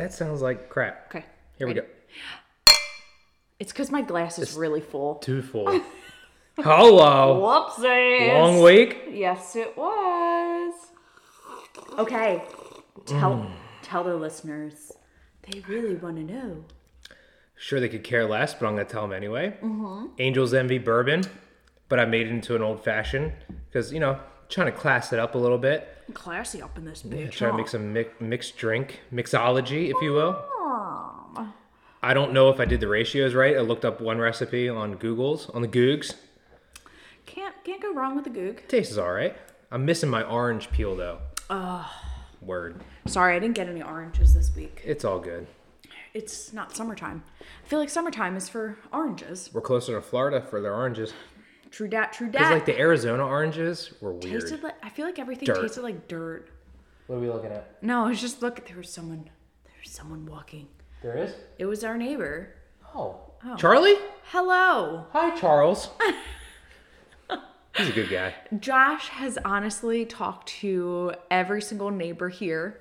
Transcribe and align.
That 0.00 0.14
sounds 0.14 0.40
like 0.40 0.70
crap. 0.70 1.14
Okay. 1.14 1.26
Here 1.58 1.66
we 1.66 1.74
go. 1.74 1.82
It's 3.58 3.70
because 3.70 3.90
my 3.90 4.00
glass 4.00 4.38
is 4.38 4.54
really 4.54 4.80
full. 4.80 5.16
Too 5.16 5.42
full. 5.42 5.78
Hello. 6.56 7.38
Whoopsies. 7.42 8.32
Long 8.32 8.62
week. 8.62 9.02
Yes, 9.10 9.56
it 9.56 9.76
was. 9.76 10.72
Okay. 11.98 12.42
Tell 13.04 13.32
Mm. 13.32 13.50
tell 13.82 14.02
the 14.04 14.16
listeners. 14.16 14.92
They 15.42 15.60
really 15.68 15.96
want 15.96 16.16
to 16.16 16.22
know. 16.22 16.64
Sure, 17.56 17.78
they 17.78 17.88
could 17.90 18.04
care 18.04 18.26
less, 18.26 18.54
but 18.54 18.66
I'm 18.66 18.76
gonna 18.76 18.86
tell 18.88 19.02
them 19.02 19.12
anyway. 19.12 19.54
Mm-hmm. 19.62 20.06
Angels 20.18 20.54
Envy 20.54 20.78
bourbon, 20.78 21.24
but 21.90 22.00
I 22.00 22.06
made 22.06 22.26
it 22.26 22.30
into 22.30 22.56
an 22.56 22.62
old 22.62 22.82
fashioned 22.82 23.32
because 23.68 23.92
you 23.92 24.00
know 24.00 24.18
trying 24.48 24.72
to 24.72 24.78
class 24.78 25.12
it 25.12 25.18
up 25.18 25.34
a 25.34 25.38
little 25.38 25.58
bit. 25.58 25.86
Classy 26.12 26.60
up 26.62 26.76
in 26.78 26.84
this 26.84 27.04
Yeah, 27.04 27.26
bitch. 27.26 27.32
trying 27.32 27.52
to 27.52 27.56
make 27.56 27.68
some 27.68 27.92
mi- 27.92 28.06
mixed 28.20 28.56
drink, 28.56 29.00
mixology, 29.12 29.90
if 29.90 29.96
you 30.02 30.12
will. 30.12 30.44
I 32.02 32.14
don't 32.14 32.32
know 32.32 32.48
if 32.48 32.58
I 32.60 32.64
did 32.64 32.80
the 32.80 32.88
ratios 32.88 33.34
right. 33.34 33.56
I 33.56 33.60
looked 33.60 33.84
up 33.84 34.00
one 34.00 34.18
recipe 34.18 34.68
on 34.68 34.96
Google's 34.96 35.50
on 35.50 35.60
the 35.62 35.68
Googs. 35.68 36.14
Can't 37.26 37.54
can't 37.62 37.82
go 37.82 37.92
wrong 37.92 38.14
with 38.16 38.24
the 38.24 38.30
goog. 38.30 38.66
Tastes 38.68 38.96
all 38.96 39.12
right. 39.12 39.36
I'm 39.70 39.84
missing 39.84 40.08
my 40.10 40.22
orange 40.22 40.70
peel 40.70 40.96
though. 40.96 41.18
Word. 42.40 42.80
Sorry, 43.06 43.36
I 43.36 43.38
didn't 43.38 43.54
get 43.54 43.68
any 43.68 43.82
oranges 43.82 44.32
this 44.34 44.50
week. 44.56 44.80
It's 44.84 45.04
all 45.04 45.18
good. 45.20 45.46
It's 46.14 46.52
not 46.54 46.74
summertime. 46.74 47.22
I 47.64 47.68
feel 47.68 47.78
like 47.78 47.90
summertime 47.90 48.34
is 48.36 48.48
for 48.48 48.78
oranges. 48.92 49.50
We're 49.52 49.60
closer 49.60 49.94
to 49.94 50.00
Florida 50.00 50.40
for 50.40 50.60
their 50.60 50.74
oranges. 50.74 51.12
True 51.70 51.88
dat, 51.88 52.12
true 52.12 52.26
Because 52.28 52.48
dat. 52.48 52.54
like 52.54 52.66
the 52.66 52.78
Arizona 52.78 53.24
oranges 53.24 53.92
were 54.00 54.12
weird. 54.12 54.40
tasted 54.42 54.62
like 54.62 54.74
I 54.82 54.88
feel 54.88 55.06
like 55.06 55.18
everything 55.18 55.46
Dirt. 55.46 55.62
tasted 55.62 55.82
like 55.82 56.08
dirt. 56.08 56.48
What 57.06 57.16
are 57.16 57.20
we 57.20 57.28
looking 57.28 57.50
at? 57.52 57.82
No, 57.82 58.06
it's 58.08 58.20
just 58.20 58.42
look. 58.42 58.66
There 58.66 58.76
was 58.76 58.90
someone. 58.90 59.24
There 59.64 59.74
was 59.82 59.90
someone 59.92 60.26
walking. 60.26 60.68
There 61.02 61.16
is. 61.16 61.32
It 61.58 61.66
was 61.66 61.82
our 61.84 61.96
neighbor. 61.96 62.54
Oh. 62.94 63.16
oh. 63.44 63.56
Charlie? 63.56 63.94
Hello. 64.24 65.06
Hi, 65.12 65.34
Charles. 65.36 65.88
He's 67.76 67.88
a 67.88 67.92
good 67.92 68.10
guy. 68.10 68.34
Josh 68.58 69.08
has 69.08 69.38
honestly 69.44 70.04
talked 70.04 70.48
to 70.60 71.12
every 71.30 71.62
single 71.62 71.90
neighbor 71.90 72.28
here. 72.28 72.80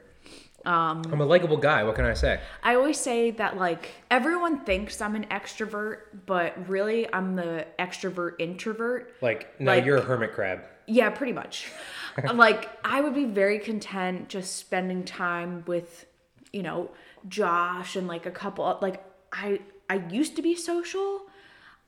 Um, 0.66 1.02
I'm 1.12 1.22
a 1.22 1.26
likable 1.26 1.58
guy. 1.58 1.84
What 1.84 1.96
can 1.96 2.06
I 2.06 2.14
say? 2.14 2.40
I 2.64 2.76
always 2.76 2.98
say 2.98 3.32
that 3.32 3.58
like 3.58 3.92
everyone 4.12 4.60
thinks 4.66 5.02
I'm 5.02 5.16
an 5.16 5.26
extrovert, 5.32 6.00
but 6.26 6.68
really 6.68 7.12
I'm 7.14 7.36
the 7.36 7.66
extrovert 7.78 8.34
introvert. 8.40 9.14
Like, 9.22 9.60
no, 9.60 9.72
Like- 9.72 9.86
you're 9.86 9.98
a 9.98 10.02
hermit 10.02 10.34
crab. 10.34 10.62
Yeah, 10.86 11.12
pretty 11.12 11.34
much. 11.34 11.72
like 12.34 12.70
I 12.84 13.02
would 13.02 13.14
be 13.14 13.26
very 13.26 13.60
content 13.60 14.28
just 14.28 14.56
spending 14.58 15.04
time 15.06 15.64
with, 15.68 16.06
you 16.52 16.64
know, 16.64 16.90
Josh 17.28 17.96
and 17.96 18.08
like 18.08 18.26
a 18.26 18.32
couple 18.32 18.78
like 18.82 19.04
I 19.32 19.60
I 19.90 19.96
used 20.10 20.36
to 20.38 20.42
be 20.42 20.56
social. 20.56 21.22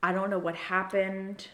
I 0.02 0.12
don't 0.12 0.30
know 0.30 0.38
what 0.38 0.54
happened. 0.54 1.48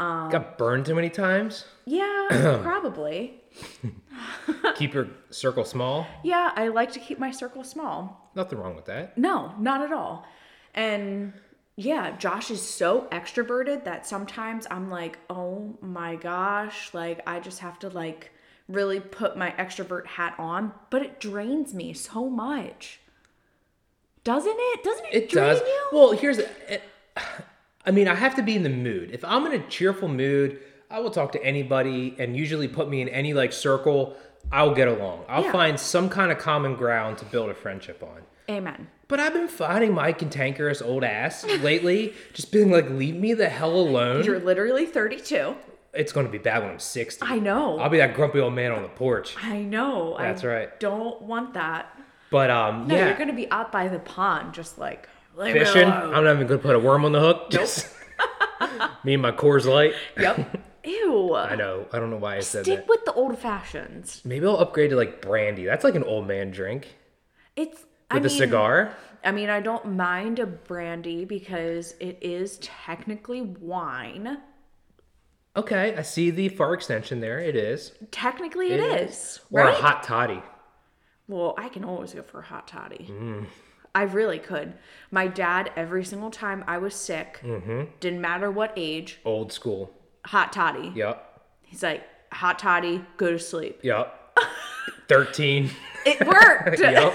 Um, 0.00 0.30
Got 0.30 0.56
burned 0.56 0.86
too 0.86 0.94
many 0.94 1.10
times. 1.10 1.66
Yeah, 1.84 2.58
probably. 2.62 3.42
Keep 4.76 4.94
your 4.94 5.08
circle 5.30 5.64
small. 5.64 6.06
Yeah, 6.24 6.52
I 6.56 6.68
like 6.68 6.92
to 6.92 6.98
keep 7.00 7.18
my 7.18 7.30
circle 7.30 7.64
small. 7.64 8.30
Nothing 8.34 8.58
wrong 8.58 8.76
with 8.76 8.86
that. 8.86 9.18
No, 9.18 9.52
not 9.58 9.82
at 9.82 9.92
all. 9.92 10.24
And 10.74 11.32
yeah, 11.76 12.16
Josh 12.16 12.50
is 12.50 12.62
so 12.62 13.08
extroverted 13.12 13.84
that 13.84 14.06
sometimes 14.06 14.66
I'm 14.70 14.88
like, 14.90 15.18
oh 15.28 15.76
my 15.82 16.16
gosh, 16.16 16.94
like 16.94 17.20
I 17.26 17.40
just 17.40 17.58
have 17.58 17.78
to 17.80 17.88
like 17.90 18.30
really 18.68 19.00
put 19.00 19.36
my 19.36 19.50
extrovert 19.52 20.06
hat 20.06 20.34
on, 20.38 20.72
but 20.90 21.02
it 21.02 21.20
drains 21.20 21.74
me 21.74 21.92
so 21.92 22.30
much. 22.30 23.00
Doesn't 24.24 24.56
it? 24.56 24.84
Doesn't 24.84 25.06
it, 25.06 25.14
It 25.14 25.28
drain 25.30 25.46
does. 25.46 25.60
you? 25.60 25.84
Well, 25.92 26.12
here's. 26.12 26.38
It, 26.38 26.82
I 27.86 27.90
mean, 27.90 28.08
I 28.08 28.14
have 28.14 28.34
to 28.36 28.42
be 28.42 28.54
in 28.56 28.62
the 28.62 28.68
mood. 28.70 29.10
If 29.12 29.24
I'm 29.24 29.46
in 29.46 29.52
a 29.52 29.66
cheerful 29.68 30.08
mood, 30.08 30.58
I 30.90 31.00
will 31.00 31.10
talk 31.10 31.32
to 31.32 31.44
anybody, 31.44 32.14
and 32.18 32.36
usually 32.36 32.68
put 32.68 32.88
me 32.88 33.00
in 33.00 33.08
any 33.08 33.32
like 33.32 33.52
circle. 33.52 34.16
I'll 34.52 34.74
get 34.74 34.88
along. 34.88 35.24
I'll 35.28 35.44
Yeah. 35.44 35.52
find 35.52 35.78
some 35.78 36.08
kind 36.08 36.32
of 36.32 36.38
common 36.38 36.74
ground 36.74 37.18
to 37.18 37.24
build 37.24 37.50
a 37.50 37.54
friendship 37.54 38.02
on. 38.02 38.22
Amen. 38.50 38.88
But 39.06 39.20
I've 39.20 39.32
been 39.32 39.48
finding 39.48 39.92
my 39.94 40.12
cantankerous 40.12 40.82
old 40.82 41.04
ass 41.04 41.44
lately, 41.62 42.14
just 42.32 42.50
being 42.52 42.70
like, 42.70 42.88
leave 42.90 43.14
me 43.16 43.34
the 43.34 43.48
hell 43.48 43.74
alone. 43.74 44.24
You're 44.24 44.40
literally 44.40 44.86
32. 44.86 45.54
It's 45.92 46.12
going 46.12 46.26
to 46.26 46.32
be 46.32 46.38
bad 46.38 46.62
when 46.62 46.72
I'm 46.72 46.78
60. 46.78 47.24
I 47.26 47.38
know. 47.38 47.78
I'll 47.78 47.90
be 47.90 47.98
that 47.98 48.14
grumpy 48.14 48.40
old 48.40 48.54
man 48.54 48.72
on 48.72 48.82
the 48.82 48.88
porch. 48.88 49.36
I 49.42 49.58
know. 49.58 50.16
That's 50.18 50.42
I 50.42 50.46
right. 50.48 50.80
Don't 50.80 51.20
want 51.22 51.54
that. 51.54 51.86
But 52.30 52.50
um, 52.50 52.86
No, 52.88 52.94
yeah, 52.96 53.08
you're 53.08 53.18
gonna 53.18 53.32
be 53.32 53.50
out 53.50 53.72
by 53.72 53.88
the 53.88 53.98
pond, 53.98 54.54
just 54.54 54.78
like 54.78 55.08
leave 55.40 55.54
fishing. 55.54 55.88
I'm 55.88 56.24
not 56.24 56.34
even 56.36 56.48
to 56.48 56.58
put 56.58 56.76
a 56.76 56.78
worm 56.78 57.04
on 57.04 57.12
the 57.12 57.20
hook. 57.20 57.50
Just 57.50 57.88
me 59.04 59.14
and 59.14 59.22
my 59.22 59.32
Coors 59.32 59.64
Light. 59.66 59.94
Yep. 60.18 60.66
Ew. 60.84 61.34
I 61.34 61.56
know. 61.56 61.86
I 61.92 61.98
don't 61.98 62.10
know 62.10 62.16
why 62.16 62.36
I 62.36 62.40
said 62.40 62.60
that. 62.60 62.64
Stick 62.64 62.78
that. 62.80 62.88
with 62.88 63.04
the 63.04 63.12
old 63.12 63.38
fashions. 63.38 64.22
Maybe 64.24 64.46
I'll 64.46 64.56
upgrade 64.56 64.90
to 64.90 64.96
like 64.96 65.20
brandy. 65.20 65.64
That's 65.64 65.84
like 65.84 65.94
an 65.94 66.04
old 66.04 66.26
man 66.26 66.50
drink 66.50 66.88
It's 67.56 67.84
I 68.10 68.14
with 68.14 68.26
a 68.26 68.28
mean, 68.28 68.38
cigar. 68.38 68.96
I 69.22 69.32
mean, 69.32 69.50
I 69.50 69.60
don't 69.60 69.94
mind 69.96 70.38
a 70.38 70.46
brandy 70.46 71.26
because 71.26 71.94
it 72.00 72.18
is 72.22 72.56
technically 72.62 73.42
wine. 73.42 74.38
Okay, 75.56 75.94
I 75.96 76.02
see 76.02 76.30
the 76.30 76.48
far 76.48 76.72
extension 76.72 77.20
there. 77.20 77.38
It 77.38 77.56
is. 77.56 77.92
Technically, 78.10 78.68
it 78.72 78.80
is. 78.80 79.40
Or 79.50 79.60
right? 79.60 79.74
a 79.74 79.76
hot 79.76 80.02
toddy. 80.02 80.40
well, 81.28 81.54
I 81.58 81.68
can 81.68 81.84
always 81.84 82.14
go 82.14 82.22
for 82.22 82.40
a 82.40 82.44
hot 82.44 82.66
toddy. 82.68 83.06
Mm. 83.10 83.46
I 83.94 84.02
really 84.02 84.38
could. 84.38 84.74
My 85.10 85.26
dad, 85.26 85.72
every 85.76 86.04
single 86.04 86.30
time 86.30 86.64
I 86.66 86.78
was 86.78 86.94
sick, 86.94 87.40
Mm-hmm. 87.42 87.82
didn't 88.00 88.20
matter 88.20 88.50
what 88.50 88.72
age, 88.76 89.18
Old 89.24 89.52
school. 89.52 89.92
hot 90.26 90.52
toddy. 90.52 90.92
Yep. 90.94 91.40
He's 91.62 91.82
like, 91.82 92.02
hot 92.32 92.58
toddy, 92.58 93.04
go 93.16 93.30
to 93.32 93.38
sleep. 93.38 93.80
Yep. 93.82 94.16
13. 95.08 95.70
It 96.06 96.26
worked. 96.26 96.78
yep. 96.80 97.14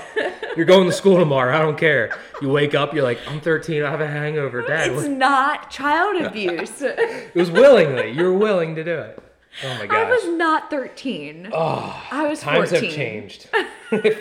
You're 0.58 0.66
going 0.66 0.86
to 0.88 0.94
school 0.94 1.18
tomorrow. 1.18 1.56
I 1.56 1.60
don't 1.60 1.78
care. 1.78 2.18
You 2.42 2.50
wake 2.50 2.76
up, 2.76 2.94
you're 2.94 3.04
like, 3.04 3.20
I'm 3.28 3.40
13. 3.40 3.84
I 3.84 3.90
have 3.90 4.02
a 4.02 4.08
hangover. 4.08 4.62
Dad, 4.62 4.92
It's 4.92 5.04
what- 5.04 5.12
not 5.12 5.72
child 5.72 6.22
abuse. 6.22 6.82
it 6.82 7.34
was 7.36 7.50
willingly. 7.52 8.12
You 8.12 8.26
were 8.26 8.38
willing 8.38 8.76
to 8.76 8.84
do 8.84 8.98
it. 9.00 9.20
Oh 9.64 9.78
my 9.80 9.88
god. 9.88 9.96
I 9.98 10.10
was 10.10 10.28
not 10.38 10.70
13. 10.70 11.50
oh, 11.54 12.04
I 12.12 12.28
was 12.28 12.42
times 12.42 12.70
14. 12.72 12.90
have 12.90 12.96
changed. 12.96 13.48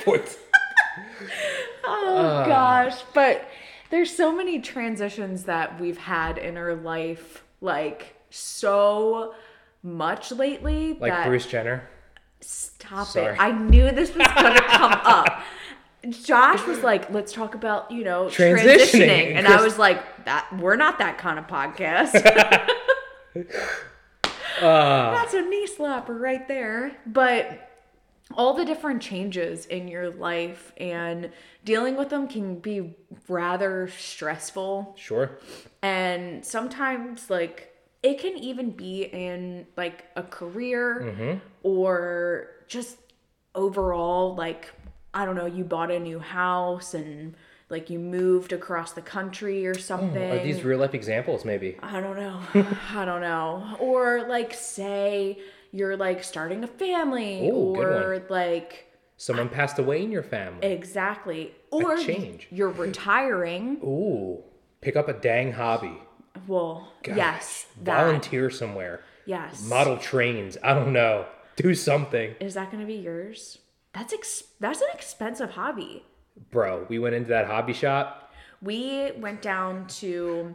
Fourteen. 0.04 0.36
Oh 1.86 2.44
gosh, 2.46 2.96
but 3.14 3.48
there's 3.90 4.14
so 4.14 4.34
many 4.34 4.60
transitions 4.60 5.44
that 5.44 5.80
we've 5.80 5.98
had 5.98 6.38
in 6.38 6.56
our 6.56 6.74
life, 6.74 7.44
like 7.60 8.14
so 8.30 9.34
much 9.82 10.32
lately 10.32 10.94
like 10.94 11.12
that 11.12 11.26
Bruce 11.26 11.46
Jenner. 11.46 11.88
stop 12.40 13.06
Sorry. 13.06 13.34
it. 13.34 13.40
I 13.40 13.52
knew 13.52 13.90
this 13.92 14.14
was 14.14 14.26
gonna 14.26 14.60
come 14.62 14.92
up. 14.92 15.42
Josh 16.24 16.66
was 16.66 16.82
like, 16.82 17.10
"Let's 17.10 17.32
talk 17.32 17.54
about 17.54 17.90
you 17.90 18.04
know 18.04 18.26
Transitioning. 18.26 18.58
transitioning," 18.78 19.34
and 19.36 19.46
I 19.48 19.62
was 19.62 19.78
like, 19.78 20.24
"That 20.26 20.48
we're 20.58 20.76
not 20.76 20.98
that 20.98 21.16
kind 21.18 21.38
of 21.38 21.46
podcast." 21.46 22.12
Uh, 24.60 25.10
That's 25.10 25.34
a 25.34 25.42
knee 25.42 25.66
slapper 25.66 26.18
right 26.20 26.46
there. 26.46 26.96
But 27.06 27.73
all 28.32 28.54
the 28.54 28.64
different 28.64 29.02
changes 29.02 29.66
in 29.66 29.86
your 29.88 30.10
life 30.10 30.72
and 30.76 31.30
dealing 31.64 31.96
with 31.96 32.08
them 32.08 32.26
can 32.26 32.58
be 32.58 32.96
rather 33.28 33.88
stressful. 33.88 34.94
sure. 34.98 35.38
And 35.82 36.44
sometimes, 36.44 37.28
like, 37.28 37.70
it 38.02 38.18
can 38.18 38.36
even 38.36 38.70
be 38.70 39.04
in 39.04 39.66
like 39.76 40.04
a 40.16 40.22
career 40.22 41.02
mm-hmm. 41.02 41.38
or 41.62 42.48
just 42.66 42.98
overall, 43.54 44.34
like, 44.34 44.72
I 45.12 45.24
don't 45.24 45.36
know, 45.36 45.46
you 45.46 45.64
bought 45.64 45.90
a 45.90 46.00
new 46.00 46.18
house 46.18 46.94
and 46.94 47.34
like 47.70 47.88
you 47.88 47.98
moved 47.98 48.52
across 48.52 48.92
the 48.92 49.00
country 49.00 49.66
or 49.66 49.76
something. 49.78 50.30
Are 50.30 50.42
these 50.42 50.62
real 50.62 50.78
life 50.78 50.94
examples, 50.94 51.44
maybe? 51.44 51.76
I 51.82 52.00
don't 52.00 52.16
know. 52.16 52.40
I 52.94 53.04
don't 53.04 53.20
know. 53.20 53.76
Or 53.80 54.26
like 54.28 54.52
say 54.52 55.38
you're 55.74 55.96
like 55.96 56.22
starting 56.22 56.62
a 56.62 56.68
family 56.68 57.48
Ooh, 57.48 57.74
or 57.76 58.22
like 58.30 58.86
Someone 59.16 59.48
passed 59.48 59.78
away 59.78 60.02
in 60.02 60.10
your 60.12 60.22
family. 60.22 60.66
exactly. 60.66 61.52
Or 61.70 61.96
change. 61.96 62.46
you're 62.50 62.70
retiring. 62.70 63.78
Ooh, 63.84 64.42
pick 64.80 64.94
up 64.96 65.08
a 65.08 65.12
dang 65.12 65.52
hobby. 65.52 65.98
Well, 66.46 66.92
Gosh, 67.02 67.16
yes, 67.16 67.66
that. 67.82 68.04
Volunteer 68.04 68.50
somewhere. 68.50 69.02
Yes. 69.26 69.64
Model 69.68 69.96
trains. 69.96 70.56
I 70.62 70.74
don't 70.74 70.92
know. 70.92 71.26
Do 71.56 71.74
something. 71.74 72.34
Is 72.40 72.54
that 72.54 72.70
going 72.70 72.80
to 72.80 72.86
be 72.86 72.94
yours? 72.94 73.58
That's 73.92 74.12
ex- 74.12 74.44
that's 74.60 74.80
an 74.80 74.88
expensive 74.92 75.50
hobby. 75.50 76.04
Bro, 76.50 76.86
we 76.88 76.98
went 76.98 77.14
into 77.14 77.28
that 77.30 77.46
hobby 77.46 77.72
shop. 77.72 78.32
We 78.60 79.12
went 79.18 79.40
down 79.42 79.86
to 80.00 80.54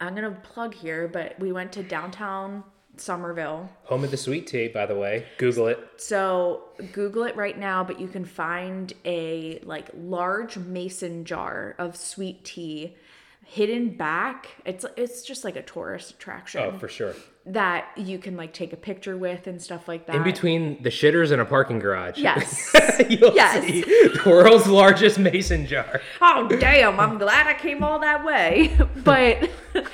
I'm 0.00 0.14
going 0.14 0.32
to 0.32 0.40
plug 0.40 0.74
here, 0.74 1.08
but 1.08 1.38
we 1.40 1.52
went 1.52 1.72
to 1.72 1.82
downtown 1.82 2.62
Somerville. 3.00 3.68
Home 3.84 4.04
of 4.04 4.10
the 4.10 4.16
sweet 4.16 4.46
tea, 4.46 4.68
by 4.68 4.86
the 4.86 4.96
way. 4.96 5.26
Google 5.38 5.66
it. 5.68 5.78
So 5.96 6.64
Google 6.92 7.24
it 7.24 7.36
right 7.36 7.58
now, 7.58 7.84
but 7.84 8.00
you 8.00 8.08
can 8.08 8.24
find 8.24 8.92
a 9.04 9.60
like 9.64 9.88
large 9.94 10.56
mason 10.56 11.24
jar 11.24 11.74
of 11.78 11.96
sweet 11.96 12.44
tea 12.44 12.96
hidden 13.44 13.88
back. 13.96 14.48
It's 14.66 14.84
it's 14.96 15.22
just 15.22 15.42
like 15.44 15.56
a 15.56 15.62
tourist 15.62 16.10
attraction 16.10 16.60
Oh, 16.62 16.78
for 16.78 16.86
sure. 16.88 17.14
that 17.46 17.86
you 17.96 18.18
can 18.18 18.36
like 18.36 18.52
take 18.52 18.74
a 18.74 18.76
picture 18.76 19.16
with 19.16 19.46
and 19.46 19.60
stuff 19.62 19.88
like 19.88 20.06
that. 20.06 20.16
In 20.16 20.22
between 20.22 20.82
the 20.82 20.90
shitters 20.90 21.32
and 21.32 21.40
a 21.40 21.46
parking 21.46 21.78
garage. 21.78 22.18
Yes. 22.18 22.74
You'll 23.08 23.34
Yes. 23.34 23.64
see 23.64 23.80
the 23.82 24.22
world's 24.26 24.66
largest 24.66 25.18
mason 25.18 25.66
jar. 25.66 26.02
oh 26.20 26.46
damn! 26.48 27.00
I'm 27.00 27.16
glad 27.16 27.46
I 27.46 27.54
came 27.54 27.82
all 27.82 28.00
that 28.00 28.22
way. 28.24 28.76
But 29.02 29.48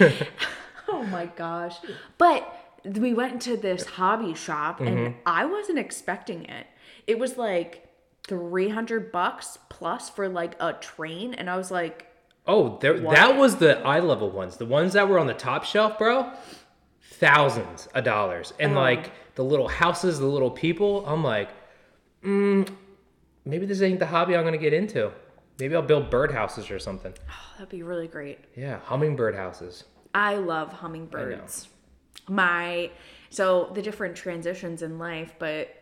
oh 0.88 1.04
my 1.04 1.26
gosh! 1.26 1.76
But 2.18 2.53
we 2.84 3.14
went 3.14 3.40
to 3.42 3.56
this 3.56 3.84
hobby 3.86 4.34
shop 4.34 4.78
Mm-hmm. 4.80 4.96
and 5.06 5.14
I 5.26 5.44
wasn't 5.46 5.78
expecting 5.78 6.44
it. 6.44 6.66
It 7.06 7.18
was 7.18 7.36
like 7.36 7.88
three 8.26 8.68
hundred 8.68 9.10
bucks 9.12 9.58
plus 9.68 10.08
for 10.10 10.28
like 10.28 10.54
a 10.60 10.72
train, 10.74 11.34
and 11.34 11.48
I 11.50 11.56
was 11.56 11.70
like, 11.70 12.06
Oh, 12.46 12.78
there, 12.80 12.98
that 13.00 13.36
was 13.38 13.56
the 13.56 13.78
eye 13.80 14.00
level 14.00 14.30
ones. 14.30 14.56
The 14.58 14.66
ones 14.66 14.92
that 14.92 15.08
were 15.08 15.18
on 15.18 15.26
the 15.26 15.34
top 15.34 15.64
shelf, 15.64 15.96
bro. 15.98 16.30
Thousands 17.02 17.86
of 17.94 18.04
dollars. 18.04 18.52
And 18.58 18.72
Oh. 18.76 18.80
like 18.80 19.12
the 19.34 19.44
little 19.44 19.68
houses, 19.68 20.18
the 20.18 20.26
little 20.26 20.50
people. 20.50 21.04
I'm 21.06 21.22
like, 21.24 21.48
mm, 22.24 22.68
maybe 23.44 23.66
this 23.66 23.82
ain't 23.82 23.98
the 23.98 24.06
hobby 24.06 24.36
I'm 24.36 24.42
going 24.42 24.52
to 24.52 24.58
get 24.58 24.72
into. 24.72 25.10
Maybe 25.58 25.74
I'll 25.76 25.82
build 25.82 26.10
birdhouses 26.10 26.70
or 26.74 26.78
something. 26.78 27.14
oh, 27.30 27.32
"That'd 27.56 27.68
be 27.68 27.82
really 27.82 28.08
great." 28.08 28.40
Yeah, 28.56 28.78
hummingbird 28.80 29.34
houses. 29.36 29.84
I 30.14 30.36
love 30.36 30.72
hummingbirds. 30.72 31.68
My 32.28 32.90
so 33.30 33.70
the 33.74 33.82
different 33.82 34.16
transitions 34.16 34.82
in 34.82 34.98
life, 34.98 35.34
but 35.38 35.74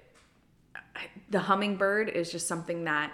the 1.30 1.40
hummingbird 1.40 2.08
is 2.08 2.30
just 2.32 2.48
something 2.48 2.84
that 2.84 3.12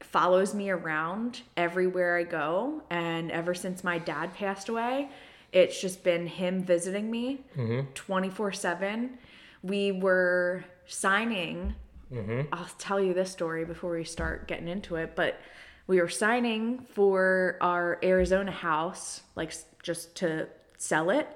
follows 0.00 0.54
me 0.54 0.70
around 0.70 1.40
everywhere 1.56 2.16
I 2.16 2.24
go. 2.24 2.82
And 2.90 3.30
ever 3.30 3.54
since 3.54 3.84
my 3.84 3.98
dad 3.98 4.34
passed 4.34 4.68
away, 4.68 5.08
it's 5.52 5.80
just 5.80 6.02
been 6.02 6.26
him 6.26 6.62
visiting 6.62 7.10
me 7.10 7.44
mm-hmm. 7.56 7.90
24 7.94 8.52
7. 8.52 9.18
We 9.62 9.92
were 9.92 10.64
signing, 10.86 11.74
mm-hmm. 12.12 12.52
I'll 12.52 12.68
tell 12.78 13.00
you 13.00 13.14
this 13.14 13.30
story 13.30 13.64
before 13.64 13.92
we 13.92 14.04
start 14.04 14.48
getting 14.48 14.68
into 14.68 14.96
it, 14.96 15.14
but 15.14 15.38
we 15.86 16.00
were 16.00 16.08
signing 16.08 16.80
for 16.80 17.58
our 17.60 17.98
Arizona 18.02 18.50
house, 18.50 19.22
like 19.36 19.52
just 19.82 20.16
to 20.16 20.48
sell 20.78 21.10
it. 21.10 21.28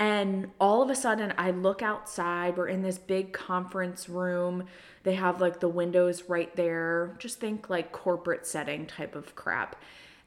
And 0.00 0.50
all 0.58 0.82
of 0.82 0.88
a 0.88 0.94
sudden, 0.94 1.34
I 1.36 1.50
look 1.50 1.82
outside. 1.82 2.56
We're 2.56 2.68
in 2.68 2.80
this 2.80 2.96
big 2.96 3.34
conference 3.34 4.08
room. 4.08 4.64
They 5.02 5.14
have 5.16 5.42
like 5.42 5.60
the 5.60 5.68
windows 5.68 6.24
right 6.26 6.56
there. 6.56 7.14
Just 7.18 7.38
think 7.38 7.68
like 7.68 7.92
corporate 7.92 8.46
setting 8.46 8.86
type 8.86 9.14
of 9.14 9.36
crap. 9.36 9.76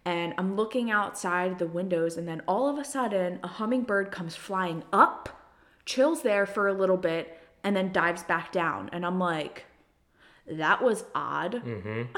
And 0.06 0.36
I'm 0.38 0.56
looking 0.56 0.92
outside 0.92 1.58
the 1.58 1.66
windows, 1.66 2.18
and 2.18 2.28
then 2.28 2.44
all 2.48 2.70
of 2.70 2.78
a 2.78 2.86
sudden, 2.86 3.40
a 3.42 3.48
hummingbird 3.48 4.12
comes 4.12 4.36
flying 4.36 4.84
up, 4.94 5.50
chills 5.86 6.22
there 6.22 6.46
for 6.46 6.68
a 6.68 6.74
little 6.74 6.98
bit, 6.98 7.40
and 7.64 7.76
then 7.76 7.92
dives 7.92 8.22
back 8.22 8.52
down. 8.52 8.90
And 8.94 9.06
I'm 9.06 9.18
like, 9.18 9.66
that 10.46 10.84
was 10.84 11.06
odd. 11.16 11.64
Mm-hmm. 11.66 12.16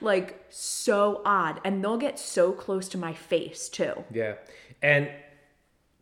like, 0.04 0.44
so 0.50 1.22
odd. 1.24 1.60
And 1.64 1.82
they'll 1.82 1.96
get 1.96 2.18
so 2.18 2.52
close 2.52 2.88
to 2.88 2.98
my 2.98 3.14
face, 3.14 3.68
too. 3.68 4.04
Yeah. 4.12 4.34
And 4.82 5.08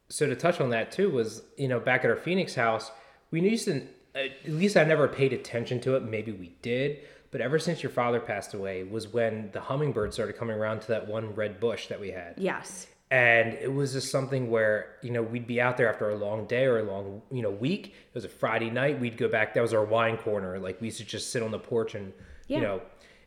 so 0.09 0.27
to 0.27 0.37
touch 0.37 0.61
on 0.61 0.71
that 0.71 0.93
too 0.93 1.11
was, 1.11 1.43
you 1.57 1.69
know, 1.69 1.81
back 1.81 2.05
at 2.05 2.11
our 2.11 2.17
Phoenix 2.17 2.55
house, 2.55 2.91
we 3.31 3.41
used 3.41 3.65
to, 3.67 3.83
at 4.15 4.31
least 4.47 4.77
I 4.77 4.85
never 4.85 5.09
paid 5.09 5.33
attention 5.33 5.81
to 5.83 5.97
it. 5.97 6.03
Maybe 6.05 6.33
we 6.33 6.57
did. 6.63 7.01
But 7.33 7.41
ever 7.41 7.59
since 7.59 7.83
your 7.83 7.91
father 7.91 8.21
passed 8.21 8.55
away 8.55 8.85
was 8.85 9.09
when 9.09 9.51
the 9.53 9.61
hummingbird 9.61 10.15
started 10.15 10.37
coming 10.37 10.57
around 10.57 10.81
to 10.83 10.89
that 10.89 11.07
one 11.09 11.35
red 11.35 11.59
bush 11.61 11.89
that 11.89 12.01
we 12.01 12.13
had. 12.13 12.35
Yes. 12.39 12.87
And 13.11 13.55
it 13.55 13.73
was 13.73 13.93
just 13.93 14.11
something 14.11 14.51
where, 14.51 14.97
you 15.03 15.11
know, 15.11 15.23
we'd 15.23 15.47
be 15.47 15.61
out 15.61 15.77
there 15.77 15.89
after 15.89 16.11
a 16.11 16.17
long 16.17 16.47
day 16.47 16.65
or 16.65 16.79
a 16.79 16.83
long, 16.85 17.23
you 17.31 17.43
know, 17.43 17.51
week. 17.51 17.89
It 17.89 18.15
was 18.15 18.25
a 18.25 18.29
Friday 18.29 18.71
night. 18.71 18.99
We'd 19.01 19.17
go 19.17 19.29
back. 19.29 19.55
That 19.55 19.61
was 19.61 19.75
our 19.75 19.85
wine 19.85 20.17
corner. 20.17 20.59
Like 20.59 20.81
we 20.81 20.87
used 20.89 20.99
to 20.99 21.05
just 21.05 21.31
sit 21.31 21.43
on 21.43 21.51
the 21.51 21.59
porch 21.59 21.95
and, 21.95 22.13
Yeah. 22.47 22.57
you 22.59 22.63
know, 22.63 22.83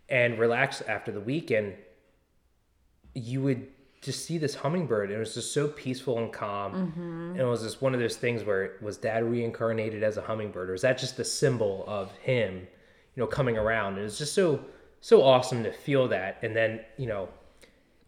and 0.10 0.40
relax 0.40 0.82
after 0.82 1.12
the 1.12 1.22
weekend. 1.22 1.76
You 3.14 3.42
would 3.42 3.68
just 4.02 4.26
see 4.26 4.38
this 4.38 4.56
hummingbird. 4.56 5.10
And 5.10 5.18
it 5.18 5.20
was 5.20 5.34
just 5.34 5.54
so 5.54 5.68
peaceful 5.68 6.18
and 6.20 6.32
calm. 6.32 6.74
Mm-hmm. 6.74 7.32
And 7.32 7.40
it 7.40 7.46
was 7.46 7.64
just 7.64 7.82
one 7.82 7.94
of 7.94 8.00
those 8.00 8.16
things 8.16 8.44
where 8.44 8.78
was 8.82 8.98
dad 8.98 9.24
reincarnated 9.24 10.04
as 10.04 10.18
a 10.18 10.22
hummingbird 10.22 10.70
or 10.70 10.74
is 10.74 10.82
that 10.82 10.98
just 10.98 11.18
the 11.18 11.26
symbol 11.26 11.84
of 11.88 12.12
him, 12.18 12.56
you 13.16 13.22
know, 13.22 13.28
coming 13.28 13.58
around? 13.58 13.94
And 13.94 14.00
it 14.00 14.04
was 14.04 14.18
just 14.18 14.34
so, 14.34 14.64
so 15.02 15.22
awesome 15.22 15.64
to 15.64 15.72
feel 15.72 16.08
that. 16.08 16.40
And 16.42 16.56
then, 16.56 16.82
you 16.98 17.08
know, 17.08 17.30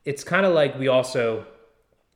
it's 0.05 0.23
kind 0.23 0.45
of 0.45 0.53
like 0.53 0.77
we 0.79 0.87
also 0.87 1.45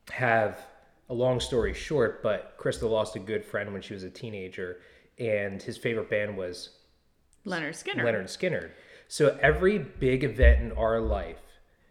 have 0.09 0.65
a 1.09 1.13
long 1.13 1.39
story 1.39 1.73
short, 1.73 2.23
but 2.23 2.55
Crystal 2.57 2.89
lost 2.89 3.15
a 3.15 3.19
good 3.19 3.45
friend 3.45 3.71
when 3.71 3.81
she 3.81 3.93
was 3.93 4.03
a 4.03 4.09
teenager, 4.09 4.77
and 5.19 5.61
his 5.61 5.77
favorite 5.77 6.09
band 6.09 6.35
was 6.35 6.71
Lynyrd 7.45 7.71
Skynyrd. 7.71 8.03
Lynyrd 8.03 8.25
Skynyrd. 8.25 8.71
So 9.07 9.37
every 9.41 9.77
big 9.77 10.23
event 10.23 10.61
in 10.61 10.71
our 10.71 10.99
life, 10.99 11.37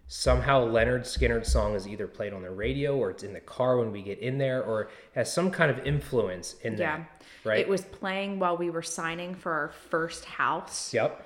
somehow 0.07 0.67
Lynyrd 0.67 1.01
Skynyrd's 1.03 1.51
song 1.51 1.75
is 1.75 1.89
either 1.89 2.07
played 2.07 2.33
on 2.33 2.43
the 2.43 2.51
radio 2.51 2.97
or 2.97 3.11
it's 3.11 3.23
in 3.23 3.33
the 3.33 3.41
car 3.41 3.79
when 3.79 3.91
we 3.91 4.03
get 4.03 4.19
in 4.19 4.39
there 4.39 4.63
or 4.63 4.89
has 5.15 5.33
some 5.33 5.51
kind 5.51 5.71
of 5.71 5.85
influence 5.87 6.55
in 6.63 6.77
there. 6.77 6.87
Yeah. 6.89 6.97
that. 6.99 7.23
Right. 7.45 7.59
It 7.61 7.69
was 7.69 7.83
playing 7.83 8.39
while 8.39 8.57
we 8.57 8.71
were 8.71 8.83
signing 8.83 9.35
for 9.35 9.53
our 9.53 9.73
first 9.91 10.25
house 10.25 10.93
Yep. 10.95 11.23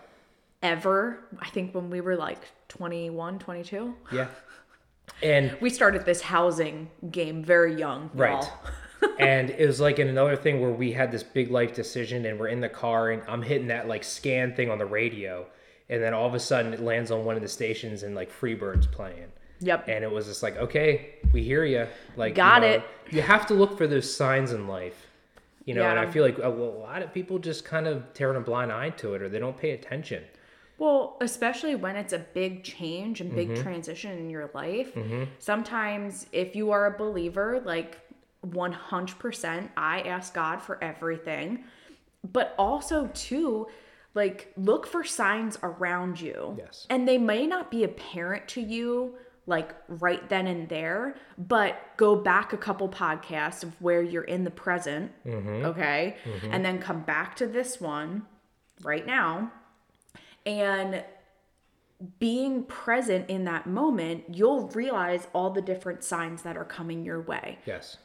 ever. 0.62 1.20
I 1.40 1.48
think 1.50 1.74
when 1.74 1.90
we 1.90 2.00
were 2.00 2.16
like 2.16 2.38
21, 2.68 3.38
22. 3.38 3.94
Yeah. 4.12 4.28
And 5.22 5.56
We 5.60 5.70
started 5.70 6.04
this 6.04 6.20
housing 6.22 6.90
game 7.10 7.42
very 7.42 7.74
young. 7.74 8.10
Right. 8.14 8.44
and 9.18 9.50
it 9.50 9.66
was 9.66 9.80
like 9.80 9.98
in 9.98 10.08
another 10.08 10.36
thing 10.36 10.60
where 10.60 10.70
we 10.72 10.92
had 10.92 11.10
this 11.12 11.22
big 11.22 11.50
life 11.50 11.74
decision 11.74 12.26
and 12.26 12.38
we're 12.38 12.48
in 12.48 12.60
the 12.60 12.68
car 12.68 13.10
and 13.10 13.22
I'm 13.28 13.42
hitting 13.42 13.68
that 13.68 13.88
like 13.88 14.04
scan 14.04 14.54
thing 14.54 14.70
on 14.70 14.78
the 14.78 14.86
radio 14.86 15.46
and 15.90 16.02
then 16.02 16.14
all 16.14 16.26
of 16.26 16.34
a 16.34 16.40
sudden 16.40 16.72
it 16.74 16.80
lands 16.80 17.10
on 17.10 17.24
one 17.24 17.36
of 17.36 17.42
the 17.42 17.48
stations 17.48 18.02
and 18.02 18.14
like 18.14 18.30
Freebird's 18.30 18.86
playing. 18.86 19.26
Yep. 19.60 19.88
And 19.88 20.04
it 20.04 20.10
was 20.10 20.26
just 20.26 20.42
like, 20.42 20.56
okay, 20.56 21.14
we 21.32 21.42
hear 21.42 21.64
you. 21.64 21.86
Like, 22.16 22.34
Got 22.36 22.62
you 22.62 22.68
know, 22.68 22.74
it. 22.74 22.82
You 23.10 23.22
have 23.22 23.46
to 23.48 23.54
look 23.54 23.76
for 23.76 23.86
those 23.88 24.14
signs 24.14 24.52
in 24.52 24.68
life, 24.68 25.06
you 25.64 25.74
know. 25.74 25.82
And 25.82 25.98
I 25.98 26.06
feel 26.06 26.22
like 26.24 26.38
a, 26.38 26.48
lot 26.48 27.02
of 27.02 27.12
people 27.12 27.40
just 27.40 27.64
kind 27.64 27.88
of 27.88 28.14
turn 28.14 28.36
a 28.36 28.40
blind 28.40 28.70
eye 28.70 28.90
to 28.90 29.14
it, 29.14 29.22
or 29.22 29.28
they 29.28 29.40
don't 29.40 29.58
pay 29.58 29.72
attention. 29.72 30.22
Well, 30.78 31.16
especially 31.20 31.74
when 31.74 31.96
it's 31.96 32.12
a 32.12 32.20
big 32.20 32.62
change 32.62 33.20
and 33.20 33.32
Mm-hmm. 33.32 33.54
big 33.54 33.62
transition 33.64 34.16
in 34.16 34.30
your 34.30 34.48
life. 34.54 34.96
Sometimes, 35.40 36.26
if 36.30 36.54
you 36.54 36.70
are 36.70 36.94
a 36.94 36.96
believer, 36.96 37.60
like 37.64 37.98
100%, 38.46 39.68
I 39.76 40.00
ask 40.02 40.34
God 40.34 40.62
for 40.62 40.82
everything. 40.82 41.64
But 42.32 42.54
also, 42.58 43.08
too, 43.14 43.66
like 44.18 44.52
look 44.56 44.86
for 44.86 45.04
signs 45.04 45.58
around 45.62 46.20
you. 46.20 46.56
Yes. 46.58 46.86
And 46.90 47.06
they 47.08 47.18
may 47.18 47.46
not 47.46 47.70
be 47.70 47.84
apparent 47.84 48.48
to 48.48 48.60
you 48.60 49.14
like 49.46 49.74
right 49.88 50.28
then 50.28 50.46
and 50.46 50.68
there, 50.68 51.14
but 51.38 51.80
go 51.96 52.16
back 52.16 52.52
a 52.52 52.56
couple 52.58 52.88
podcasts 52.88 53.62
of 53.62 53.80
where 53.80 54.02
you're 54.02 54.24
in 54.24 54.44
the 54.44 54.50
present. 54.50 55.12
Mm-hmm. 55.24 55.66
Okay. 55.66 56.16
Mm-hmm. 56.24 56.52
And 56.52 56.64
then 56.64 56.78
come 56.80 57.02
back 57.02 57.36
to 57.36 57.46
this 57.46 57.80
one 57.80 58.26
right 58.82 59.06
now 59.06 59.52
and 60.44 61.04
being 62.18 62.64
present 62.64 63.28
in 63.28 63.44
that 63.44 63.66
moment, 63.66 64.24
you'll 64.32 64.68
realize 64.68 65.26
all 65.32 65.50
the 65.50 65.62
different 65.62 66.04
signs 66.04 66.42
that 66.42 66.56
are 66.56 66.64
coming 66.64 67.04
your 67.04 67.20
way. 67.20 67.58
Yes. 67.66 67.96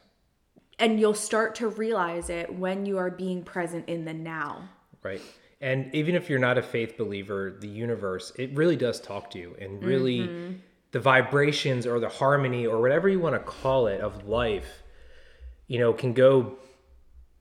And 0.78 0.98
you'll 0.98 1.14
start 1.14 1.54
to 1.56 1.68
realize 1.68 2.30
it 2.30 2.52
when 2.54 2.86
you 2.86 2.98
are 2.98 3.10
being 3.10 3.44
present 3.44 3.88
in 3.88 4.04
the 4.04 4.14
now. 4.14 4.68
Right. 5.02 5.20
And 5.64 5.94
even 5.94 6.14
if 6.14 6.28
you're 6.28 6.38
not 6.48 6.58
a 6.58 6.62
faith 6.62 6.92
believer, 6.98 7.56
the 7.58 7.68
universe, 7.68 8.32
it 8.36 8.48
really 8.54 8.76
does 8.76 9.00
talk 9.00 9.30
to 9.32 9.38
you. 9.38 9.56
And 9.60 9.82
really, 9.82 10.20
Mm-hmm. 10.20 10.52
the 10.92 11.00
vibrations 11.00 11.86
or 11.86 11.98
the 11.98 12.08
harmony 12.08 12.66
or 12.66 12.80
whatever 12.80 13.08
you 13.08 13.18
want 13.18 13.34
to 13.34 13.40
call 13.40 13.86
it 13.88 14.00
of 14.00 14.12
life, 14.28 14.70
you 15.66 15.78
know, 15.78 15.92
can 15.92 16.12
go 16.12 16.30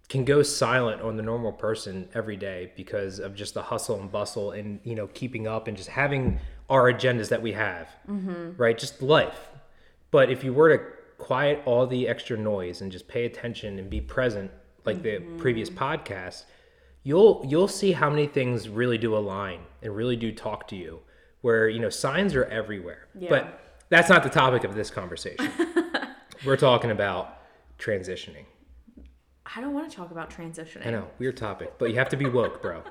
can 0.10 0.25
go 0.25 0.44
silent 0.44 1.01
on 1.01 1.18
the 1.18 1.24
normal 1.24 1.51
person 1.51 2.08
every 2.13 2.38
day 2.38 2.72
because 2.75 3.20
of 3.20 3.34
just 3.36 3.53
the 3.53 3.62
hustle 3.63 4.00
and 4.00 4.12
bustle 4.12 4.51
and 4.51 4.80
you 4.84 4.96
know 4.96 5.08
keeping 5.08 5.48
up 5.48 5.68
and 5.68 5.75
just 5.77 5.89
having 5.89 6.39
our 6.70 6.92
agendas 6.94 7.30
that 7.30 7.42
we 7.42 7.51
have 7.53 7.88
right 8.58 8.77
just 8.77 9.01
life 9.01 9.50
but 10.12 10.30
if 10.30 10.44
you 10.44 10.53
were 10.53 10.77
to 10.77 10.84
quiet 11.18 11.62
all 11.65 11.88
the 11.88 12.08
extra 12.08 12.38
noise 12.38 12.82
and 12.82 12.92
just 12.92 13.08
pay 13.08 13.25
attention 13.25 13.80
and 13.80 13.89
be 13.89 14.01
present 14.01 14.51
like 14.86 15.01
the 15.01 15.15
previous 15.39 15.70
podcast 15.70 16.44
you'll 17.03 17.43
you'll 17.48 17.67
see 17.67 17.91
how 17.91 18.10
many 18.10 18.27
things 18.27 18.69
really 18.69 18.98
do 18.98 19.15
align 19.15 19.60
and 19.81 19.95
really 19.95 20.15
do 20.15 20.31
talk 20.31 20.67
to 20.69 20.75
you 20.75 21.00
where 21.41 21.67
you 21.69 21.79
know 21.79 21.89
signs 21.89 22.33
are 22.36 22.45
everywhere 22.45 23.07
Yeah. 23.17 23.29
but 23.29 23.60
that's 23.89 24.10
not 24.10 24.24
the 24.24 24.29
topic 24.29 24.63
of 24.63 24.75
this 24.75 24.89
conversation 24.89 25.51
we're 26.45 26.57
talking 26.57 26.91
about 26.91 27.38
transitioning 27.79 28.45
I 29.55 29.60
don't 29.62 29.74
want 29.74 29.89
to 29.91 29.95
talk 29.95 30.10
about 30.10 30.29
transitioning. 30.31 30.88
I 30.88 30.89
know, 30.91 31.07
weird 31.19 31.36
topic, 31.36 31.74
but 31.77 31.89
you 31.89 31.95
have 31.98 32.07
to 32.10 32.17
be 32.17 32.25
woke, 32.25 32.62
bro. 32.62 32.81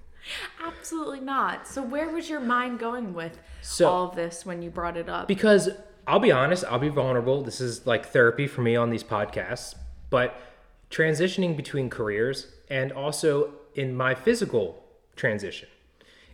Absolutely 0.66 1.20
not. 1.20 1.66
So 1.66 1.80
where 1.80 2.10
was 2.10 2.28
your 2.28 2.40
mind 2.40 2.80
going 2.80 3.14
with 3.14 3.38
So- 3.62 3.88
all 3.88 4.08
of 4.08 4.16
this 4.16 4.44
when 4.44 4.62
you 4.62 4.68
brought 4.68 4.96
it 4.96 5.08
up? 5.08 5.28
Because 5.28 5.70
I'll 6.06 6.18
be 6.20 6.32
honest, 6.32 6.64
I'll 6.68 6.80
be 6.80 6.88
vulnerable. 6.88 7.42
This 7.44 7.60
is 7.60 7.86
like 7.86 8.06
therapy 8.06 8.46
for 8.48 8.62
me 8.62 8.74
on 8.76 8.90
these 8.90 9.04
podcasts, 9.04 9.74
but 10.10 10.36
transitioning 10.90 11.56
between 11.56 11.88
careers 11.88 12.48
and 12.72 12.90
also 12.90 13.52
in 13.74 13.94
my 13.94 14.14
physical 14.14 14.82
transition. 15.14 15.68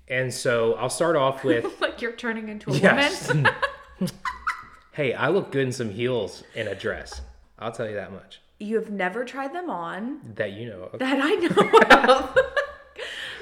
And 0.06 0.32
so 0.32 0.74
I'll 0.74 0.88
start 0.88 1.16
off 1.16 1.42
with 1.42 1.66
like 1.80 2.00
you're 2.00 2.12
turning 2.12 2.48
into 2.48 2.70
a 2.70 2.74
yes. 2.74 3.28
woman. 3.28 3.52
hey, 4.92 5.12
I 5.14 5.28
look 5.28 5.50
good 5.50 5.66
in 5.66 5.72
some 5.72 5.90
heels 5.90 6.44
in 6.54 6.68
a 6.68 6.76
dress. 6.76 7.20
I'll 7.58 7.72
tell 7.72 7.88
you 7.88 7.96
that 7.96 8.12
much. 8.12 8.40
You 8.60 8.76
have 8.76 8.90
never 8.90 9.24
tried 9.24 9.52
them 9.52 9.68
on 9.68 10.20
That 10.36 10.52
you 10.52 10.68
know 10.68 10.84
of. 10.92 11.00
that 11.00 11.18
I 11.20 11.34
know 11.34 12.12
of. 12.12 12.38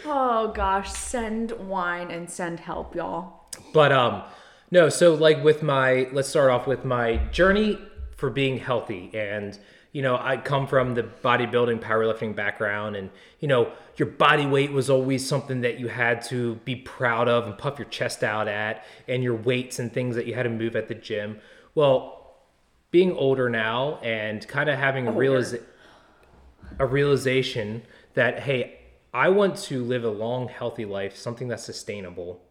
oh 0.06 0.52
gosh, 0.54 0.90
send 0.90 1.52
wine 1.52 2.10
and 2.10 2.30
send 2.30 2.60
help, 2.60 2.94
y'all. 2.96 3.50
But 3.74 3.92
um 3.92 4.22
no, 4.70 4.88
so 4.88 5.14
like 5.14 5.44
with 5.44 5.62
my 5.62 6.08
let's 6.12 6.28
start 6.30 6.50
off 6.50 6.66
with 6.66 6.84
my 6.84 7.18
journey 7.30 7.78
for 8.16 8.30
being 8.30 8.58
healthy 8.58 9.10
and 9.12 9.58
you 9.96 10.02
know, 10.02 10.18
I 10.20 10.36
come 10.36 10.66
from 10.66 10.92
the 10.92 11.04
bodybuilding 11.04 11.80
powerlifting 11.80 12.36
background 12.36 12.96
and 12.96 13.08
you 13.40 13.48
know, 13.48 13.72
your 13.96 14.08
body 14.08 14.44
weight 14.44 14.70
was 14.70 14.90
always 14.90 15.26
something 15.26 15.62
that 15.62 15.80
you 15.80 15.88
had 15.88 16.20
to 16.24 16.56
be 16.66 16.76
proud 16.76 17.28
of 17.28 17.46
and 17.46 17.56
puff 17.56 17.78
your 17.78 17.88
chest 17.88 18.22
out 18.22 18.46
at 18.46 18.84
and 19.08 19.22
your 19.22 19.34
weights 19.34 19.78
and 19.78 19.90
things 19.90 20.14
that 20.16 20.26
you 20.26 20.34
had 20.34 20.42
to 20.42 20.50
move 20.50 20.76
at 20.76 20.88
the 20.88 20.94
gym. 20.94 21.38
Well, 21.74 22.36
being 22.90 23.12
older 23.12 23.48
now 23.48 23.98
and 24.02 24.46
kind 24.46 24.68
of 24.68 24.78
having 24.78 25.08
a 25.08 25.12
realiza- 25.12 25.62
a 26.78 26.84
realization 26.84 27.80
that 28.12 28.40
hey, 28.40 28.78
I 29.14 29.30
want 29.30 29.56
to 29.68 29.82
live 29.82 30.04
a 30.04 30.10
long 30.10 30.48
healthy 30.48 30.84
life, 30.84 31.16
something 31.16 31.48
that's 31.48 31.64
sustainable 31.64 32.42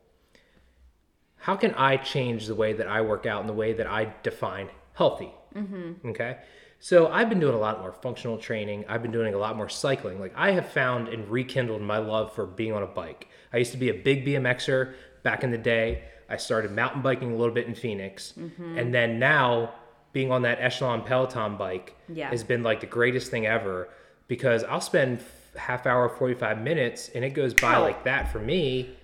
how 1.38 1.56
can 1.56 1.76
I 1.76 1.98
change 1.98 2.48
the 2.48 2.56
way 2.56 2.74
that 2.74 2.88
I 2.88 3.02
work 3.02 3.28
out 3.28 3.42
and 3.42 3.48
the 3.48 3.54
way 3.54 3.74
that 3.74 3.86
I 3.86 4.16
define 4.24 4.68
healthy? 4.94 5.32
Mm-hmm. 5.54 6.10
Okay. 6.10 6.38
So 6.80 7.08
I've 7.08 7.30
been 7.30 7.40
doing 7.40 7.56
a 7.56 7.60
lot 7.60 7.80
more 7.82 7.92
functional 7.94 8.38
training. 8.38 8.86
I've 8.88 9.02
been 9.02 9.12
doing 9.12 9.34
a 9.34 9.38
lot 9.38 9.56
more 9.56 9.70
cycling. 9.70 10.20
Like 10.20 10.34
I 10.36 10.52
have 10.52 10.70
found 10.70 11.08
and 11.08 11.28
rekindled 11.30 11.82
my 11.82 11.98
love 11.98 12.34
for 12.34 12.46
being 12.46 12.74
on 12.74 12.84
a 12.84 12.88
bike. 12.88 13.28
I 13.54 13.58
used 13.58 13.72
to 13.72 13.78
be 13.78 13.90
a 13.90 13.94
big 13.94 14.26
BMXer 14.26 14.94
back 15.24 15.44
in 15.44 15.52
the 15.52 15.58
day. 15.58 16.04
I 16.30 16.38
started 16.38 16.72
mountain 16.72 17.02
biking 17.02 17.32
a 17.32 17.36
little 17.36 17.54
bit 17.54 17.68
in 17.68 17.76
Phoenix. 17.76 18.34
Mm-hmm. 18.38 18.78
And 18.78 18.94
then 18.94 19.20
now 19.20 19.74
being 20.14 20.32
on 20.32 20.44
that 20.44 20.60
Echelon 20.62 21.02
Peloton 21.04 21.58
bike 21.58 21.96
Yeah. 22.08 22.30
has 22.30 22.44
been 22.44 22.62
like 22.64 22.82
the 22.82 22.88
greatest 22.88 23.32
thing 23.32 23.46
ever 23.48 23.90
because 24.28 24.64
I'll 24.64 24.82
spend 24.82 25.22
half 25.56 25.86
hour, 25.88 26.08
45 26.10 26.62
minutes 26.62 27.10
and 27.16 27.24
it 27.26 27.32
goes 27.32 27.54
by 27.54 27.76
Ow. 27.76 27.82
like 27.82 28.04
that 28.04 28.32
for 28.32 28.40
me 28.40 28.96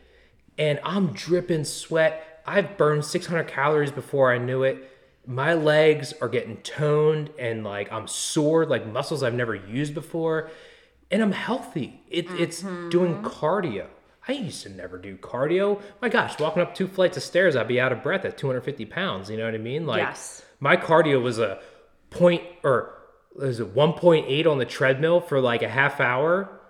and 0.57 0.79
I'm 0.83 1.13
dripping 1.13 1.63
sweat. 1.63 2.41
I've 2.45 2.77
burned 2.77 3.05
600 3.05 3.47
calories 3.47 3.91
before 3.91 4.31
I 4.33 4.37
knew 4.37 4.63
it. 4.63 4.89
My 5.25 5.53
legs 5.53 6.13
are 6.21 6.29
getting 6.29 6.57
toned 6.57 7.29
and 7.37 7.63
like 7.63 7.91
I'm 7.91 8.07
sore, 8.07 8.65
like 8.65 8.87
muscles 8.87 9.23
I've 9.23 9.33
never 9.33 9.55
used 9.55 9.93
before, 9.93 10.49
and 11.09 11.21
I'm 11.21 11.31
healthy. 11.31 12.01
It, 12.09 12.29
It's 12.31 12.61
doing 12.61 13.15
mm-hmm. 13.15 13.27
cardio. 13.27 13.87
I 14.27 14.33
used 14.33 14.63
to 14.63 14.69
never 14.69 14.97
do 14.97 15.17
cardio. 15.17 15.81
My 16.01 16.09
gosh, 16.09 16.39
walking 16.39 16.61
up 16.61 16.75
two 16.75 16.87
flights 16.87 17.17
of 17.17 17.23
stairs, 17.23 17.55
I'd 17.55 17.67
be 17.67 17.79
out 17.79 17.91
of 17.91 18.03
breath 18.03 18.23
at 18.23 18.37
250 18.37 18.85
pounds. 18.85 19.29
You 19.29 19.37
know 19.37 19.45
what 19.45 19.55
I 19.55 19.59
mean? 19.59 19.85
Like 19.85 19.99
Yes. 19.99 20.43
my 20.59 20.77
cardio 20.77 21.21
was 21.21 21.39
a 21.39 21.59
point 22.09 22.43
or 22.63 22.93
was 23.35 23.59
it 23.59 23.73
1.8 23.73 24.45
on 24.45 24.57
the 24.57 24.65
treadmill 24.65 25.21
for 25.21 25.39
like 25.39 25.63
a 25.63 25.69
half 25.69 25.99
hour 25.99 26.61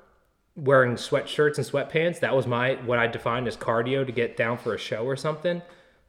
wearing 0.55 0.95
sweatshirts 0.95 1.57
and 1.57 1.65
sweatpants. 1.65 2.19
That 2.19 2.35
was 2.35 2.47
my 2.47 2.75
what 2.85 2.99
I 2.99 3.07
defined 3.07 3.47
as 3.47 3.57
cardio 3.57 4.05
to 4.05 4.11
get 4.11 4.37
down 4.37 4.57
for 4.57 4.73
a 4.73 4.77
show 4.77 5.03
or 5.03 5.15
something. 5.15 5.61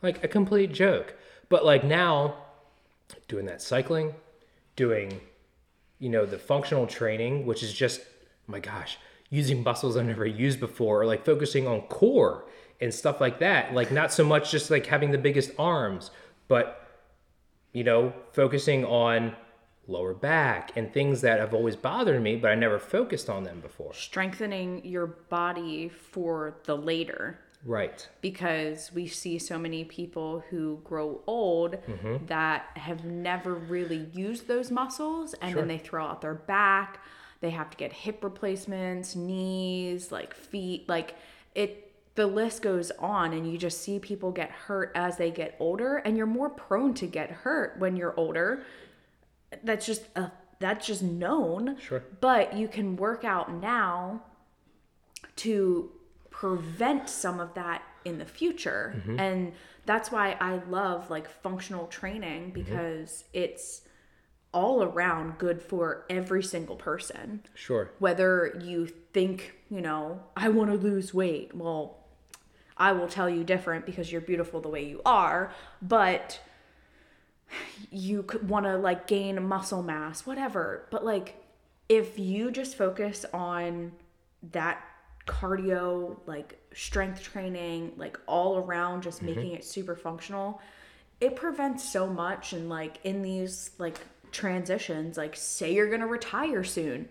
Like 0.02 0.22
a 0.25 0.28
complete 0.28 0.72
joke. 0.72 1.14
But 1.52 1.66
like 1.66 1.85
now, 1.85 2.37
doing 3.28 3.44
that 3.44 3.61
cycling, 3.61 4.14
doing, 4.75 5.21
you 5.99 6.09
know, 6.09 6.25
the 6.25 6.38
functional 6.38 6.87
training, 6.87 7.44
which 7.44 7.62
is 7.62 7.75
just, 7.75 8.00
my 8.47 8.59
gosh, 8.59 8.97
using 9.28 9.62
muscles 9.62 9.99
I've 9.99 10.06
never 10.06 10.25
used 10.25 10.61
before, 10.61 11.02
or 11.02 11.04
like 11.04 11.26
focusing 11.26 11.66
on 11.66 11.82
core 11.82 12.47
and 12.80 12.94
stuff 12.94 13.21
like 13.21 13.38
that. 13.40 13.75
Like 13.75 13.92
not 13.92 14.14
so 14.14 14.25
much 14.25 14.50
just 14.50 14.71
like 14.71 14.87
having 14.87 15.11
the 15.11 15.18
biggest 15.18 15.50
arms, 15.59 16.11
but 16.49 16.88
you 17.75 17.85
know, 17.85 18.14
focusing 18.32 18.87
on 18.87 19.37
lower 19.87 20.14
back 20.14 20.75
and 20.75 20.90
things 20.90 21.21
that 21.21 21.38
have 21.38 21.52
always 21.52 21.76
bothered 21.76 22.23
me, 22.23 22.35
but 22.35 22.50
I 22.50 22.54
never 22.54 22.78
focused 22.78 23.28
on 23.28 23.44
them 23.44 23.61
before. 23.61 23.92
Strengthening 23.92 24.87
your 24.87 25.06
body 25.06 25.90
for 25.90 26.54
the 26.64 26.78
later. 26.78 27.38
Right. 27.64 28.09
because 28.21 28.90
we 28.92 29.07
see 29.07 29.38
so 29.38 29.57
many 29.59 29.85
people 29.85 30.42
who 30.50 30.81
grow 30.85 31.21
old 31.26 31.76
Mm-hmm. 31.87 32.26
that 32.26 32.66
have 32.75 33.04
never 33.04 33.54
really 33.54 34.09
used 34.12 34.49
those 34.49 34.71
muscles 34.71 35.35
and 35.35 35.52
Sure. 35.52 35.61
then 35.61 35.69
they 35.69 35.78
throw 35.78 36.04
out 36.04 36.21
their 36.23 36.35
back 36.35 37.00
they 37.40 37.50
have 37.50 37.71
to 37.71 37.76
get 37.76 37.92
hip 37.92 38.23
replacements 38.25 39.14
knees 39.14 40.11
like 40.11 40.35
feet 40.35 40.88
like 40.88 41.14
it 41.54 41.92
the 42.14 42.26
list 42.26 42.62
goes 42.62 42.90
on 42.99 43.33
and 43.33 43.50
you 43.50 43.57
just 43.57 43.81
see 43.83 43.99
people 43.99 44.31
get 44.33 44.50
hurt 44.50 44.90
as 44.95 45.16
they 45.16 45.31
get 45.31 45.57
older 45.59 45.97
and 45.99 46.16
you're 46.16 46.26
more 46.26 46.50
prone 46.50 46.92
to 46.95 47.07
get 47.07 47.31
hurt 47.31 47.78
when 47.78 47.97
you're 47.97 48.14
older 48.19 48.62
that's 49.64 49.87
just 49.87 50.02
a 50.16 50.31
that's 50.59 50.87
just 50.87 51.02
known 51.02 51.76
Sure. 51.81 52.02
but 52.21 52.57
you 52.57 52.66
can 52.69 52.97
work 52.97 53.25
out 53.25 53.52
now 53.54 54.23
to 55.37 55.90
prevent 56.42 57.08
some 57.08 57.38
of 57.38 57.54
that 57.54 57.82
in 58.04 58.18
the 58.18 58.25
future. 58.25 58.94
Mm-hmm. 58.96 59.20
And 59.20 59.52
that's 59.84 60.12
why 60.12 60.37
i 60.40 60.61
love 60.68 61.11
like 61.11 61.28
functional 61.28 61.87
training 61.87 62.42
mm-hmm. 62.42 62.52
because 62.52 63.25
it's 63.32 63.82
all 64.54 64.82
around 64.82 65.38
good 65.38 65.62
for 65.62 66.04
every 66.11 66.42
single 66.42 66.76
person. 66.76 67.42
Sure. 67.54 67.90
whether 67.99 68.61
you 68.62 68.87
think 69.12 69.54
you 69.70 69.80
know 69.80 70.22
i 70.37 70.49
want 70.49 70.70
to 70.70 70.76
lose 70.76 71.12
weight 71.12 71.54
well 71.54 71.99
i 72.76 72.92
will 72.92 73.08
tell 73.08 73.28
you 73.28 73.44
different 73.44 73.84
because 73.84 74.11
you're 74.12 74.20
beautiful 74.20 74.61
the 74.61 74.68
way 74.68 74.84
you 74.84 75.00
are 75.04 75.52
but 75.80 76.40
you 77.90 78.25
want 78.46 78.64
to 78.66 78.76
like 78.76 79.06
gain 79.06 79.42
muscle 79.46 79.82
mass 79.82 80.26
whatever. 80.26 80.87
But 80.90 81.04
like 81.04 81.44
if 81.88 82.18
you 82.18 82.50
just 82.50 82.76
focus 82.76 83.26
on 83.34 83.92
that 84.52 84.82
cardio 85.26 86.17
like 86.26 86.59
strength 86.75 87.23
training 87.23 87.93
like 87.97 88.19
all 88.26 88.57
around 88.59 89.02
just 89.02 89.19
mm-hmm. 89.19 89.35
making 89.35 89.52
it 89.52 89.64
super 89.64 89.95
functional 89.95 90.61
it 91.21 91.37
prevents 91.37 91.88
so 91.88 92.07
much 92.07 92.52
and 92.52 92.69
like 92.69 92.99
in 93.05 93.23
these 93.23 93.71
like 93.79 93.99
transitions 94.33 95.17
like 95.17 95.37
say 95.37 95.73
you're 95.75 95.91
gonna 95.91 96.07
retire 96.07 96.64
soon 96.64 97.09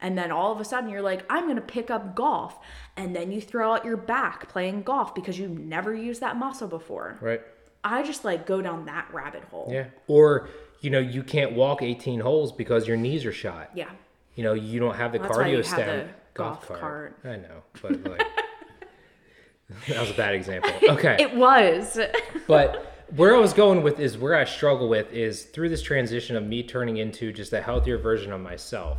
and 0.00 0.18
then 0.18 0.30
all 0.30 0.52
of 0.52 0.60
a 0.60 0.64
sudden 0.64 0.90
you're 0.90 1.00
like 1.00 1.24
i'm 1.30 1.46
gonna 1.46 1.60
pick 1.60 1.90
up 1.90 2.14
golf 2.14 2.58
and 2.96 3.16
then 3.16 3.32
you 3.32 3.40
throw 3.40 3.72
out 3.72 3.84
your 3.84 3.96
back 3.96 4.48
playing 4.48 4.82
golf 4.82 5.14
because 5.14 5.38
you've 5.38 5.58
never 5.58 5.94
used 5.94 6.20
that 6.20 6.36
muscle 6.36 6.68
before 6.68 7.16
Right. 7.22 7.40
i 7.84 8.02
just 8.02 8.24
like 8.24 8.44
go 8.46 8.60
down 8.60 8.84
that 8.86 9.08
rabbit 9.14 9.44
hole 9.44 9.68
Yeah. 9.72 9.86
Or, 10.08 10.48
you 10.80 10.90
know, 10.90 10.98
you 10.98 11.22
can't 11.22 11.52
walk 11.52 11.80
18 11.82 12.20
holes 12.20 12.52
because 12.52 12.86
your 12.86 12.98
knees 12.98 13.24
are 13.24 13.32
shot. 13.32 13.70
yeah 13.74 13.90
You 14.34 14.44
know, 14.44 14.52
you 14.52 14.78
don't 14.78 14.96
have 14.96 15.12
the 15.12 15.18
That's 15.20 15.34
cardio 15.34 15.58
you 15.58 16.08
the 16.36 16.42
golf 16.44 16.66
cart. 16.66 17.18
I 17.24 17.36
know, 17.36 17.62
but 17.82 18.02
like, 18.04 18.22
that 19.88 20.00
was 20.00 20.10
a 20.10 20.14
bad 20.14 20.34
example. 20.34 20.70
Okay. 20.90 21.16
it 21.20 21.34
was 21.34 21.98
but 22.46 22.92
where 23.14 23.34
I 23.36 23.38
was 23.38 23.52
going 23.52 23.82
with 23.82 24.00
is 24.00 24.18
where 24.18 24.34
I 24.34 24.44
struggle 24.44 24.88
with 24.88 25.12
is 25.12 25.44
through 25.44 25.68
this 25.68 25.82
transition 25.82 26.36
of 26.36 26.44
me 26.44 26.62
turning 26.62 26.96
into 26.96 27.32
just 27.32 27.52
a 27.52 27.60
healthier 27.62 27.98
version 27.98 28.32
of 28.32 28.40
myself 28.40 28.98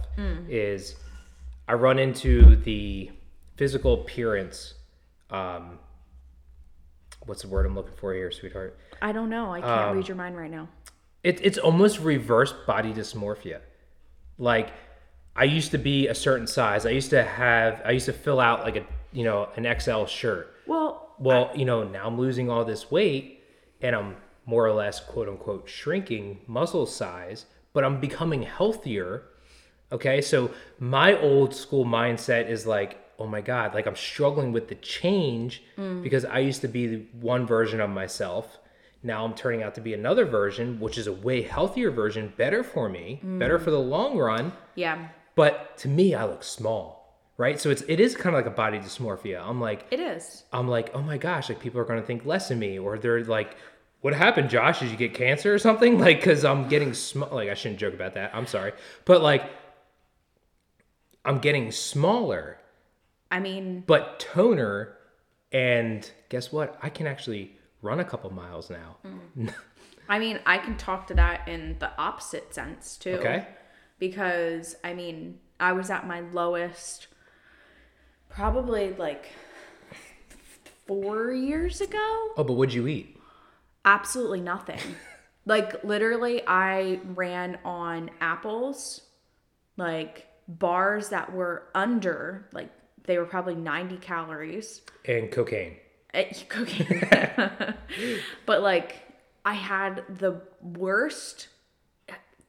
is 0.50 0.96
I 1.67 1.74
run 1.74 2.00
into 2.00 2.56
the 2.56 3.12
physical 3.58 4.01
appearance. 4.01 4.75
Um, 5.29 5.79
what's 7.25 7.41
the 7.41 7.50
word 7.50 7.65
I'm 7.65 7.75
looking 7.75 7.96
for 7.98 8.13
here, 8.13 8.32
sweetheart? 8.32 8.79
i 9.00 9.12
don't 9.12 9.29
know 9.29 9.53
i 9.53 9.62
can't 9.62 9.96
read 9.96 10.08
your 10.08 10.17
mind 10.17 10.36
right 10.36 10.50
now 10.50 10.67
It, 11.24 11.39
it's 11.46 11.60
almost 11.60 12.00
reverse 12.00 12.51
body 12.65 12.94
dysmorphia. 12.94 13.60
Like 14.39 14.72
I 15.38 15.44
used 15.44 15.72
to 15.72 15.77
be 15.77 16.08
a 16.08 16.15
certain 16.15 16.48
size. 16.48 16.86
I 16.86 16.89
used 16.89 17.12
to 17.12 17.24
have. 17.24 17.82
I 17.86 17.91
used 17.91 18.08
to 18.08 18.13
fill 18.13 18.39
out 18.39 18.62
like 18.62 18.75
a 18.75 18.86
you 19.13 19.24
know 19.24 19.50
an 19.56 19.79
XL 19.79 20.06
shirt. 20.06 20.56
well 20.65 21.15
Well, 21.20 21.51
you 21.56 21.65
know, 21.65 21.84
now 21.84 22.08
I'm 22.08 22.17
losing 22.17 22.50
all 22.50 22.65
this 22.65 22.91
weight 22.91 23.44
and 23.82 23.96
I'm 23.96 24.17
more 24.46 24.65
or 24.65 24.74
less 24.74 25.00
quote 25.00 25.29
unquote 25.29 25.70
shrinking 25.70 26.39
muscle 26.48 26.86
size, 26.86 27.46
but 27.74 27.84
I'm 27.84 28.00
becoming 28.00 28.44
healthier. 28.44 29.24
Okay. 29.91 30.22
So 30.22 30.51
my 30.79 31.17
old 31.20 31.53
school 31.53 31.86
mindset 31.86 32.50
is 32.50 32.65
like, 32.65 32.98
oh 33.20 33.27
my 33.27 33.41
God, 33.41 33.74
like 33.74 33.86
I'm 33.86 33.96
struggling 33.96 34.51
with 34.51 34.67
the 34.67 34.75
change 34.75 35.63
mm. 35.77 36.01
because 36.03 36.25
I 36.25 36.39
used 36.39 36.62
to 36.62 36.67
be 36.67 37.08
one 37.20 37.46
version 37.46 37.79
of 37.79 37.89
myself. 37.89 38.60
Now 39.03 39.24
I'm 39.24 39.34
turning 39.34 39.63
out 39.63 39.75
to 39.75 39.82
be 39.82 39.94
another 39.94 40.25
version, 40.25 40.79
which 40.79 40.98
is 40.98 41.08
a 41.08 41.13
way 41.13 41.44
healthier 41.44 41.91
version, 41.91 42.34
better 42.36 42.63
for 42.63 42.89
me, 42.89 43.22
better 43.24 43.60
mm. 43.60 43.63
for 43.63 43.72
the 43.72 43.79
long 43.79 44.17
run. 44.17 44.51
yeah 44.75 45.10
But 45.38 45.77
to 45.77 45.88
me, 45.88 46.15
I 46.15 46.25
look 46.25 46.44
small, 46.44 47.15
right? 47.38 47.62
So 47.62 47.70
it's 47.70 47.84
it 47.88 48.00
is 48.00 48.15
kind 48.17 48.36
of 48.36 48.39
like 48.44 48.51
a 48.51 48.56
body 48.56 48.79
dysmorphia. 48.79 49.39
I'm 49.39 49.62
like, 49.62 49.86
It 49.91 50.00
is. 50.00 50.44
I'm 50.51 50.67
like, 50.67 50.89
oh 50.96 51.01
my 51.03 51.20
gosh, 51.20 51.48
like 51.48 51.60
people 51.60 51.79
are 51.79 51.86
gonna 51.86 52.01
think 52.01 52.25
less 52.25 52.50
of 52.50 52.58
me, 52.58 52.79
or 52.79 52.98
they're 52.98 53.24
like, 53.24 53.56
what 54.01 54.15
happened, 54.15 54.50
Josh? 54.50 54.79
Did 54.79 54.89
you 54.89 54.98
get 54.98 55.13
cancer 55.13 55.53
or 55.53 55.60
something? 55.60 56.00
Like, 56.08 56.24
cause 56.24 56.44
I'm 56.44 56.67
getting 56.67 56.96
small. 56.96 57.29
Like, 57.29 57.50
I 57.50 57.53
shouldn't 57.53 57.79
joke 57.79 57.94
about 57.94 58.15
that. 58.15 58.32
I'm 58.34 58.48
sorry, 58.48 58.74
but 59.06 59.22
like, 59.22 59.44
I'm 61.24 61.38
getting 61.38 61.72
smaller, 61.72 62.58
I 63.29 63.39
mean, 63.39 63.84
but 63.86 64.20
toner, 64.20 64.98
and 65.51 66.10
guess 66.29 66.51
what? 66.51 66.79
I 66.82 66.89
can 66.89 67.06
actually 67.06 67.56
run 67.84 68.00
a 68.00 68.06
couple 68.06 68.34
miles 68.34 68.72
now. 68.72 68.98
Mm. 69.06 69.53
I 70.10 70.17
mean, 70.17 70.39
I 70.48 70.58
can 70.58 70.77
talk 70.77 71.06
to 71.08 71.13
that 71.13 71.48
in 71.48 71.75
the 71.77 71.91
opposite 72.00 72.56
sense 72.56 72.98
too. 72.98 73.17
Okay. 73.20 73.46
Because 74.00 74.75
I 74.84 74.94
mean, 74.94 75.39
I 75.60 75.74
was 75.74 75.89
at 75.89 76.08
my 76.08 76.22
lowest 76.22 77.08
probably 78.30 78.94
like 78.94 79.27
4 80.86 81.32
years 81.32 81.82
ago. 81.82 81.98
Oh, 82.38 82.44
but 82.44 82.54
what'd 82.54 82.74
you 82.74 82.88
eat? 82.88 83.20
Absolutely 83.86 84.42
nothing. 84.42 84.80
like 85.46 85.84
literally 85.84 86.42
I 86.46 87.00
ran 87.16 87.58
on 87.66 88.12
apples, 88.22 89.01
like 89.77 90.27
bars 90.48 91.10
that 91.10 91.34
were 91.34 91.63
under 91.75 92.48
like 92.54 92.70
they 93.08 93.18
were 93.18 93.25
probably 93.25 93.56
90 93.56 93.98
calories. 93.98 94.82
And 95.06 95.32
cocaine. 95.32 95.77
Eh, 96.13 96.32
cocaine. 96.50 97.04
but 98.46 98.62
like 98.62 98.98
I 99.46 99.54
had 99.54 100.04
the 100.10 100.42
worst 100.62 101.48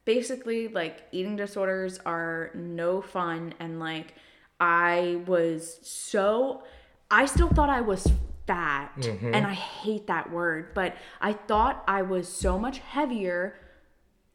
basically 0.09 0.67
like 0.69 1.03
eating 1.11 1.35
disorders 1.35 1.99
are 2.03 2.49
no 2.55 2.99
fun 2.99 3.53
and 3.59 3.79
like 3.79 4.15
I 4.59 5.21
was 5.27 5.77
so 5.83 6.63
I 7.11 7.27
still 7.27 7.49
thought 7.49 7.69
I 7.69 7.81
was 7.81 8.11
fat 8.47 8.91
mm-hmm. 8.97 9.35
and 9.35 9.45
I 9.45 9.53
hate 9.53 10.07
that 10.07 10.31
word, 10.31 10.73
but 10.73 10.95
I 11.21 11.33
thought 11.33 11.83
I 11.87 12.01
was 12.01 12.27
so 12.27 12.57
much 12.57 12.79
heavier 12.79 13.59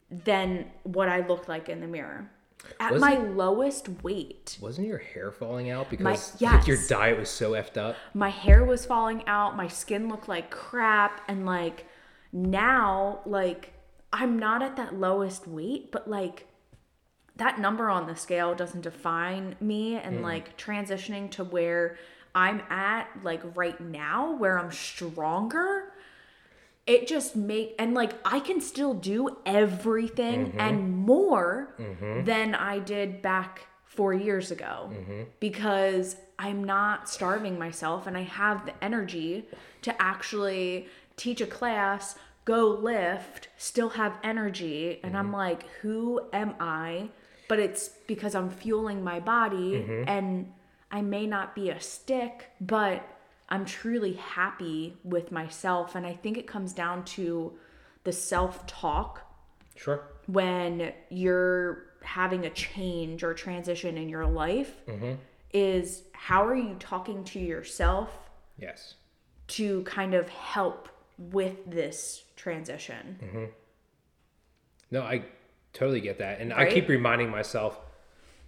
than 0.09 0.71
what 0.83 1.09
I 1.09 1.27
looked 1.27 1.49
like 1.49 1.67
in 1.67 1.81
the 1.81 1.87
mirror. 1.87 2.31
At 2.79 2.93
Was 2.93 3.01
my 3.01 3.17
lowest 3.17 3.89
weight. 4.01 4.57
Wasn't 4.61 4.87
your 4.87 4.99
hair 4.99 5.33
falling 5.33 5.71
out 5.71 5.89
because 5.89 6.37
yes. 6.39 6.53
like, 6.53 6.67
your 6.67 6.79
diet 6.87 7.19
was 7.19 7.29
so 7.29 7.51
effed 7.51 7.75
up? 7.75 7.97
my 8.13 8.29
hair 8.29 8.63
was 8.63 8.85
falling 8.85 9.27
out 9.27 9.57
my 9.57 9.67
skin 9.67 10.07
looked 10.07 10.29
like 10.29 10.49
crap 10.51 11.19
and 11.27 11.45
like 11.45 11.85
now 12.31 13.19
like 13.25 13.74
i'm 14.15 14.39
not 14.39 14.63
at 14.63 14.77
that 14.77 14.97
lowest 14.97 15.45
weight 15.45 15.91
but 15.91 16.09
like 16.09 16.47
that 17.35 17.59
number 17.59 17.89
on 17.89 18.07
the 18.07 18.15
scale 18.15 18.55
doesn't 18.55 18.81
define 18.81 19.55
me 19.59 19.97
and 19.97 20.19
mm. 20.19 20.23
like 20.23 20.57
transitioning 20.57 21.29
to 21.29 21.43
where 21.43 21.97
i'm 22.33 22.61
at 22.69 23.07
like 23.23 23.41
right 23.55 23.79
now 23.81 24.33
where 24.35 24.57
i'm 24.57 24.71
stronger 24.71 25.91
it 26.87 27.07
just 27.07 27.35
make 27.35 27.75
and 27.77 27.93
like 27.93 28.13
i 28.23 28.39
can 28.39 28.61
still 28.61 28.93
do 28.93 29.37
everything 29.45 30.47
mm-hmm. 30.47 30.59
and 30.59 30.97
more 30.97 31.75
mm-hmm. 31.77 32.23
than 32.23 32.55
i 32.55 32.79
did 32.79 33.21
back 33.21 33.67
four 33.83 34.13
years 34.13 34.49
ago 34.49 34.89
mm-hmm. 34.93 35.23
because 35.41 36.15
i'm 36.39 36.63
not 36.63 37.09
starving 37.09 37.59
myself 37.59 38.07
and 38.07 38.17
i 38.17 38.23
have 38.23 38.65
the 38.65 38.83
energy 38.83 39.45
to 39.81 40.01
actually 40.01 40.87
teach 41.17 41.41
a 41.41 41.47
class 41.47 42.15
go 42.45 42.67
lift 42.67 43.49
still 43.57 43.89
have 43.89 44.17
energy 44.23 44.99
and 45.03 45.17
i'm 45.17 45.25
mm-hmm. 45.25 45.35
like 45.35 45.67
who 45.81 46.21
am 46.31 46.53
i 46.59 47.09
but 47.47 47.59
it's 47.59 47.89
because 48.07 48.35
i'm 48.35 48.49
fueling 48.49 49.03
my 49.03 49.19
body 49.19 49.73
mm-hmm. 49.73 50.07
and 50.07 50.51
i 50.91 51.01
may 51.01 51.25
not 51.25 51.53
be 51.55 51.69
a 51.69 51.79
stick 51.79 52.51
but 52.61 53.03
I'm 53.49 53.65
truly 53.65 54.13
happy 54.13 54.97
with 55.03 55.31
myself. 55.31 55.95
And 55.95 56.05
I 56.05 56.13
think 56.13 56.37
it 56.37 56.47
comes 56.47 56.73
down 56.73 57.05
to 57.05 57.53
the 58.03 58.11
self 58.11 58.65
talk 58.67 59.21
Sure. 59.75 60.07
when 60.27 60.93
you're 61.09 61.83
having 62.01 62.45
a 62.45 62.49
change 62.49 63.23
or 63.23 63.33
transition 63.33 63.97
in 63.97 64.07
your 64.07 64.25
life 64.25 64.85
mm-hmm. 64.87 65.15
is 65.51 66.03
how 66.13 66.45
are 66.45 66.55
you 66.55 66.75
talking 66.79 67.23
to 67.25 67.39
yourself 67.39 68.09
Yes. 68.57 68.93
to 69.47 69.83
kind 69.83 70.13
of 70.13 70.29
help 70.29 70.87
with 71.17 71.69
this 71.69 72.23
transition? 72.35 73.49
No, 74.91 75.01
I 75.01 75.23
totally 75.73 76.01
get 76.01 76.19
that. 76.19 76.39
And 76.39 76.53
I 76.53 76.71
keep 76.71 76.87
reminding 76.87 77.29
myself, 77.29 77.79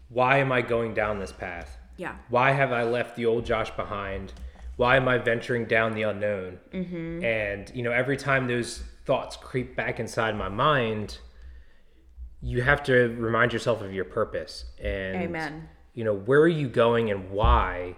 why 0.10 0.38
am 0.38 0.52
I 0.52 0.62
going 0.62 0.94
down 0.94 1.20
this 1.20 1.32
path? 1.32 1.78
Yeah. 1.98 2.16
Why 2.30 2.52
have 2.52 2.72
I 2.72 2.84
left 2.84 3.16
the 3.16 3.26
old 3.26 3.46
Josh 3.46 3.72
behind? 3.72 4.34
Why 4.76 4.96
am 4.98 5.08
I 5.08 5.18
venturing 5.18 5.66
down 5.66 5.94
the 5.94 6.04
unknown? 6.04 6.60
Mm-hmm. 6.72 7.24
And, 7.26 7.72
you 7.74 7.84
know, 7.84 7.92
every 7.92 8.16
time 8.16 8.48
those 8.48 8.84
thoughts 9.06 9.36
creep 9.36 9.76
back 9.76 10.00
inside 10.00 10.38
my 10.38 10.50
mind, 10.50 11.18
you 12.42 12.62
have 12.62 12.84
to 12.84 13.16
remind 13.18 13.52
yourself 13.52 13.82
of 13.82 13.94
your 13.94 14.06
purpose. 14.06 14.66
And, 14.80 15.24
Amen. 15.24 15.68
you 15.96 16.04
know, 16.04 16.14
where 16.14 16.42
are 16.42 16.48
you 16.48 16.70
going 16.70 17.10
and 17.10 17.32
why? 17.32 17.96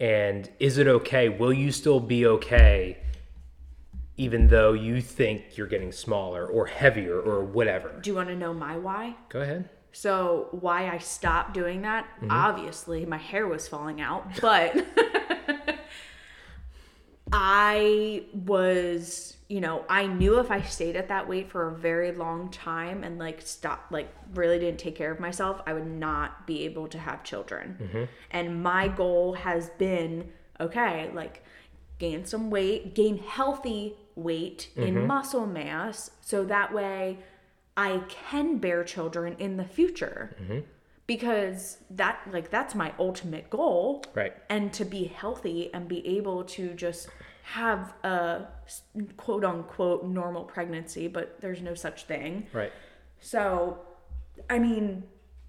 And 0.00 0.50
is 0.58 0.78
it 0.78 0.88
okay? 0.88 1.28
Will 1.28 1.52
you 1.52 1.70
still 1.70 2.00
be 2.00 2.26
okay? 2.26 2.98
Even 4.16 4.48
though 4.48 4.72
you 4.72 5.00
think 5.00 5.56
you're 5.56 5.66
getting 5.66 5.90
smaller 5.90 6.46
or 6.46 6.66
heavier 6.66 7.20
or 7.20 7.44
whatever. 7.44 7.98
Do 8.00 8.10
you 8.10 8.16
want 8.16 8.28
to 8.28 8.36
know 8.36 8.54
my 8.54 8.76
why? 8.76 9.16
Go 9.28 9.40
ahead. 9.40 9.68
So, 9.90 10.48
why 10.50 10.88
I 10.88 10.98
stopped 10.98 11.54
doing 11.54 11.82
that? 11.82 12.06
Mm-hmm. 12.16 12.30
Obviously, 12.30 13.06
my 13.06 13.16
hair 13.16 13.46
was 13.46 13.68
falling 13.68 14.00
out, 14.00 14.40
but 14.40 14.84
I 17.32 18.24
was, 18.32 19.36
you 19.48 19.60
know, 19.60 19.84
I 19.88 20.06
knew 20.06 20.38
if 20.38 20.50
I 20.50 20.62
stayed 20.62 20.96
at 20.96 21.08
that 21.08 21.28
weight 21.28 21.50
for 21.50 21.68
a 21.68 21.74
very 21.74 22.12
long 22.12 22.50
time 22.50 23.02
and 23.04 23.18
like 23.18 23.42
stopped, 23.42 23.92
like 23.92 24.12
really 24.34 24.58
didn't 24.58 24.78
take 24.78 24.96
care 24.96 25.10
of 25.12 25.20
myself, 25.20 25.60
I 25.66 25.72
would 25.72 25.86
not 25.86 26.46
be 26.46 26.64
able 26.64 26.88
to 26.88 26.98
have 26.98 27.24
children. 27.24 28.08
And 28.30 28.62
my 28.62 28.88
goal 28.88 29.34
has 29.34 29.70
been 29.70 30.32
okay, 30.60 31.10
like 31.14 31.42
gain 31.98 32.24
some 32.24 32.50
weight, 32.50 32.94
gain 32.94 33.18
healthy 33.18 33.96
weight 34.16 34.70
in 34.76 34.94
mm-hmm. 34.94 35.06
muscle 35.06 35.46
mass, 35.46 36.10
so 36.20 36.44
that 36.44 36.72
way 36.72 37.18
I 37.76 38.02
can 38.08 38.58
bear 38.58 38.84
children 38.84 39.36
in 39.38 39.56
the 39.56 39.64
future. 39.64 40.36
Mm-hmm. 40.40 40.58
Because 41.06 41.78
that 41.90 42.20
like 42.32 42.50
that's 42.50 42.74
my 42.74 42.94
ultimate 42.98 43.50
goal. 43.50 44.02
Right. 44.14 44.32
And 44.48 44.72
to 44.72 44.86
be 44.86 45.04
healthy 45.04 45.72
and 45.74 45.86
be 45.86 46.06
able 46.16 46.44
to 46.44 46.72
just 46.72 47.08
have 47.42 47.92
a 48.02 48.46
quote 49.18 49.44
unquote 49.44 50.04
normal 50.04 50.44
pregnancy, 50.44 51.08
but 51.08 51.40
there's 51.42 51.60
no 51.60 51.74
such 51.74 52.04
thing. 52.04 52.46
Right. 52.54 52.72
So, 53.20 53.80
I 54.48 54.58
mean, 54.58 55.04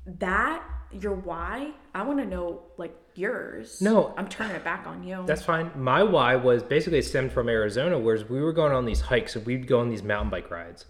that 0.05 0.61
your 0.91 1.13
why, 1.13 1.71
I 1.93 2.03
want 2.03 2.19
to 2.19 2.25
know 2.25 2.61
like 2.77 2.95
yours. 3.15 3.81
No. 3.81 4.13
I'm 4.17 4.27
turning 4.27 4.55
it 4.55 4.63
back 4.63 4.85
on 4.87 5.03
you. 5.03 5.23
That's 5.25 5.43
fine. 5.43 5.71
My 5.75 6.03
why 6.03 6.35
was 6.35 6.63
basically 6.63 7.01
stemmed 7.01 7.31
from 7.31 7.49
Arizona, 7.49 7.97
whereas 7.99 8.27
we 8.29 8.41
were 8.41 8.53
going 8.53 8.71
on 8.73 8.85
these 8.85 9.01
hikes 9.01 9.35
and 9.35 9.45
we'd 9.45 9.67
go 9.67 9.79
on 9.79 9.89
these 9.89 10.03
mountain 10.03 10.29
bike 10.29 10.49
rides. 10.51 10.85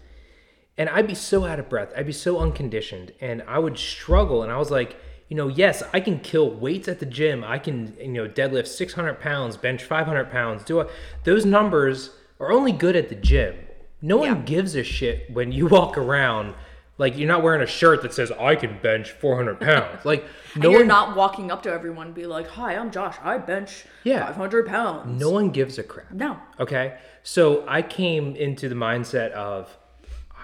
And 0.78 0.88
I'd 0.90 1.06
be 1.06 1.14
so 1.14 1.44
out 1.44 1.58
of 1.58 1.68
breath. 1.68 1.92
I'd 1.96 2.06
be 2.06 2.12
so 2.12 2.38
unconditioned. 2.38 3.12
And 3.20 3.42
I 3.48 3.58
would 3.58 3.78
struggle. 3.78 4.42
And 4.42 4.52
I 4.52 4.58
was 4.58 4.70
like, 4.70 4.96
you 5.28 5.36
know, 5.36 5.48
yes, 5.48 5.82
I 5.92 6.00
can 6.00 6.20
kill 6.20 6.50
weights 6.50 6.86
at 6.86 7.00
the 7.00 7.06
gym. 7.06 7.42
I 7.42 7.58
can, 7.58 7.96
you 7.98 8.08
know, 8.08 8.28
deadlift 8.28 8.66
600 8.68 9.18
pounds, 9.20 9.56
bench 9.56 9.82
500 9.82 10.30
pounds. 10.30 10.62
Do 10.64 10.82
I, 10.82 10.88
those 11.24 11.44
numbers 11.46 12.10
are 12.38 12.52
only 12.52 12.72
good 12.72 12.94
at 12.94 13.08
the 13.08 13.14
gym. 13.14 13.56
No 14.02 14.18
one 14.18 14.28
Yeah. 14.28 14.42
gives 14.42 14.74
a 14.76 14.84
shit 14.84 15.32
when 15.32 15.50
you 15.50 15.66
walk 15.68 15.96
around. 15.96 16.54
Like 16.98 17.16
you're 17.18 17.28
not 17.28 17.42
wearing 17.42 17.60
a 17.62 17.66
shirt 17.66 18.02
that 18.02 18.14
says 18.14 18.32
I 18.32 18.56
can 18.56 18.78
bench 18.80 19.10
400 19.12 19.60
pounds. 19.60 20.04
Like 20.04 20.24
and 20.54 20.62
no 20.62 20.70
you're 20.70 20.80
one, 20.80 20.88
not 20.88 21.16
walking 21.16 21.50
up 21.50 21.62
to 21.64 21.70
everyone 21.70 22.06
and 22.06 22.14
be 22.14 22.26
like, 22.26 22.48
"Hi, 22.48 22.74
I'm 22.76 22.90
Josh. 22.90 23.16
I 23.22 23.38
bench 23.38 23.84
Yeah. 24.04 24.24
500 24.26 24.66
pounds." 24.66 25.20
no 25.20 25.30
one 25.30 25.50
gives 25.50 25.78
a 25.78 25.82
crap. 25.82 26.10
No. 26.12 26.38
Okay. 26.58 26.96
So 27.22 27.64
I 27.68 27.82
came 27.82 28.34
into 28.36 28.68
the 28.68 28.74
mindset 28.74 29.32
of 29.32 29.76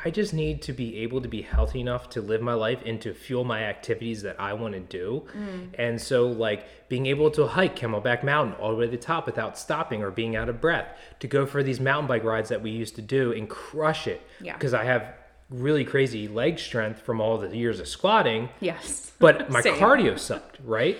I 0.04 0.10
just 0.10 0.34
need 0.34 0.62
to 0.62 0.72
be 0.72 0.98
able 0.98 1.20
to 1.20 1.28
be 1.28 1.42
healthy 1.42 1.80
enough 1.80 2.10
to 2.10 2.20
live 2.20 2.42
my 2.42 2.54
life 2.54 2.80
and 2.84 3.00
to 3.02 3.14
fuel 3.14 3.44
my 3.44 3.62
activities 3.62 4.22
that 4.22 4.40
I 4.40 4.52
want 4.54 4.74
to 4.74 4.80
do. 4.80 5.24
Mm. 5.32 5.68
And 5.78 6.00
so, 6.00 6.26
like, 6.26 6.88
being 6.88 7.06
able 7.06 7.30
to 7.30 7.46
hike 7.46 7.76
Camelback 7.78 8.24
Mountain 8.24 8.56
all 8.56 8.70
the 8.70 8.76
way 8.76 8.86
to 8.86 8.90
the 8.90 8.96
top 8.96 9.26
without 9.26 9.56
stopping 9.56 10.02
or 10.02 10.10
being 10.10 10.34
out 10.34 10.48
of 10.48 10.60
breath, 10.60 10.88
to 11.20 11.28
go 11.28 11.46
for 11.46 11.62
these 11.62 11.78
mountain 11.78 12.08
bike 12.08 12.24
rides 12.24 12.48
that 12.48 12.60
we 12.60 12.70
used 12.72 12.96
to 12.96 13.02
do 13.02 13.32
and 13.32 13.48
crush 13.48 14.08
it. 14.08 14.20
Yeah. 14.40 14.54
Because 14.54 14.74
I 14.74 14.82
have 14.82 15.14
really 15.52 15.84
crazy 15.84 16.26
leg 16.28 16.58
strength 16.58 17.00
from 17.02 17.20
all 17.20 17.38
the 17.38 17.54
years 17.56 17.78
of 17.80 17.86
squatting 17.88 18.48
Yes. 18.60 19.12
but 19.18 19.50
my 19.50 19.60
cardio 19.62 20.18
sucked, 20.18 20.58
right? 20.64 20.96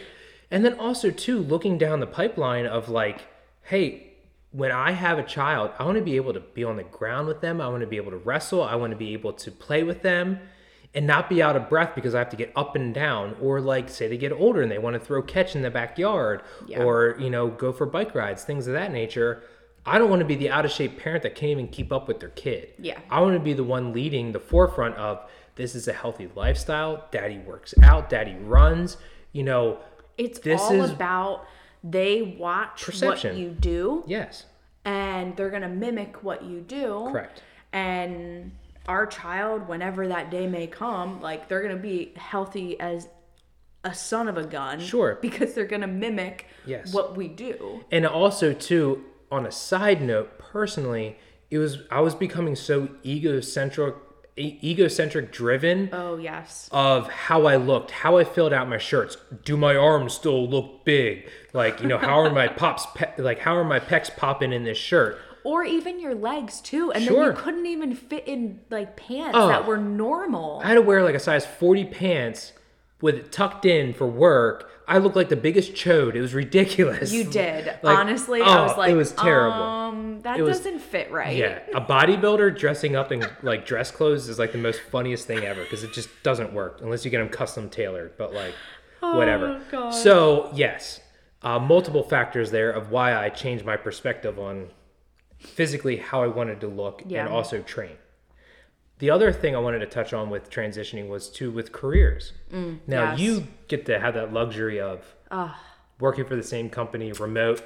And 0.50 0.64
then 0.64 0.74
also 0.78 1.10
too 1.10 1.38
looking 1.38 1.78
down 1.78 2.00
the 2.00 2.06
pipeline 2.06 2.66
of 2.66 2.88
like, 2.88 3.22
hey, 3.62 4.08
when 4.50 4.70
I 4.70 4.90
have 4.92 5.18
a 5.18 5.22
child, 5.22 5.70
I 5.78 5.84
want 5.84 5.96
to 5.96 6.04
be 6.04 6.16
able 6.16 6.34
to 6.34 6.40
be 6.40 6.62
on 6.62 6.76
the 6.76 6.82
ground 6.82 7.26
with 7.26 7.40
them. 7.40 7.60
I 7.60 7.68
want 7.68 7.80
to 7.80 7.86
be 7.86 7.96
able 7.96 8.10
to 8.10 8.18
wrestle. 8.18 8.62
I 8.62 8.74
want 8.74 8.90
to 8.90 8.96
be 8.96 9.14
able 9.14 9.32
to 9.32 9.50
play 9.50 9.82
with 9.82 10.02
them. 10.02 10.38
and 10.94 11.06
not 11.06 11.26
be 11.30 11.42
out 11.42 11.56
of 11.56 11.70
breath 11.70 11.94
because 11.94 12.14
I 12.14 12.18
have 12.18 12.28
to 12.28 12.36
get 12.36 12.52
up 12.54 12.76
and 12.76 12.92
down, 12.92 13.34
or 13.40 13.62
like 13.62 13.88
say 13.88 14.08
they 14.08 14.18
get 14.18 14.30
older 14.30 14.60
and 14.60 14.70
they 14.70 14.76
want 14.76 14.92
to 14.92 15.00
throw 15.00 15.22
catch 15.22 15.56
in 15.56 15.62
the 15.62 15.70
backyard, 15.70 16.42
Yeah. 16.66 16.82
or 16.82 17.16
you 17.18 17.30
know 17.30 17.48
go 17.48 17.72
for 17.72 17.86
bike 17.86 18.14
rides, 18.14 18.44
things 18.44 18.66
of 18.66 18.74
that 18.74 18.92
nature. 18.92 19.42
I 19.84 19.98
don't 19.98 20.08
want 20.10 20.20
to 20.20 20.26
be 20.26 20.36
the 20.36 20.50
out 20.50 20.64
of 20.64 20.70
shape 20.70 20.98
parent 20.98 21.22
that 21.24 21.34
can't 21.34 21.50
even 21.50 21.68
keep 21.68 21.92
up 21.92 22.06
with 22.08 22.20
their 22.20 22.28
kid. 22.30 22.68
Yeah. 22.78 22.98
I 23.10 23.20
want 23.20 23.34
to 23.34 23.40
be 23.40 23.52
the 23.52 23.64
one 23.64 23.92
leading 23.92 24.32
the 24.32 24.38
forefront 24.40 24.96
of 24.96 25.20
this 25.56 25.74
is 25.74 25.88
a 25.88 25.92
healthy 25.92 26.30
lifestyle. 26.36 27.04
Daddy 27.10 27.38
works 27.38 27.74
out, 27.82 28.08
daddy 28.08 28.36
runs. 28.40 28.96
You 29.32 29.42
know, 29.42 29.78
It's 30.18 30.38
This 30.38 30.60
all 30.60 30.72
is- 30.82 30.90
about 30.90 31.46
they 31.82 32.22
watch 32.38 32.84
Perception. 32.84 33.30
what 33.32 33.38
you 33.40 33.48
do 33.50 34.04
yes, 34.06 34.44
and 34.84 35.36
they're 35.36 35.50
going 35.50 35.62
to 35.62 35.68
mimic 35.68 36.22
what 36.22 36.44
you 36.44 36.60
do. 36.60 37.08
correct. 37.10 37.42
And 37.72 38.52
our 38.86 39.06
child, 39.06 39.66
whenever 39.66 40.06
that 40.08 40.30
day 40.30 40.46
may 40.46 40.66
come, 40.68 41.20
like 41.20 41.48
they're 41.48 41.62
going 41.62 41.74
to 41.74 41.82
be 41.82 42.12
healthy 42.16 42.78
as 42.78 43.08
a 43.84 43.94
son 43.94 44.28
of 44.28 44.36
a 44.36 44.44
gun. 44.44 44.78
Sure. 44.80 45.18
Because 45.22 45.54
they're 45.54 45.64
going 45.66 45.80
to 45.82 45.86
mimic 45.88 46.46
Yes. 46.66 46.92
what 46.94 47.16
we 47.16 47.26
do. 47.28 47.82
And 47.90 48.06
also 48.06 48.52
too, 48.52 49.02
on 49.32 49.46
a 49.46 49.50
side 49.50 50.02
note, 50.02 50.38
personally, 50.38 51.16
it 51.50 51.58
was 51.58 51.78
I 51.90 52.00
was 52.00 52.14
becoming 52.14 52.54
so 52.54 52.88
egocentric, 53.04 53.94
e- 54.36 54.58
egocentric 54.62 55.32
driven 55.32 55.88
Oh, 55.92 56.16
yes. 56.18 56.68
of 56.70 57.08
how 57.10 57.46
I 57.46 57.56
looked, 57.56 57.90
how 57.90 58.18
I 58.18 58.24
filled 58.24 58.52
out 58.52 58.68
my 58.68 58.78
shirts. 58.78 59.16
Do 59.44 59.56
my 59.56 59.74
arms 59.74 60.12
still 60.12 60.46
look 60.48 60.84
big? 60.84 61.28
Like 61.52 61.80
you 61.80 61.88
know, 61.88 61.98
how 61.98 62.20
are 62.20 62.30
my 62.30 62.46
pops 62.62 62.86
pe- 62.94 63.14
like 63.18 63.38
how 63.40 63.56
are 63.56 63.64
my 63.64 63.80
pecs 63.80 64.14
popping 64.14 64.52
in 64.52 64.64
this 64.64 64.78
shirt? 64.78 65.18
Or 65.44 65.64
even 65.64 65.98
your 65.98 66.14
legs 66.14 66.60
too. 66.60 66.92
And 66.92 67.04
then 67.04 67.14
you 67.14 67.32
couldn't 67.32 67.66
even 67.66 67.96
fit 67.96 68.28
in 68.28 68.60
like 68.70 68.96
pants 68.96 69.32
Oh. 69.34 69.48
that 69.48 69.66
were 69.66 69.78
normal. 69.78 70.60
I 70.62 70.68
had 70.68 70.74
to 70.74 70.82
wear 70.82 71.02
like 71.02 71.16
a 71.16 71.20
size 71.20 71.44
40 71.44 71.86
pants 71.86 72.52
with 73.00 73.16
it 73.16 73.32
tucked 73.32 73.64
in 73.66 73.92
for 73.92 74.06
work. 74.06 74.70
I 74.88 74.98
looked 74.98 75.16
like 75.16 75.28
the 75.28 75.36
biggest 75.36 75.72
chode. 75.74 76.14
It 76.14 76.20
was 76.20 76.34
ridiculous. 76.34 77.12
You 77.12 77.24
did. 77.30 77.66
Like, 77.82 77.96
Honestly, 77.98 78.40
I 78.42 78.58
oh, 78.58 78.62
was 78.64 78.76
like, 78.76 78.90
it 78.90 78.96
was 78.96 79.12
terrible. 79.12 79.62
Um, 79.62 80.20
that 80.22 80.38
was- 80.40 80.58
doesn't 80.58 80.80
fit 80.80 81.10
right. 81.10 81.36
Yeah, 81.36 81.60
a 81.74 81.80
bodybuilder 81.94 82.58
dressing 82.58 82.96
up 82.96 83.12
in 83.12 83.24
like 83.42 83.64
dress 83.66 83.90
clothes 83.90 84.28
is 84.28 84.38
like 84.38 84.52
the 84.52 84.58
most 84.58 84.80
funniest 84.90 85.26
thing 85.26 85.44
ever 85.44 85.62
because 85.62 85.84
it 85.84 85.92
just 85.92 86.08
doesn't 86.22 86.52
work 86.52 86.80
unless 86.82 87.04
you 87.04 87.10
get 87.10 87.18
them 87.18 87.28
custom 87.28 87.68
tailored. 87.70 88.12
But 88.18 88.32
like, 88.34 88.54
whatever. 89.00 89.60
Oh, 89.60 89.70
God. 89.70 89.90
So 89.90 90.50
yes, 90.54 91.00
uh, 91.42 91.58
multiple 91.58 92.02
factors 92.02 92.50
there 92.50 92.70
of 92.70 92.90
why 92.90 93.14
I 93.16 93.28
changed 93.30 93.64
my 93.64 93.76
perspective 93.76 94.38
on 94.38 94.70
physically 95.38 95.96
how 95.96 96.22
I 96.22 96.28
wanted 96.28 96.60
to 96.60 96.68
look 96.68 97.02
Yeah. 97.06 97.24
and 97.24 97.32
also 97.34 97.62
train. 97.62 97.96
The 99.02 99.10
other 99.10 99.32
thing 99.32 99.56
I 99.56 99.58
wanted 99.58 99.80
to 99.80 99.86
touch 99.86 100.12
on 100.12 100.30
with 100.30 100.48
transitioning 100.48 101.08
was 101.08 101.28
too 101.28 101.50
with 101.50 101.72
careers. 101.72 102.34
now 102.52 102.56
Mm, 102.56 102.78
yes. 102.86 103.18
you 103.18 103.48
get 103.66 103.84
to 103.86 103.98
have 103.98 104.14
that 104.14 104.32
luxury 104.32 104.80
of 104.80 105.02
working 105.98 106.24
for 106.24 106.36
the 106.36 106.42
same 106.44 106.70
company, 106.70 107.10
remote, 107.10 107.64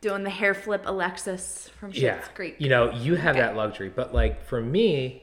Doing 0.00 0.22
the 0.22 0.30
hair 0.30 0.54
flip 0.54 0.84
Alexis 0.86 1.68
from 1.78 1.90
Schitt's 1.90 1.98
yeah. 2.00 2.18
Creek. 2.34 2.56
you 2.58 2.70
know 2.70 2.90
you 2.92 3.14
have 3.16 3.36
that 3.36 3.56
luxury. 3.56 3.90
But 3.90 4.14
like 4.14 4.42
for 4.46 4.62
me 4.62 5.22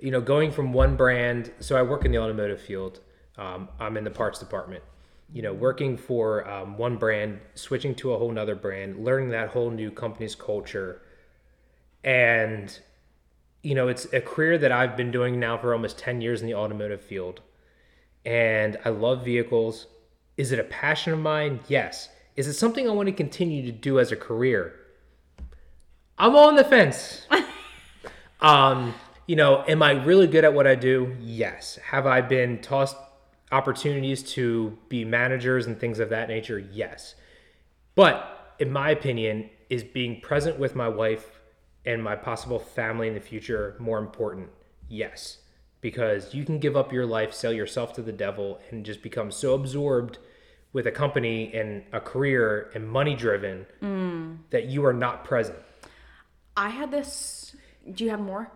you 0.00 0.10
know 0.10 0.20
going 0.20 0.50
from 0.50 0.72
one 0.72 0.96
brand 0.96 1.52
so 1.60 1.76
i 1.76 1.82
work 1.82 2.04
in 2.04 2.10
the 2.10 2.18
automotive 2.18 2.60
field. 2.60 2.98
Um, 3.36 3.68
i'm 3.78 3.96
in 3.96 4.02
the 4.02 4.10
parts 4.10 4.40
department. 4.40 4.82
You 5.32 5.42
know 5.42 5.52
working 5.52 5.96
for 5.96 6.48
um, 6.50 6.76
one 6.76 6.96
brand 6.96 7.38
switching 7.54 7.94
to 8.00 8.12
a 8.12 8.18
whole 8.18 8.32
nother 8.32 8.56
brand 8.56 9.04
learning 9.04 9.28
that 9.28 9.50
whole 9.50 9.70
new 9.70 9.92
company's 9.92 10.34
culture. 10.34 11.00
And 12.02 12.76
you 13.62 13.74
know 13.74 13.88
it's 13.88 14.06
a 14.12 14.20
career 14.20 14.58
that 14.58 14.72
i've 14.72 14.96
been 14.96 15.10
doing 15.10 15.38
now 15.38 15.56
for 15.56 15.72
almost 15.72 15.98
10 15.98 16.20
years 16.20 16.40
in 16.40 16.46
the 16.46 16.54
automotive 16.54 17.00
field 17.00 17.40
and 18.24 18.76
i 18.84 18.88
love 18.88 19.24
vehicles 19.24 19.86
is 20.36 20.52
it 20.52 20.58
a 20.58 20.64
passion 20.64 21.12
of 21.12 21.18
mine 21.18 21.60
yes 21.68 22.08
is 22.36 22.46
it 22.46 22.54
something 22.54 22.88
i 22.88 22.92
want 22.92 23.06
to 23.06 23.12
continue 23.12 23.64
to 23.64 23.72
do 23.72 23.98
as 23.98 24.12
a 24.12 24.16
career 24.16 24.74
I'm 26.18 26.34
on 26.34 26.56
the 26.56 26.64
fence. 26.64 27.26
um, 28.40 28.94
you 29.26 29.36
know, 29.36 29.64
am 29.68 29.82
I 29.82 29.92
really 29.92 30.26
good 30.26 30.44
at 30.44 30.52
what 30.52 30.66
I 30.66 30.74
do? 30.74 31.16
Yes. 31.20 31.76
Have 31.76 32.06
I 32.06 32.20
been 32.20 32.60
tossed 32.60 32.96
opportunities 33.52 34.22
to 34.34 34.76
be 34.88 35.04
managers 35.04 35.66
and 35.66 35.78
things 35.78 36.00
of 36.00 36.10
that 36.10 36.28
nature? 36.28 36.58
Yes. 36.58 37.14
But 37.94 38.56
in 38.58 38.72
my 38.72 38.90
opinion, 38.90 39.50
is 39.70 39.84
being 39.84 40.20
present 40.20 40.58
with 40.58 40.74
my 40.74 40.88
wife 40.88 41.40
and 41.84 42.02
my 42.02 42.16
possible 42.16 42.58
family 42.58 43.08
in 43.08 43.14
the 43.14 43.20
future 43.20 43.76
more 43.78 43.98
important? 43.98 44.48
Yes. 44.88 45.38
Because 45.80 46.34
you 46.34 46.44
can 46.44 46.58
give 46.58 46.76
up 46.76 46.92
your 46.92 47.06
life, 47.06 47.32
sell 47.32 47.52
yourself 47.52 47.92
to 47.94 48.02
the 48.02 48.12
devil, 48.12 48.60
and 48.70 48.84
just 48.84 49.02
become 49.02 49.30
so 49.30 49.54
absorbed 49.54 50.18
with 50.72 50.86
a 50.86 50.90
company 50.90 51.52
and 51.54 51.82
a 51.92 52.00
career 52.00 52.70
and 52.74 52.88
money 52.88 53.14
driven 53.14 53.66
mm. 53.82 54.36
that 54.50 54.66
you 54.66 54.84
are 54.84 54.92
not 54.92 55.24
present. 55.24 55.58
I 56.56 56.70
had 56.70 56.90
this. 56.90 57.54
Do 57.90 58.04
you 58.04 58.10
have 58.10 58.20
more? 58.20 58.50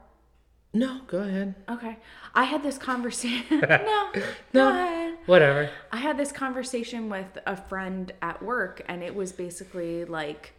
No, 0.75 1.03
go 1.07 1.19
ahead. 1.19 1.55
Okay. 1.69 1.99
I 2.35 2.45
had 2.45 2.63
this 2.63 2.79
conversation. 2.79 3.61
no, 3.61 4.13
No. 4.15 4.23
go 4.53 4.69
ahead. 4.71 5.19
Whatever. 5.27 5.71
I 5.91 5.99
had 5.99 6.19
this 6.19 6.33
conversation 6.33 7.09
with 7.09 7.39
a 7.47 7.57
friend 7.57 8.13
at 8.23 8.43
work, 8.43 8.83
and 8.89 9.03
it 9.03 9.15
was 9.15 9.33
basically 9.33 10.05
like, 10.05 10.55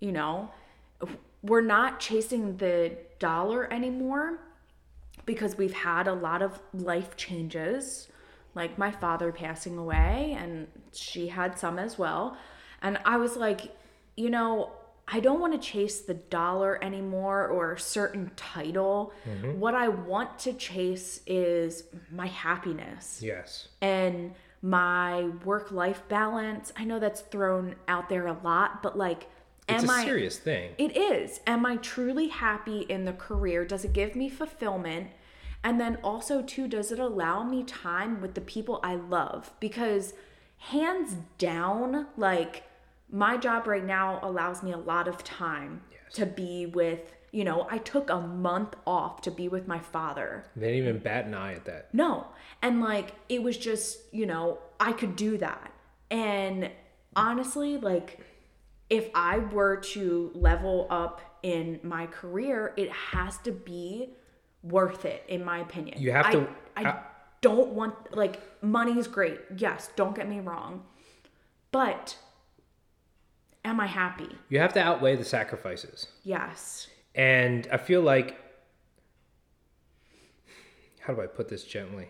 you 0.00 0.12
know, 0.12 0.50
we're 1.44 1.60
not 1.60 2.00
chasing 2.00 2.56
the 2.56 2.96
dollar 3.18 3.70
anymore 3.72 4.40
because 5.26 5.56
we've 5.56 5.74
had 5.74 6.08
a 6.08 6.12
lot 6.14 6.40
of 6.42 6.58
life 6.72 7.16
changes, 7.16 8.08
like 8.54 8.76
my 8.78 8.90
father 8.90 9.30
passing 9.30 9.76
away, 9.78 10.34
and 10.38 10.66
she 10.92 11.28
had 11.28 11.58
some 11.58 11.78
as 11.78 11.98
well. 11.98 12.36
And 12.82 12.98
I 13.04 13.16
was 13.18 13.36
like, 13.36 13.74
you 14.16 14.30
know, 14.30 14.72
I 15.06 15.20
don't 15.20 15.38
want 15.40 15.52
to 15.52 15.58
chase 15.58 16.00
the 16.00 16.14
dollar 16.14 16.82
anymore 16.82 17.46
or 17.46 17.72
a 17.72 17.78
certain 17.78 18.30
title. 18.36 19.12
Mm-hmm. 19.28 19.60
What 19.60 19.74
I 19.74 19.88
want 19.88 20.38
to 20.40 20.54
chase 20.54 21.20
is 21.26 21.84
my 22.10 22.26
happiness 22.26 23.20
Yes. 23.22 23.68
and 23.82 24.34
my 24.62 25.24
work 25.44 25.70
life 25.70 26.02
balance. 26.08 26.72
I 26.74 26.84
know 26.84 26.98
that's 26.98 27.20
thrown 27.20 27.76
out 27.86 28.08
there 28.08 28.26
a 28.26 28.38
lot, 28.42 28.82
but 28.82 28.96
like, 28.96 29.28
It's 29.68 29.82
am 29.82 29.88
a 29.88 29.92
I? 29.92 30.04
serious 30.04 30.38
thing. 30.38 30.72
It 30.78 30.96
is. 30.96 31.40
Am 31.46 31.64
I 31.64 31.76
truly 31.76 32.28
happy 32.28 32.80
in 32.80 33.04
the 33.04 33.12
career? 33.12 33.64
Does 33.64 33.84
it 33.84 33.92
give 33.92 34.14
me 34.14 34.28
fulfillment? 34.28 35.08
And 35.62 35.80
then 35.80 35.96
also, 36.04 36.42
too, 36.42 36.68
does 36.68 36.92
it 36.92 36.98
allow 36.98 37.42
me 37.42 37.62
time 37.64 38.20
with 38.20 38.34
the 38.34 38.42
people 38.42 38.80
I 38.82 38.96
love? 38.96 39.52
Because 39.60 40.12
hands 40.58 41.16
down, 41.38 42.06
like 42.18 42.64
my 43.10 43.38
job 43.38 43.66
right 43.66 43.84
now 43.84 44.18
allows 44.22 44.62
me 44.62 44.72
a 44.72 44.76
lot 44.76 45.08
of 45.08 45.24
time 45.24 45.80
to 46.12 46.26
be 46.26 46.66
with, 46.66 47.14
you 47.32 47.44
know, 47.44 47.66
I 47.70 47.78
took 47.78 48.10
a 48.10 48.20
month 48.20 48.74
off 48.86 49.22
to 49.22 49.30
be 49.30 49.48
with 49.48 49.66
my 49.66 49.78
father. 49.78 50.44
They 50.54 50.72
didn't 50.72 50.88
even 50.88 50.98
bat 50.98 51.24
an 51.24 51.34
eye 51.34 51.54
at 51.54 51.64
that. 51.64 51.88
No. 51.94 52.26
And 52.60 52.82
like 52.82 53.12
it 53.30 53.42
was 53.42 53.56
just, 53.56 54.00
you 54.12 54.26
know, 54.26 54.58
I 54.78 54.92
could 54.92 55.16
do 55.16 55.38
that. 55.38 55.72
And 56.10 56.70
honestly, 57.16 57.78
like 57.78 58.20
if 58.94 59.10
I 59.14 59.38
were 59.38 59.76
to 59.76 60.30
level 60.34 60.86
up 60.88 61.20
in 61.42 61.80
my 61.82 62.06
career, 62.06 62.72
it 62.76 62.90
has 62.92 63.36
to 63.38 63.50
be 63.50 64.10
worth 64.62 65.04
it 65.04 65.24
in 65.28 65.44
my 65.44 65.58
opinion. 65.58 66.00
You 66.00 66.12
have 66.12 66.26
I- 66.26 66.30
to- 66.32 66.48
I, 66.76 66.84
I- 66.84 67.02
don't 67.40 67.70
want 67.72 68.16
like 68.16 68.40
money's 68.62 69.06
great. 69.06 69.38
Yes, 69.56 69.90
don't 69.96 70.14
get 70.16 70.26
me 70.28 70.40
wrong. 70.40 70.84
But 71.72 72.16
am 73.64 73.80
I 73.80 73.86
happy? 73.86 74.28
You 74.48 74.60
have 74.60 74.72
to 74.74 74.80
outweigh 74.80 75.16
the 75.16 75.24
sacrifices. 75.26 76.06
Yes. 76.22 76.86
And 77.14 77.68
I 77.70 77.76
feel 77.76 78.00
like 78.00 78.38
how 81.00 81.12
do 81.12 81.20
I 81.20 81.26
put 81.26 81.48
this 81.48 81.64
gently? 81.64 82.08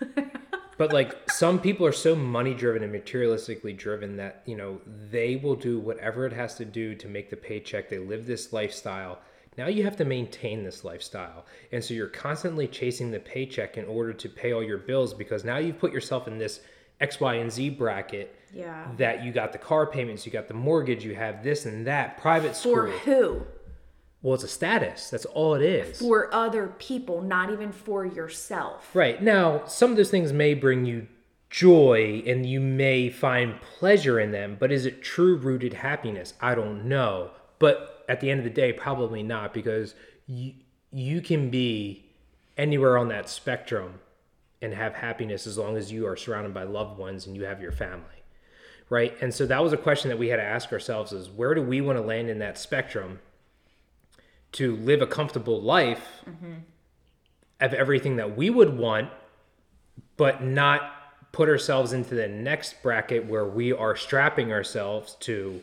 but 0.80 0.94
like 0.94 1.30
some 1.30 1.60
people 1.60 1.84
are 1.84 1.92
so 1.92 2.16
money 2.16 2.54
driven 2.54 2.82
and 2.82 2.90
materialistically 2.90 3.76
driven 3.76 4.16
that, 4.16 4.42
you 4.46 4.56
know, 4.56 4.80
they 5.10 5.36
will 5.36 5.54
do 5.54 5.78
whatever 5.78 6.24
it 6.24 6.32
has 6.32 6.54
to 6.54 6.64
do 6.64 6.94
to 6.94 7.06
make 7.06 7.28
the 7.28 7.36
paycheck. 7.36 7.90
They 7.90 7.98
live 7.98 8.24
this 8.24 8.50
lifestyle. 8.50 9.18
Now 9.58 9.66
you 9.66 9.84
have 9.84 9.96
to 9.96 10.06
maintain 10.06 10.64
this 10.64 10.82
lifestyle. 10.82 11.44
And 11.70 11.84
so 11.84 11.92
you're 11.92 12.06
constantly 12.06 12.66
chasing 12.66 13.10
the 13.10 13.20
paycheck 13.20 13.76
in 13.76 13.84
order 13.84 14.14
to 14.14 14.28
pay 14.30 14.54
all 14.54 14.62
your 14.62 14.78
bills 14.78 15.12
because 15.12 15.44
now 15.44 15.58
you've 15.58 15.78
put 15.78 15.92
yourself 15.92 16.26
in 16.26 16.38
this 16.38 16.60
X, 16.98 17.20
Y, 17.20 17.34
and 17.34 17.52
Z 17.52 17.68
bracket 17.70 18.34
Yeah. 18.50 18.86
that 18.96 19.22
you 19.22 19.32
got 19.32 19.52
the 19.52 19.58
car 19.58 19.86
payments, 19.86 20.24
you 20.24 20.32
got 20.32 20.48
the 20.48 20.54
mortgage, 20.54 21.04
you 21.04 21.14
have 21.14 21.42
this 21.44 21.66
and 21.66 21.86
that, 21.88 22.16
private 22.16 22.56
school. 22.56 22.74
For 22.74 22.86
who? 22.88 23.42
Well, 24.22 24.34
it's 24.34 24.44
a 24.44 24.48
status. 24.48 25.08
That's 25.08 25.24
all 25.24 25.54
it 25.54 25.62
is. 25.62 25.98
For 25.98 26.32
other 26.34 26.74
people, 26.78 27.22
not 27.22 27.50
even 27.50 27.72
for 27.72 28.04
yourself. 28.04 28.90
Right. 28.94 29.22
Now, 29.22 29.64
some 29.66 29.90
of 29.90 29.96
those 29.96 30.10
things 30.10 30.32
may 30.32 30.52
bring 30.54 30.84
you 30.84 31.06
joy 31.48 32.22
and 32.26 32.44
you 32.44 32.60
may 32.60 33.08
find 33.08 33.60
pleasure 33.60 34.20
in 34.20 34.30
them, 34.30 34.56
but 34.60 34.70
is 34.70 34.84
it 34.86 35.02
true 35.02 35.36
rooted 35.36 35.72
happiness? 35.72 36.34
I 36.40 36.54
don't 36.54 36.84
know. 36.84 37.30
But 37.58 38.04
at 38.08 38.20
the 38.20 38.30
end 38.30 38.40
of 38.40 38.44
the 38.44 38.50
day, 38.50 38.72
probably 38.72 39.22
not 39.22 39.54
because 39.54 39.94
you, 40.26 40.52
you 40.92 41.22
can 41.22 41.50
be 41.50 42.04
anywhere 42.58 42.98
on 42.98 43.08
that 43.08 43.28
spectrum 43.28 44.00
and 44.60 44.74
have 44.74 44.94
happiness 44.94 45.46
as 45.46 45.56
long 45.56 45.78
as 45.78 45.90
you 45.90 46.06
are 46.06 46.16
surrounded 46.16 46.52
by 46.52 46.64
loved 46.64 46.98
ones 46.98 47.26
and 47.26 47.34
you 47.34 47.44
have 47.44 47.62
your 47.62 47.72
family. 47.72 48.04
Right? 48.90 49.16
And 49.22 49.32
so 49.32 49.46
that 49.46 49.62
was 49.62 49.72
a 49.72 49.76
question 49.76 50.08
that 50.10 50.18
we 50.18 50.28
had 50.28 50.36
to 50.36 50.42
ask 50.42 50.72
ourselves 50.72 51.12
is 51.12 51.30
where 51.30 51.54
do 51.54 51.62
we 51.62 51.80
want 51.80 51.96
to 51.96 52.02
land 52.02 52.28
in 52.28 52.40
that 52.40 52.58
spectrum 52.58 53.20
to 54.52 54.76
live 54.76 55.02
a 55.02 55.06
comfortable 55.06 55.60
life 55.60 56.22
mm-hmm. 56.28 56.54
of 57.60 57.74
everything 57.74 58.16
that 58.16 58.36
we 58.36 58.50
would 58.50 58.76
want 58.76 59.10
but 60.16 60.42
not 60.42 60.92
put 61.32 61.48
ourselves 61.48 61.92
into 61.92 62.14
the 62.14 62.28
next 62.28 62.82
bracket 62.82 63.26
where 63.26 63.46
we 63.46 63.72
are 63.72 63.94
strapping 63.96 64.52
ourselves 64.52 65.16
to 65.20 65.62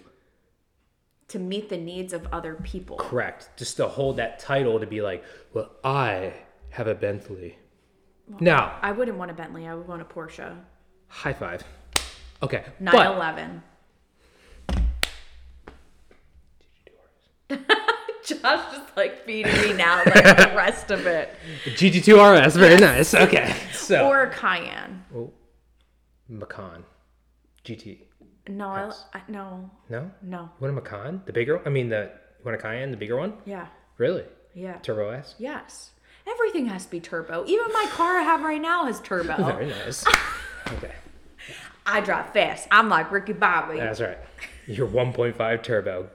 To 1.29 1.39
meet 1.39 1.69
the 1.69 1.77
needs 1.77 2.13
of 2.13 2.27
other 2.31 2.55
people. 2.55 2.97
correct 2.97 3.49
just 3.57 3.77
to 3.77 3.87
hold 3.87 4.17
that 4.17 4.39
title 4.39 4.79
to 4.79 4.87
be 4.87 5.01
like 5.01 5.23
well 5.53 5.71
i 5.83 6.33
have 6.71 6.87
a 6.87 6.95
bentley 6.95 7.57
now 8.41 8.77
I 8.81 8.91
wouldn't 8.91 9.17
want 9.17 9.31
a 9.31 9.33
Bentley. 9.33 9.65
I 9.67 9.73
would 9.73 9.87
want 9.87 10.01
a 10.01 10.05
Porsche. 10.05 10.53
high 11.07 11.31
five 11.31 11.63
okay 12.43 12.65
911. 12.79 13.63
Josh 18.27 18.73
is 18.73 18.81
like 18.97 19.23
feeding 19.25 19.55
me 19.61 19.73
now, 19.73 20.03
like 20.05 20.13
the 20.13 20.53
rest 20.55 20.91
of 20.91 21.07
it. 21.07 21.33
but 21.63 21.73
gt2 21.73 22.45
rs 22.47 22.55
very 22.57 22.75
nice 22.77 23.13
okay 23.13 23.55
so 23.71 24.07
Or 24.07 24.27
Cayenne. 24.27 25.03
oh, 25.15 25.31
macan 26.27 26.83
gt 27.63 27.99
No, 28.49 28.67
I, 28.69 28.91
I 29.13 29.21
no, 29.29 29.69
no 29.89 30.11
no. 30.21 30.39
you 30.41 30.49
want 30.67 30.71
a 30.77 30.81
macan 30.81 31.21
the 31.25 31.31
bigger 31.33 31.61
i 31.65 31.69
mean 31.69 31.87
the 31.89 32.11
you 32.39 32.43
want 32.45 32.55
a 32.59 32.61
cayenne 32.61 32.91
the 32.91 32.97
bigger 32.97 33.15
one 33.17 33.33
Yeah, 33.45 33.67
really 33.97 34.25
yeah. 34.53 34.77
turbo 34.81 35.09
s 35.11 35.35
Yes. 35.39 35.91
Everything 36.29 36.65
has 36.65 36.83
to 36.83 36.91
be 36.91 36.99
turbo. 36.99 37.45
Even 37.47 37.71
my 37.71 37.85
car 37.91 38.17
I 38.17 38.21
have 38.23 38.41
right 38.41 38.61
now 38.61 38.83
has 38.85 38.99
turbo. 38.99 39.37
very 39.53 39.67
nice 39.67 40.05
okay 40.73 40.91
I 41.85 42.01
drive 42.01 42.33
fast. 42.33 42.67
I'm 42.69 42.89
like 42.89 43.09
Ricky 43.11 43.31
Bobby. 43.31 43.77
that's 43.79 44.01
right 44.01 44.17
your 44.65 44.87
1.5 44.87 45.63
turbo 45.63 46.09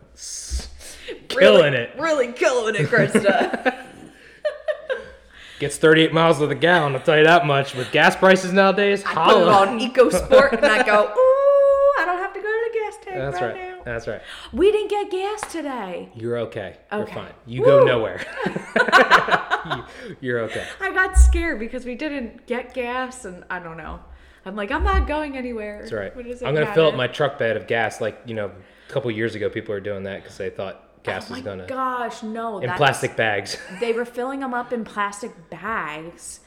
S- 1.32 1.36
really, 1.36 1.56
killing 1.62 1.74
it 1.74 1.90
Really 1.98 2.32
killing 2.32 2.74
it, 2.76 2.86
Krista. 2.88 3.78
Gets 5.58 5.76
38 5.76 6.12
miles 6.12 6.38
to 6.38 6.46
the 6.46 6.54
gallon, 6.54 6.94
I'll 6.94 7.00
tell 7.02 7.16
you 7.18 7.24
that 7.24 7.46
much. 7.46 7.74
With 7.74 7.92
gas 7.92 8.16
prices 8.16 8.52
nowadays, 8.52 9.04
I 9.06 9.14
put 9.14 9.42
it 9.42 9.48
on 9.48 9.78
EcoSport 9.78 10.54
and 10.54 10.66
I 10.66 10.82
go, 10.84 11.04
ooh, 11.04 12.02
I 12.02 12.04
don't 12.04 12.18
have 12.18 12.32
to 12.34 12.40
go 12.40 12.46
to 12.46 12.70
the 12.72 12.78
gas 12.78 12.94
tank 13.04 13.16
That's 13.16 13.40
right, 13.40 13.54
right. 13.54 13.76
now. 13.76 13.82
That's 13.84 14.08
right. 14.08 14.22
We 14.52 14.72
didn't 14.72 14.90
get 14.90 15.10
gas 15.10 15.52
today. 15.52 16.08
You're 16.16 16.38
okay. 16.38 16.78
You're 16.90 17.06
fine. 17.06 17.32
You 17.46 17.64
go 17.64 17.84
nowhere. 17.84 18.24
You- 18.46 19.84
You're 20.20 20.40
okay. 20.40 20.66
I 20.80 20.90
got 20.92 21.16
scared 21.16 21.60
because 21.60 21.84
we 21.84 21.94
didn't 21.94 22.46
get 22.48 22.74
gas 22.74 23.24
and 23.24 23.44
I 23.48 23.60
don't 23.60 23.76
know. 23.76 24.00
I'm 24.44 24.56
like, 24.56 24.72
I'm 24.72 24.82
not 24.82 25.06
going 25.06 25.36
anywhere. 25.36 25.78
That's 25.82 25.92
right. 25.92 26.14
What 26.16 26.24
does 26.24 26.42
it 26.42 26.46
I'm 26.46 26.54
gonna 26.54 26.74
fill 26.74 26.88
up 26.88 26.96
my 26.96 27.06
truck 27.06 27.38
bed 27.38 27.56
of 27.56 27.68
gas, 27.68 28.00
like 28.00 28.20
you 28.26 28.34
know, 28.34 28.50
a 28.88 28.92
couple 28.92 29.08
years 29.12 29.36
ago, 29.36 29.48
people 29.48 29.72
were 29.72 29.80
doing 29.80 30.02
that 30.02 30.22
because 30.24 30.36
they 30.36 30.50
thought 30.50 30.88
gas 31.02 31.30
Oh 31.30 31.34
my 31.34 31.40
gonna 31.40 31.66
gosh, 31.66 32.22
no. 32.22 32.58
in 32.58 32.70
plastic 32.72 33.16
bags. 33.16 33.56
They 33.80 33.92
were 33.92 34.04
filling 34.04 34.40
them 34.40 34.54
up 34.54 34.72
in 34.72 34.84
plastic 34.84 35.50
bags 35.50 36.40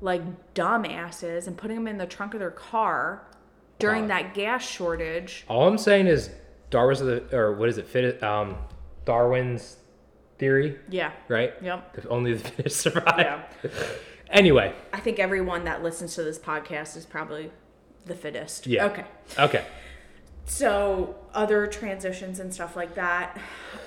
like 0.00 0.54
dumbasses 0.54 1.46
and 1.46 1.56
putting 1.56 1.76
them 1.76 1.88
in 1.88 1.98
the 1.98 2.06
trunk 2.06 2.34
of 2.34 2.40
their 2.40 2.50
car 2.50 3.26
during 3.78 4.08
that 4.08 4.34
gas 4.34 4.64
shortage. 4.66 5.44
All 5.48 5.66
I'm 5.68 5.78
saying 5.78 6.06
is, 6.06 6.30
Darwin's 6.70 7.00
the 7.00 7.36
or 7.36 7.52
what 7.54 7.68
is 7.68 7.78
it? 7.78 7.86
Fit 7.86 8.22
um, 8.22 8.56
Darwin's 9.04 9.76
theory, 10.38 10.78
Yeah. 10.88 11.12
right? 11.28 11.52
Yep. 11.62 11.94
If 11.98 12.06
only 12.10 12.34
the 12.34 12.48
fittest 12.48 12.80
survive. 12.80 13.18
Yeah. 13.18 13.70
Anyway, 14.30 14.74
I 14.92 15.00
think 15.00 15.18
everyone 15.18 15.64
that 15.64 15.82
listens 15.82 16.14
to 16.16 16.22
this 16.22 16.38
podcast 16.38 16.98
is 16.98 17.06
probably 17.06 17.50
the 18.04 18.14
fittest. 18.14 18.66
yeah. 18.66 18.84
Okay. 18.84 19.04
Okay. 19.38 19.64
So, 20.50 21.16
other 21.34 21.66
transitions 21.66 22.40
and 22.40 22.52
stuff 22.52 22.76
like 22.76 22.94
that. 22.94 23.38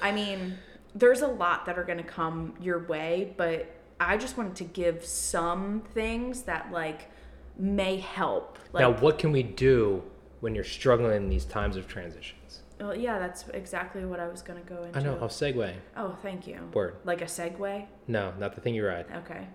I 0.01 0.11
mean, 0.11 0.57
there's 0.95 1.21
a 1.21 1.27
lot 1.27 1.65
that 1.65 1.77
are 1.77 1.83
going 1.83 1.97
to 1.97 2.03
come 2.03 2.53
your 2.61 2.79
way, 2.79 3.33
but 3.37 3.73
I 3.99 4.17
just 4.17 4.37
wanted 4.37 4.55
to 4.57 4.63
give 4.63 5.05
some 5.05 5.83
things 5.93 6.43
that 6.43 6.71
like 6.71 7.09
may 7.57 7.97
help. 7.97 8.57
Like, 8.73 8.81
now, 8.81 8.91
what 9.01 9.17
can 9.17 9.31
we 9.31 9.43
do 9.43 10.03
when 10.39 10.55
you're 10.55 10.63
struggling 10.63 11.15
in 11.15 11.29
these 11.29 11.45
times 11.45 11.77
of 11.77 11.87
transitions? 11.87 12.61
well, 12.81 12.95
yeah, 12.95 13.19
that's 13.19 13.47
exactly 13.49 14.05
what 14.05 14.19
I 14.19 14.27
was 14.27 14.41
going 14.41 14.61
to 14.61 14.67
go 14.67 14.83
into. 14.83 14.99
I 14.99 15.03
know. 15.03 15.15
I'll 15.15 15.25
oh, 15.25 15.27
segue. 15.27 15.73
Oh, 15.95 16.17
thank 16.21 16.47
you. 16.47 16.59
Word. 16.73 16.95
Like 17.03 17.21
a 17.21 17.25
segue? 17.25 17.85
No, 18.07 18.33
not 18.39 18.55
the 18.55 18.61
thing 18.61 18.73
you 18.73 18.85
ride. 18.85 19.05
Okay. 19.17 19.47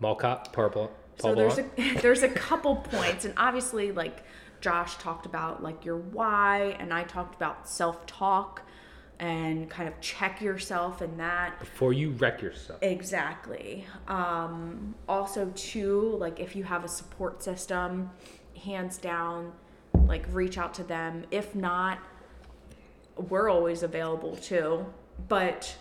Mall 0.00 0.14
cop, 0.14 0.52
purple. 0.52 0.92
So 1.18 1.34
there's 1.34 1.58
a 1.58 1.64
there's 2.00 2.22
a 2.22 2.28
couple 2.28 2.76
points, 2.76 3.24
and 3.24 3.34
obviously, 3.36 3.92
like 3.92 4.24
Josh 4.62 4.96
talked 4.96 5.26
about, 5.26 5.62
like 5.62 5.84
your 5.84 5.98
why, 5.98 6.76
and 6.78 6.94
I 6.94 7.02
talked 7.02 7.34
about 7.34 7.68
self 7.68 8.06
talk, 8.06 8.62
and 9.18 9.68
kind 9.68 9.88
of 9.88 10.00
check 10.00 10.40
yourself 10.40 11.02
in 11.02 11.16
that. 11.18 11.58
Before 11.58 11.92
you 11.92 12.10
wreck 12.12 12.40
yourself. 12.40 12.78
Exactly. 12.80 13.84
Um, 14.08 14.94
also, 15.08 15.52
too, 15.56 16.16
like 16.18 16.40
if 16.40 16.56
you 16.56 16.64
have 16.64 16.84
a 16.84 16.88
support 16.88 17.42
system, 17.42 18.10
hands 18.64 18.98
down, 18.98 19.52
like 20.06 20.24
reach 20.30 20.56
out 20.56 20.72
to 20.74 20.84
them. 20.84 21.24
If 21.32 21.54
not, 21.56 21.98
we're 23.16 23.50
always 23.50 23.82
available 23.82 24.36
too. 24.36 24.86
But 25.28 25.76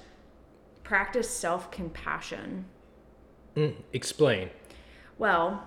practice 0.84 1.30
self 1.30 1.70
compassion. 1.70 2.65
Mm, 3.56 3.76
explain. 3.94 4.50
Well, 5.20 5.63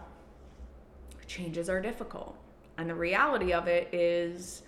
changes 1.28 1.68
are 1.68 1.80
difficult. 1.80 2.36
And 2.78 2.88
the 2.90 2.94
reality 2.94 3.52
of 3.52 3.68
it 3.68 3.88
is 3.92 4.62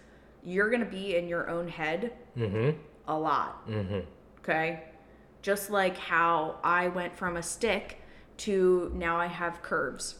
you're 0.45 0.71
going 0.71 0.85
to 0.85 0.91
be 0.91 1.17
in 1.17 1.29
your 1.29 1.49
own 1.51 1.69
head 1.69 2.13
Mm-hmm. 2.37 2.79
a 3.09 3.19
lot. 3.19 3.67
Mm-hmm. 3.69 4.01
Okay? 4.41 4.85
Just 5.43 5.71
like 5.71 5.97
how 5.97 6.59
I 6.63 6.89
went 6.89 7.17
from 7.17 7.37
a 7.37 7.43
stick 7.43 8.01
to 8.39 8.93
now 8.95 9.17
I 9.17 9.27
have 9.27 9.63
curves. 9.63 10.17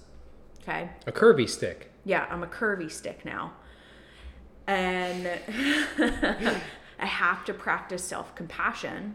Okay? 0.63 0.91
A 1.07 1.13
curvy 1.13 1.49
stick. 1.49 1.93
Yeah, 2.05 2.27
I'm 2.31 2.43
a 2.43 2.47
curvy 2.47 2.91
stick 2.91 3.25
now. 3.25 3.53
And 4.67 5.29
I 6.99 7.07
have 7.07 7.45
to 7.45 7.55
practice 7.55 8.03
self 8.03 8.35
compassion 8.35 9.15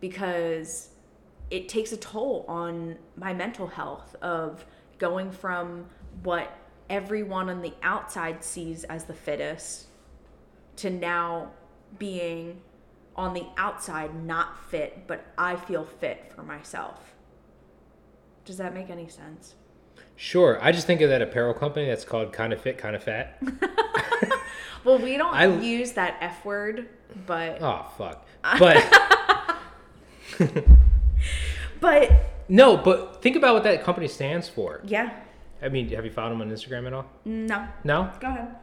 because 0.00 0.88
it 1.50 1.68
takes 1.68 1.92
a 1.92 1.96
toll 1.96 2.44
on 2.48 2.96
my 3.16 3.34
mental 3.34 3.66
health 3.66 4.14
of 4.22 4.64
going 4.98 5.30
from 5.30 5.86
what 6.22 6.56
everyone 6.90 7.48
on 7.50 7.62
the 7.62 7.74
outside 7.82 8.42
sees 8.44 8.84
as 8.84 9.04
the 9.04 9.14
fittest 9.14 9.86
to 10.76 10.90
now 10.90 11.50
being 11.98 12.60
on 13.14 13.32
the 13.34 13.44
outside 13.56 14.14
not 14.24 14.58
fit, 14.70 15.06
but 15.06 15.24
I 15.38 15.56
feel 15.56 15.84
fit 15.84 16.32
for 16.34 16.42
myself. 16.42 17.14
Does 18.44 18.58
that 18.58 18.74
make 18.74 18.90
any 18.90 19.08
sense? 19.08 19.54
Sure. 20.16 20.58
I 20.62 20.72
just 20.72 20.86
think 20.86 21.00
of 21.00 21.08
that 21.10 21.22
apparel 21.22 21.54
company 21.54 21.86
that's 21.86 22.04
called 22.04 22.32
Kind 22.32 22.52
of 22.52 22.60
Fit, 22.60 22.78
Kind 22.78 22.94
of 22.96 23.02
Fat. 23.02 23.40
Well, 24.84 24.98
we 25.00 25.16
don't 25.16 25.34
I- 25.34 25.46
use 25.46 25.92
that 25.92 26.16
F 26.20 26.44
word, 26.44 26.88
but 27.26 27.60
Oh, 27.60 27.86
fuck. 27.98 28.24
But 28.56 28.86
but 31.80 32.10
no, 32.48 32.76
but 32.76 33.20
think 33.20 33.34
about 33.34 33.54
what 33.54 33.64
that 33.64 33.82
company 33.82 34.06
stands 34.06 34.48
for. 34.48 34.80
yeah, 34.84 35.12
I 35.62 35.68
mean, 35.68 35.88
have 35.90 36.04
you 36.04 36.10
followed 36.10 36.32
him 36.32 36.40
on 36.42 36.50
Instagram 36.50 36.86
at 36.86 36.92
all? 36.92 37.06
no. 37.24 37.66
No? 37.84 38.10
Go 38.20 38.26
ahead. 38.28 38.56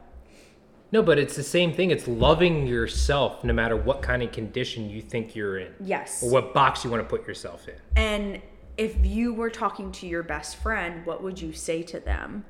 No, 0.92 1.02
but 1.02 1.18
it's 1.18 1.34
the 1.34 1.42
same 1.42 1.72
thing. 1.72 1.90
It's 1.90 2.06
loving 2.06 2.68
yourself 2.68 3.42
no 3.42 3.52
matter 3.52 3.76
what 3.76 4.00
kind 4.00 4.22
of 4.22 4.30
condition 4.30 4.88
you 4.88 5.02
think 5.02 5.34
you're 5.34 5.58
in 5.58 5.72
Yes. 5.80 6.22
or 6.22 6.30
what 6.30 6.54
box 6.54 6.84
you 6.84 6.90
want 6.90 7.02
to 7.02 7.08
put 7.08 7.26
yourself 7.26 7.66
in. 7.66 7.74
And 7.96 8.40
if 8.76 9.04
you 9.04 9.34
were 9.34 9.50
talking 9.50 9.90
to 9.92 10.06
your 10.06 10.22
best 10.22 10.54
friend, 10.56 11.04
what 11.04 11.20
would 11.22 11.40
you 11.40 11.52
say 11.52 11.82
to 11.84 11.98
them? 11.98 12.44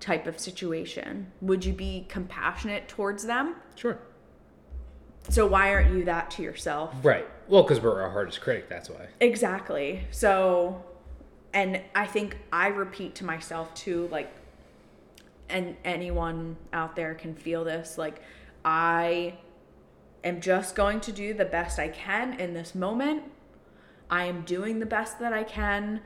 Type 0.00 0.26
of 0.26 0.40
situation. 0.40 1.30
Would 1.40 1.64
you 1.64 1.72
be 1.72 2.06
compassionate 2.08 2.88
towards 2.88 3.24
them? 3.24 3.54
Sure. 3.76 3.98
So 5.28 5.46
why 5.46 5.72
aren't 5.72 5.92
you 5.92 6.04
that 6.04 6.30
to 6.32 6.42
yourself? 6.42 6.92
Right. 7.04 7.26
Well, 7.48 7.62
because 7.62 7.80
we're 7.80 8.00
our 8.02 8.10
hardest 8.10 8.40
critic, 8.40 8.68
that's 8.68 8.90
why. 8.90 9.06
Exactly. 9.20 10.02
So, 10.10 10.84
and 11.56 11.80
I 11.94 12.04
think 12.06 12.36
I 12.52 12.66
repeat 12.66 13.14
to 13.14 13.24
myself 13.24 13.72
too, 13.72 14.08
like, 14.12 14.30
and 15.48 15.74
anyone 15.86 16.58
out 16.74 16.94
there 16.96 17.14
can 17.14 17.34
feel 17.34 17.64
this. 17.64 17.96
Like, 17.96 18.20
I 18.62 19.38
am 20.22 20.42
just 20.42 20.74
going 20.74 21.00
to 21.00 21.12
do 21.12 21.32
the 21.32 21.46
best 21.46 21.78
I 21.78 21.88
can 21.88 22.38
in 22.38 22.52
this 22.52 22.74
moment. 22.74 23.22
I 24.10 24.26
am 24.26 24.42
doing 24.42 24.80
the 24.80 24.86
best 24.86 25.18
that 25.20 25.32
I 25.32 25.44
can. 25.44 26.02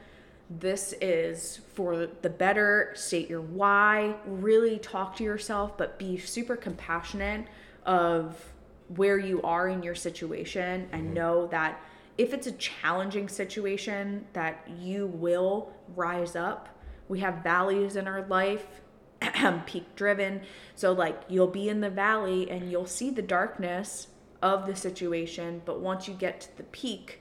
This 0.48 0.94
is 1.00 1.58
for 1.74 2.06
the 2.06 2.30
better. 2.30 2.92
State 2.94 3.28
your 3.28 3.40
why. 3.40 4.14
Really 4.26 4.78
talk 4.78 5.16
to 5.16 5.24
yourself, 5.24 5.76
but 5.76 5.98
be 5.98 6.16
super 6.16 6.54
compassionate 6.54 7.48
of 7.84 8.52
where 8.94 9.18
you 9.18 9.42
are 9.42 9.68
in 9.68 9.82
your 9.82 9.96
situation 9.96 10.88
and 10.92 11.06
mm-hmm. 11.06 11.14
know 11.14 11.46
that 11.48 11.82
if 12.18 12.34
it's 12.34 12.46
a 12.46 12.52
challenging 12.52 13.28
situation 13.28 14.26
that 14.32 14.66
you 14.78 15.06
will 15.06 15.72
rise 15.94 16.36
up. 16.36 16.68
We 17.08 17.20
have 17.20 17.42
valleys 17.42 17.96
in 17.96 18.06
our 18.06 18.22
life, 18.26 18.80
peak 19.66 19.96
driven. 19.96 20.42
So 20.74 20.92
like 20.92 21.22
you'll 21.28 21.46
be 21.46 21.68
in 21.68 21.80
the 21.80 21.90
valley 21.90 22.50
and 22.50 22.70
you'll 22.70 22.86
see 22.86 23.10
the 23.10 23.22
darkness 23.22 24.08
of 24.42 24.66
the 24.66 24.74
situation, 24.74 25.62
but 25.64 25.80
once 25.80 26.08
you 26.08 26.14
get 26.14 26.40
to 26.40 26.56
the 26.56 26.62
peak 26.64 27.20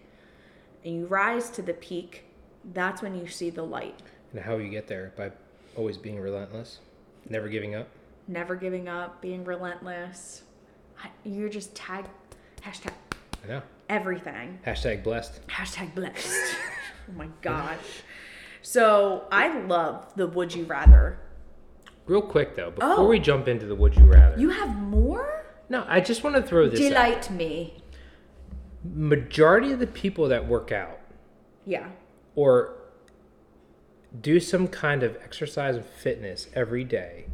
and 0.86 0.95
you 0.95 1.06
rise 1.06 1.49
to 1.52 1.62
the 1.62 1.73
peak, 1.73 2.25
that's 2.73 3.02
when 3.02 3.15
you 3.15 3.28
see 3.28 3.49
the 3.49 3.63
light. 3.63 4.02
And 4.32 4.41
how 4.41 4.58
you 4.58 4.69
get 4.69 4.88
there 4.88 5.13
by 5.17 5.32
always 5.75 5.97
being 5.97 6.19
relentless, 6.19 6.80
never 7.30 7.49
giving 7.49 7.75
up. 7.75 7.88
Never 8.28 8.56
giving 8.56 8.88
up, 8.88 9.21
being 9.21 9.43
relentless. 9.43 10.43
You're 11.23 11.49
just 11.49 11.73
tag 11.75 12.06
hashtag 12.62 12.91
I 13.43 13.47
know. 13.47 13.62
Everything. 13.89 14.60
Hashtag 14.65 15.04
blessed. 15.04 15.45
Hashtag 15.47 15.93
blessed. 15.95 16.30
oh 17.10 17.13
my 17.17 17.28
gosh. 17.41 18.04
So 18.62 19.25
I 19.32 19.60
love 19.62 20.13
the 20.15 20.28
would 20.28 20.54
you 20.54 20.65
rather. 20.65 21.19
Real 22.06 22.21
quick 22.21 22.56
though, 22.56 22.71
before 22.71 22.89
Oh. 22.99 23.08
we 23.08 23.19
jump 23.19 23.47
into 23.47 23.65
the 23.65 23.75
would 23.75 23.95
you 23.95 24.06
rather. 24.06 24.39
You 24.39 24.49
have 24.49 24.75
more? 24.75 25.45
no, 25.69 25.86
I 25.88 25.99
just 25.99 26.23
want 26.23 26.36
to 26.36 26.41
throw 26.41 26.67
this. 26.67 26.80
out. 26.80 26.89
Delight 26.89 27.30
me. 27.32 27.84
Majority 28.84 29.71
of 29.71 29.80
the 29.80 29.88
people 29.88 30.28
that 30.30 30.47
work 30.47 30.71
out 30.71 30.99
Yeah. 31.65 31.88
or 32.36 32.75
do 34.19 34.39
some 34.39 34.67
kind 34.67 35.04
of 35.04 35.15
exercise 35.23 35.75
and 35.75 35.86
fitness 35.86 36.47
every 36.56 36.84
day 36.84 37.28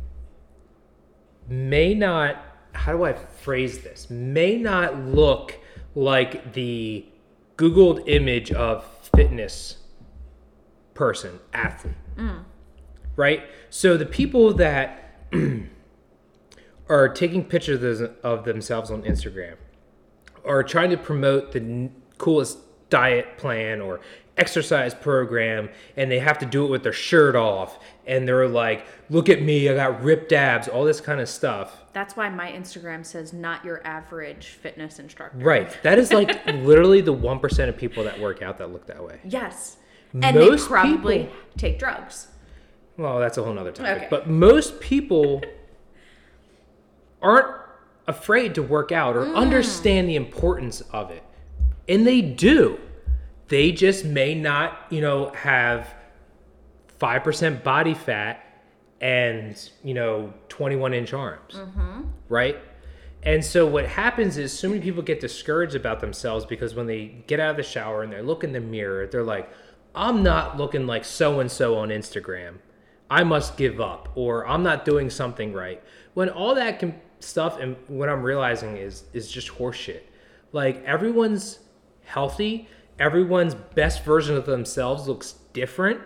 may 1.47 1.93
not 1.93 2.35
how 2.73 2.91
do 2.91 3.03
i 3.05 3.13
phrase 3.13 3.79
this 3.83 4.09
may 4.09 4.57
not 4.57 4.99
look 4.99 5.57
like 5.95 6.53
the 6.53 7.05
googled 7.57 8.03
image 8.07 8.51
of 8.51 8.85
fitness 9.15 9.77
person 10.93 11.39
athlete 11.53 11.95
right? 13.15 13.43
So 13.69 13.97
the 13.97 14.05
people 14.05 14.53
that 14.53 15.01
are 16.89 17.09
taking 17.09 17.43
pictures 17.43 18.01
of 18.23 18.45
themselves 18.45 18.91
on 18.91 19.01
instagram 19.03 19.55
are 20.45 20.61
trying 20.63 20.91
to 20.91 20.97
promote 20.97 21.51
the 21.51 21.89
coolest 22.19 22.59
diet 22.89 23.37
plan 23.37 23.81
or 23.81 23.99
exercise 24.37 24.93
program 24.93 25.69
and 25.95 26.11
they 26.11 26.19
have 26.19 26.37
to 26.39 26.45
do 26.45 26.65
it 26.65 26.69
with 26.69 26.83
their 26.83 26.91
shirt 26.93 27.35
off 27.37 27.79
and 28.05 28.27
they're 28.27 28.47
like 28.49 28.85
look 29.09 29.29
at 29.29 29.41
me 29.41 29.69
i 29.69 29.73
got 29.73 30.03
ripped 30.03 30.33
abs 30.33 30.67
all 30.67 30.83
this 30.83 30.99
kind 30.99 31.21
of 31.21 31.29
stuff 31.29 31.77
That's 31.93 32.17
why 32.17 32.27
my 32.29 32.51
Instagram 32.51 33.05
says 33.05 33.31
not 33.31 33.63
your 33.63 33.85
average 33.87 34.47
fitness 34.47 34.99
instructor. 34.99 35.37
right 35.37 35.75
that 35.83 35.97
is 35.97 36.11
like 36.11 36.45
literally 36.47 36.99
the 36.99 37.13
1% 37.15 37.69
of 37.69 37.77
people 37.77 38.03
that 38.03 38.19
work 38.19 38.41
out 38.41 38.57
that 38.57 38.71
look 38.73 38.87
that 38.87 39.01
way 39.03 39.19
Yes. 39.23 39.77
And 40.13 40.35
Most 40.35 40.63
they 40.63 40.67
probably 40.67 41.17
people- 41.19 41.35
take 41.57 41.79
drugs. 41.79 42.27
well 42.97 43.19
that's 43.19 43.37
a 43.37 43.43
whole 43.43 43.53
nother 43.53 43.71
topic 43.71 43.95
Okay. 43.97 44.07
but 44.09 44.29
most 44.29 44.81
people 44.81 45.41
aren't 47.21 47.47
afraid 48.07 48.53
to 48.55 48.61
work 48.61 48.91
out 48.91 49.15
or 49.15 49.25
mm. 49.25 49.35
understand 49.35 50.07
the 50.09 50.15
importance 50.15 50.81
of 50.91 51.09
it 51.09 51.23
and 51.87 52.05
they 52.05 52.21
do 52.21 52.77
they 53.47 53.71
just 53.71 54.05
may 54.05 54.35
not 54.35 54.79
you 54.89 55.01
know 55.01 55.29
have 55.31 55.93
5% 56.99 57.63
body 57.63 57.93
fat 57.93 58.41
and 59.01 59.69
you 59.83 59.93
know 59.93 60.33
21 60.49 60.93
inch 60.93 61.13
arms 61.13 61.55
mm-hmm. 61.55 62.03
right? 62.29 62.57
And 63.23 63.43
so 63.43 63.65
what 63.65 63.87
happens 63.87 64.37
is 64.37 64.57
so 64.57 64.69
many 64.69 64.79
people 64.79 65.01
get 65.01 65.19
discouraged 65.19 65.73
about 65.73 65.99
themselves 65.99 66.45
because 66.45 66.75
when 66.75 66.85
they 66.85 67.23
get 67.25 67.39
out 67.39 67.49
of 67.49 67.57
the 67.57 67.63
shower 67.63 68.03
and 68.03 68.13
they 68.13 68.21
look 68.21 68.43
in 68.43 68.53
the 68.53 68.59
mirror 68.59 69.07
they're 69.07 69.23
like 69.23 69.49
i'm 69.95 70.21
not 70.21 70.57
looking 70.57 70.85
like 70.85 71.03
so 71.03 71.39
and 71.39 71.51
so 71.51 71.77
on 71.77 71.89
instagram. 71.89 72.55
I 73.09 73.23
must 73.23 73.57
give 73.57 73.81
up 73.81 74.09
or 74.15 74.47
i'm 74.47 74.63
not 74.63 74.85
doing 74.85 75.09
something 75.09 75.53
right. 75.53 75.83
When 76.13 76.29
all 76.29 76.55
that 76.55 76.79
can, 76.79 76.99
stuff 77.19 77.59
and 77.59 77.75
what 77.87 78.09
i'm 78.09 78.21
realizing 78.21 78.77
is 78.77 79.03
is 79.13 79.29
just 79.29 79.49
horseshit. 79.49 80.01
Like 80.51 80.83
everyone's 80.85 81.59
healthy 82.03 82.67
everyone's 82.99 83.53
best 83.55 84.03
version 84.03 84.35
of 84.35 84.45
themselves 84.45 85.07
looks 85.07 85.33
different 85.53 85.99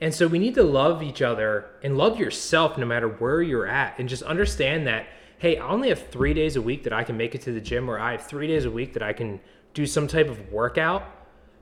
and 0.00 0.14
so 0.14 0.26
we 0.26 0.38
need 0.38 0.54
to 0.54 0.62
love 0.62 1.02
each 1.02 1.20
other 1.20 1.66
and 1.82 1.98
love 1.98 2.18
yourself 2.18 2.78
no 2.78 2.86
matter 2.86 3.06
where 3.08 3.42
you're 3.42 3.66
at 3.66 3.98
and 3.98 4.08
just 4.08 4.22
understand 4.22 4.86
that, 4.86 5.06
hey, 5.38 5.58
I 5.58 5.68
only 5.68 5.90
have 5.90 6.08
three 6.08 6.32
days 6.32 6.56
a 6.56 6.62
week 6.62 6.84
that 6.84 6.92
I 6.92 7.04
can 7.04 7.18
make 7.18 7.34
it 7.34 7.42
to 7.42 7.52
the 7.52 7.60
gym 7.60 7.88
or 7.88 7.98
I 7.98 8.12
have 8.12 8.26
three 8.26 8.46
days 8.46 8.64
a 8.64 8.70
week 8.70 8.94
that 8.94 9.02
I 9.02 9.12
can 9.12 9.40
do 9.74 9.84
some 9.84 10.08
type 10.08 10.28
of 10.30 10.50
workout. 10.50 11.04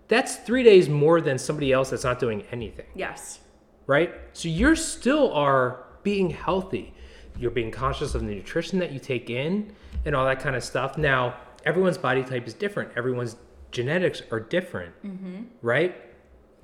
That's 0.07 0.37
three 0.37 0.63
days 0.63 0.89
more 0.89 1.21
than 1.21 1.37
somebody 1.37 1.73
else 1.73 1.91
that's 1.91 2.05
not 2.05 2.21
doing 2.21 2.45
anything, 2.53 2.87
Yes. 2.95 3.41
right? 3.89 4.15
So 4.35 4.49
you're 4.49 4.77
still 4.77 5.33
are 5.33 5.85
being 6.05 6.31
healthy. 6.31 6.95
You're 7.37 7.51
being 7.51 7.73
conscious 7.73 8.15
of 8.15 8.21
the 8.21 8.35
nutrition 8.35 8.79
that 8.79 8.93
you 8.93 9.01
take 9.01 9.31
in 9.31 9.73
and 10.05 10.15
all 10.15 10.25
that 10.27 10.39
kind 10.39 10.55
of 10.55 10.63
stuff. 10.63 10.97
Now, 10.97 11.35
everyone's 11.65 11.99
body 11.99 12.23
type 12.23 12.47
is 12.47 12.55
different. 12.55 12.93
Everyone's 12.97 13.35
genetics 13.71 14.23
are 14.31 14.41
different, 14.41 14.95
mm-hmm. 15.05 15.43
right? 15.63 15.97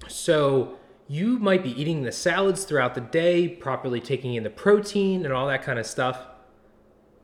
So 0.08 0.78
you 1.08 1.38
might 1.38 1.62
be 1.62 1.78
eating 1.80 2.02
the 2.02 2.12
salads 2.12 2.64
throughout 2.64 2.94
the 2.94 3.00
day, 3.00 3.48
properly 3.48 4.00
taking 4.00 4.34
in 4.34 4.42
the 4.42 4.50
protein 4.50 5.24
and 5.24 5.34
all 5.34 5.46
that 5.48 5.62
kind 5.62 5.78
of 5.78 5.86
stuff, 5.86 6.26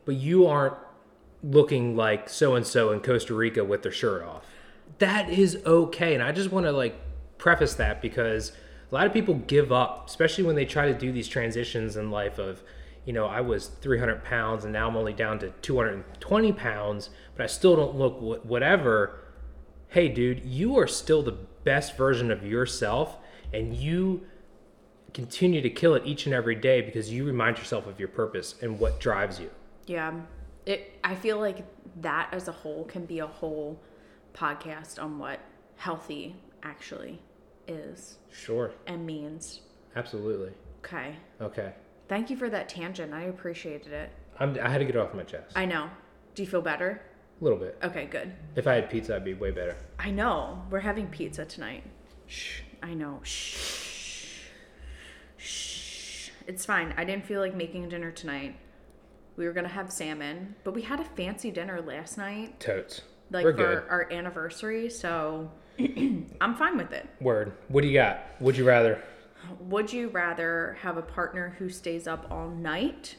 but 0.04 0.16
you 0.16 0.46
aren't 0.46 0.76
looking 1.42 1.96
like 1.96 2.28
so 2.28 2.54
and 2.54 2.66
so 2.66 2.92
in 2.92 3.00
Costa 3.00 3.34
Rica 3.34 3.64
with 3.64 3.82
their 3.82 3.92
shirt 3.92 4.22
off. 4.22 4.44
That 4.98 5.30
is 5.30 5.62
okay. 5.64 6.14
And 6.14 6.22
I 6.22 6.32
just 6.32 6.52
want 6.52 6.66
to 6.66 6.72
like 6.72 6.94
preface 7.38 7.74
that 7.74 8.02
because 8.02 8.52
a 8.90 8.94
lot 8.94 9.06
of 9.06 9.12
people 9.14 9.34
give 9.34 9.72
up, 9.72 10.08
especially 10.08 10.44
when 10.44 10.56
they 10.56 10.66
try 10.66 10.86
to 10.86 10.94
do 10.94 11.10
these 11.10 11.28
transitions 11.28 11.96
in 11.96 12.10
life 12.10 12.38
of, 12.38 12.62
you 13.06 13.14
know, 13.14 13.26
I 13.26 13.40
was 13.40 13.68
300 13.68 14.24
pounds 14.24 14.64
and 14.64 14.72
now 14.74 14.88
I'm 14.88 14.96
only 14.96 15.14
down 15.14 15.38
to 15.38 15.50
220 15.62 16.52
pounds, 16.52 17.08
but 17.34 17.44
I 17.44 17.46
still 17.46 17.76
don't 17.76 17.96
look 17.96 18.44
whatever 18.44 19.20
hey 19.90 20.08
dude 20.08 20.44
you 20.44 20.78
are 20.78 20.86
still 20.86 21.22
the 21.22 21.36
best 21.64 21.96
version 21.96 22.30
of 22.30 22.44
yourself 22.46 23.16
and 23.52 23.74
you 23.76 24.24
continue 25.12 25.60
to 25.60 25.70
kill 25.70 25.94
it 25.94 26.02
each 26.06 26.26
and 26.26 26.34
every 26.34 26.54
day 26.54 26.80
because 26.80 27.10
you 27.10 27.24
remind 27.24 27.58
yourself 27.58 27.86
of 27.86 27.98
your 27.98 28.08
purpose 28.08 28.54
and 28.62 28.78
what 28.78 29.00
drives 29.00 29.40
you 29.40 29.50
Yeah. 29.86 30.12
It 30.66 30.98
I 31.02 31.14
feel 31.14 31.38
like 31.40 31.64
that 32.02 32.28
as 32.32 32.46
a 32.48 32.52
whole 32.52 32.84
can 32.84 33.04
be 33.06 33.18
a 33.18 33.26
whole 33.26 33.80
podcast 34.34 35.02
on 35.02 35.18
what 35.18 35.40
healthy 35.76 36.36
actually 36.62 37.20
is 37.66 38.18
sure 38.30 38.72
and 38.86 39.04
means. 39.04 39.60
absolutely 39.96 40.52
Okay. 40.84 41.16
okay 41.40 41.72
Thank 42.08 42.28
you 42.28 42.36
for 42.36 42.50
that 42.50 42.68
tangent. 42.68 43.14
I 43.14 43.22
appreciated 43.22 43.92
it. 43.92 44.10
I'm, 44.40 44.58
i 44.60 44.68
had 44.68 44.78
to 44.78 44.84
get 44.84 44.96
it 44.96 44.98
off 44.98 45.14
my 45.14 45.22
chest 45.24 45.56
I 45.56 45.64
know. 45.64 45.88
Do 46.34 46.42
you 46.42 46.48
feel 46.48 46.62
better? 46.62 47.02
A 47.40 47.44
little 47.44 47.58
bit 47.58 47.78
Okay, 47.82 48.06
good. 48.06 48.32
if 48.56 48.66
i 48.66 48.74
had 48.74 48.90
pizza 48.90 49.16
i'd 49.16 49.24
be 49.24 49.34
way 49.34 49.50
better 49.50 49.76
I 49.98 50.10
know. 50.10 50.62
We're 50.70 50.80
having 50.80 51.08
pizza 51.08 51.44
tonight. 51.44 51.84
Shh. 52.26 52.62
I 52.82 52.94
know. 52.94 53.20
Shh. 53.22 54.46
Shh. 55.36 56.30
It's 56.46 56.64
fine. 56.64 56.94
I 56.96 57.04
didn't 57.04 57.26
feel 57.26 57.40
like 57.40 57.54
making 57.54 57.88
dinner 57.90 58.10
tonight. 58.10 58.56
We 59.36 59.44
were 59.46 59.52
gonna 59.52 59.68
have 59.68 59.92
salmon, 59.92 60.54
but 60.64 60.72
we 60.74 60.80
had 60.82 61.00
a 61.00 61.04
fancy 61.04 61.50
dinner 61.50 61.82
last 61.82 62.16
night, 62.18 62.60
totes 62.60 63.02
like 63.30 63.44
we're 63.44 63.52
for 63.52 63.56
good 63.58 63.82
our 63.90 64.10
anniversary. 64.10 64.88
So 64.88 65.50
I'm 65.78 66.54
fine 66.56 66.76
with 66.78 66.92
it. 66.92 67.06
word 67.20 67.52
what 67.68 67.82
do 67.82 67.88
you 67.88 67.94
got 67.94 68.20
would 68.40 68.56
you 68.56 68.64
rather 68.64 69.02
Would 69.60 69.92
you 69.92 70.08
rather 70.08 70.78
have 70.80 70.96
a 70.96 71.02
partner 71.02 71.56
who 71.58 71.68
stays 71.68 72.06
up 72.06 72.26
all 72.30 72.48
night 72.48 73.16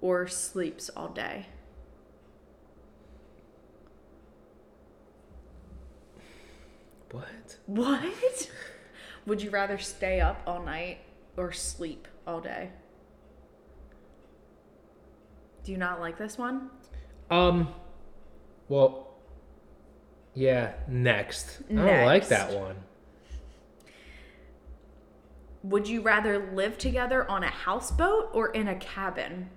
or 0.00 0.26
sleeps 0.28 0.88
all 0.96 1.08
day? 1.08 1.46
What 7.12 7.56
What? 7.66 8.50
Would 9.26 9.40
you 9.42 9.50
rather 9.50 9.78
stay 9.78 10.20
up 10.20 10.42
all 10.46 10.62
night 10.64 10.98
or 11.36 11.52
sleep 11.52 12.08
all 12.26 12.40
day? 12.40 12.70
Do 15.64 15.70
you 15.72 15.78
not 15.78 16.00
like 16.00 16.18
this 16.18 16.36
one? 16.38 16.70
um 17.30 17.68
well 18.68 19.14
yeah 20.34 20.72
next 20.88 21.60
next. 21.70 21.82
i 21.82 21.86
don't 21.96 22.04
like 22.06 22.28
that 22.28 22.52
one 22.52 22.76
Would 25.62 25.88
you 25.88 26.02
rather 26.02 26.50
live 26.52 26.76
together 26.76 27.28
on 27.30 27.44
a 27.44 27.48
houseboat 27.50 28.30
or 28.32 28.48
in 28.48 28.66
a 28.68 28.74
cabin? 28.74 29.48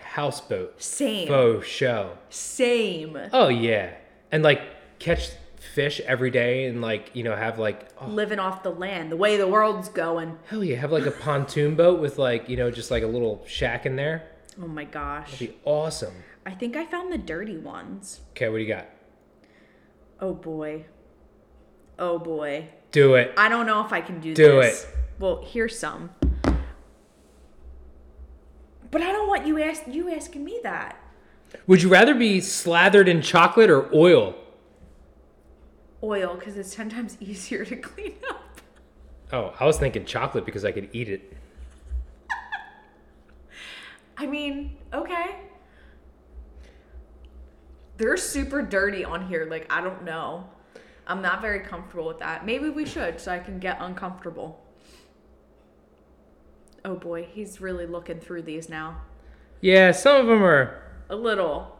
houseboat 0.00 0.82
Same. 0.82 1.28
faux 1.28 1.66
show 1.66 2.18
Same. 2.28 3.16
Oh 3.32 3.48
yeah, 3.48 3.92
and 4.32 4.42
like 4.42 4.60
catch 4.98 5.30
fish 5.68 6.00
every 6.00 6.30
day, 6.30 6.66
and 6.66 6.80
like 6.80 7.10
you 7.14 7.22
know 7.22 7.36
have 7.36 7.58
like 7.58 7.88
oh, 8.00 8.06
Living 8.06 8.38
off 8.38 8.62
the 8.62 8.70
land, 8.70 9.12
the 9.12 9.16
way 9.16 9.36
the 9.36 9.46
world's 9.46 9.88
going. 9.88 10.38
hell 10.46 10.64
yeah, 10.64 10.76
have 10.76 10.92
like 10.92 11.06
a 11.06 11.10
pontoon 11.10 11.74
boat 11.74 12.00
with 12.00 12.18
like 12.18 12.48
you 12.48 12.56
know 12.56 12.70
just 12.70 12.90
like 12.90 13.02
a 13.02 13.06
little 13.06 13.44
shack 13.46 13.86
in 13.86 13.96
there. 13.96 14.28
Oh 14.60 14.66
my 14.66 14.84
gosh. 14.84 15.38
Be 15.38 15.56
awesome. 15.64 16.14
I 16.44 16.52
think 16.52 16.76
I 16.76 16.84
found 16.84 17.12
the 17.12 17.18
dirty 17.18 17.58
ones. 17.58 18.20
Okay, 18.30 18.48
what 18.48 18.56
do 18.56 18.62
you 18.64 18.68
got? 18.68 18.86
Oh 20.20 20.34
boy. 20.34 20.86
Oh 21.98 22.18
boy. 22.18 22.68
Do 22.90 23.14
it. 23.14 23.32
I 23.36 23.48
don't 23.48 23.66
know 23.66 23.84
if 23.84 23.92
I 23.92 24.00
can 24.00 24.18
do, 24.20 24.34
Do 24.34 24.60
this. 24.60 24.86
Well, 25.18 25.44
here's 25.46 25.78
some. 25.78 26.10
But 28.90 29.02
I 29.02 29.12
don't 29.12 29.28
want 29.28 29.46
you 29.46 29.62
ask 29.62 29.82
you 29.86 30.10
asking 30.10 30.44
me 30.44 30.60
that. 30.62 30.98
Would 31.66 31.82
you 31.82 31.88
rather 31.88 32.14
be 32.14 32.40
slathered 32.40 33.08
in 33.08 33.20
chocolate 33.20 33.70
or 33.70 33.94
oil? 33.94 34.34
Oil, 36.02 36.34
because 36.34 36.56
it's 36.56 36.74
ten 36.74 36.88
times 36.88 37.16
easier 37.20 37.64
to 37.64 37.76
clean 37.76 38.14
up. 38.28 38.60
Oh, 39.32 39.54
I 39.58 39.66
was 39.66 39.78
thinking 39.78 40.04
chocolate 40.04 40.44
because 40.44 40.64
I 40.64 40.72
could 40.72 40.88
eat 40.92 41.08
it. 41.08 41.32
I 44.16 44.26
mean, 44.26 44.76
okay. 44.92 45.36
They're 47.98 48.16
super 48.16 48.62
dirty 48.62 49.04
on 49.04 49.28
here. 49.28 49.46
Like, 49.48 49.72
I 49.72 49.80
don't 49.80 50.04
know. 50.04 50.48
I'm 51.06 51.22
not 51.22 51.40
very 51.40 51.60
comfortable 51.60 52.06
with 52.06 52.18
that. 52.18 52.44
Maybe 52.44 52.68
we 52.68 52.84
should 52.84 53.20
so 53.20 53.32
I 53.32 53.38
can 53.38 53.58
get 53.58 53.78
uncomfortable. 53.80 54.60
Oh 56.84 56.94
boy, 56.94 57.26
he's 57.32 57.60
really 57.60 57.86
looking 57.86 58.20
through 58.20 58.42
these 58.42 58.68
now. 58.68 59.00
Yeah, 59.60 59.92
some 59.92 60.20
of 60.20 60.26
them 60.26 60.42
are. 60.42 60.82
A 61.10 61.16
little. 61.16 61.77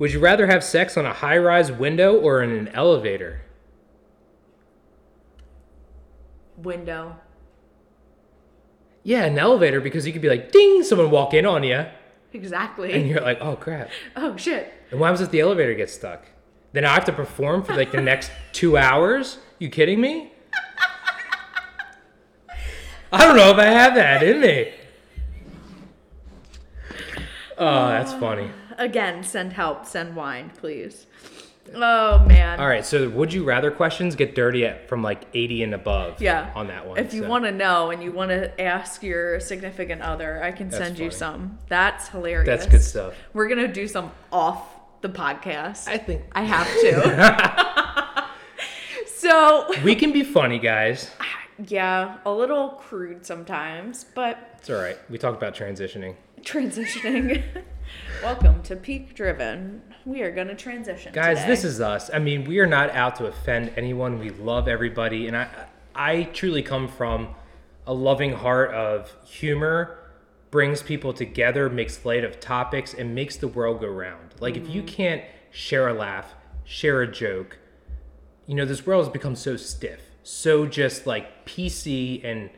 Would 0.00 0.14
you 0.14 0.18
rather 0.18 0.46
have 0.46 0.64
sex 0.64 0.96
on 0.96 1.04
a 1.04 1.12
high 1.12 1.36
rise 1.36 1.70
window 1.70 2.16
or 2.18 2.42
in 2.42 2.50
an 2.52 2.68
elevator? 2.68 3.42
Window. 6.56 7.16
Yeah, 9.02 9.24
an 9.26 9.38
elevator 9.38 9.78
because 9.78 10.06
you 10.06 10.14
could 10.14 10.22
be 10.22 10.30
like, 10.30 10.52
ding, 10.52 10.82
someone 10.84 11.10
walk 11.10 11.34
in 11.34 11.44
on 11.44 11.64
you, 11.64 11.84
Exactly. 12.32 12.94
and 12.94 13.06
you're 13.08 13.20
like, 13.20 13.42
oh 13.42 13.56
crap. 13.56 13.90
Oh 14.16 14.38
shit. 14.38 14.72
And 14.90 14.98
what 14.98 15.08
happens 15.08 15.20
if 15.20 15.30
the 15.30 15.40
elevator 15.40 15.74
gets 15.74 15.92
stuck? 15.92 16.24
Then 16.72 16.86
I 16.86 16.94
have 16.94 17.04
to 17.04 17.12
perform 17.12 17.62
for 17.62 17.74
like 17.76 17.92
the 17.92 18.00
next 18.00 18.30
two 18.52 18.78
hours? 18.78 19.36
You 19.58 19.68
kidding 19.68 20.00
me? 20.00 20.32
I 23.12 23.26
don't 23.26 23.36
know 23.36 23.50
if 23.50 23.58
I 23.58 23.66
have 23.66 23.94
that 23.96 24.22
in 24.22 24.40
me. 24.40 24.72
Oh, 27.58 27.88
that's 27.88 28.14
funny. 28.14 28.50
Again, 28.80 29.22
send 29.22 29.52
help, 29.52 29.84
send 29.84 30.16
wine, 30.16 30.50
please. 30.56 31.06
Oh 31.74 32.24
man. 32.26 32.58
All 32.58 32.66
right, 32.66 32.84
so 32.84 33.08
would 33.10 33.30
you 33.32 33.44
rather 33.44 33.70
questions 33.70 34.16
get 34.16 34.34
dirty 34.34 34.64
at 34.64 34.88
from 34.88 35.02
like 35.02 35.24
80 35.34 35.64
and 35.64 35.74
above 35.74 36.20
Yeah. 36.20 36.50
on 36.56 36.66
that 36.68 36.88
one. 36.88 36.98
If 36.98 37.12
you 37.12 37.22
so. 37.22 37.28
want 37.28 37.44
to 37.44 37.52
know 37.52 37.90
and 37.90 38.02
you 38.02 38.10
want 38.10 38.30
to 38.30 38.58
ask 38.60 39.02
your 39.02 39.38
significant 39.38 40.00
other, 40.00 40.42
I 40.42 40.50
can 40.50 40.70
That's 40.70 40.82
send 40.82 40.98
you 40.98 41.10
some. 41.10 41.58
That's 41.68 42.08
hilarious. 42.08 42.46
That's 42.46 42.66
good 42.66 42.82
stuff. 42.82 43.14
We're 43.34 43.48
going 43.48 43.60
to 43.60 43.72
do 43.72 43.86
some 43.86 44.10
off 44.32 44.64
the 45.02 45.10
podcast. 45.10 45.86
I 45.86 45.98
think 45.98 46.22
I 46.32 46.42
have 46.42 46.66
to. 46.66 48.24
so, 49.06 49.66
we 49.84 49.94
can 49.94 50.12
be 50.12 50.24
funny, 50.24 50.58
guys. 50.58 51.10
yeah, 51.68 52.16
a 52.24 52.32
little 52.32 52.70
crude 52.70 53.24
sometimes, 53.26 54.04
but 54.14 54.56
It's 54.58 54.70
all 54.70 54.76
right. 54.80 54.98
We 55.10 55.18
talked 55.18 55.36
about 55.36 55.54
transitioning. 55.54 56.16
transitioning. 56.40 57.44
Welcome 58.22 58.62
to 58.64 58.76
Peak 58.76 59.14
Driven. 59.14 59.82
We 60.04 60.22
are 60.22 60.30
going 60.30 60.48
to 60.48 60.54
transition. 60.54 61.12
Guys, 61.12 61.38
today. 61.38 61.48
this 61.48 61.64
is 61.64 61.80
us. 61.80 62.10
I 62.12 62.18
mean, 62.18 62.44
we 62.44 62.58
are 62.58 62.66
not 62.66 62.90
out 62.90 63.16
to 63.16 63.26
offend 63.26 63.72
anyone. 63.76 64.18
We 64.18 64.30
love 64.30 64.68
everybody, 64.68 65.26
and 65.26 65.36
I, 65.36 65.48
I 65.94 66.22
truly 66.24 66.62
come 66.62 66.86
from 66.86 67.34
a 67.86 67.94
loving 67.94 68.32
heart 68.32 68.72
of 68.72 69.10
humor, 69.24 69.98
brings 70.50 70.82
people 70.82 71.12
together, 71.12 71.70
makes 71.70 72.04
light 72.04 72.24
of 72.24 72.40
topics, 72.40 72.92
and 72.92 73.14
makes 73.14 73.36
the 73.36 73.48
world 73.48 73.80
go 73.80 73.88
round. 73.88 74.34
Like, 74.38 74.56
if 74.56 74.68
you 74.68 74.82
mm-hmm. 74.82 74.94
can't 74.94 75.24
share 75.50 75.88
a 75.88 75.94
laugh, 75.94 76.34
share 76.64 77.02
a 77.02 77.10
joke, 77.10 77.58
you 78.46 78.54
know, 78.54 78.64
this 78.64 78.86
world 78.86 79.04
has 79.04 79.12
become 79.12 79.34
so 79.34 79.56
stiff, 79.56 80.00
so 80.22 80.66
just 80.66 81.06
like 81.06 81.46
PC 81.46 82.24
and 82.24 82.50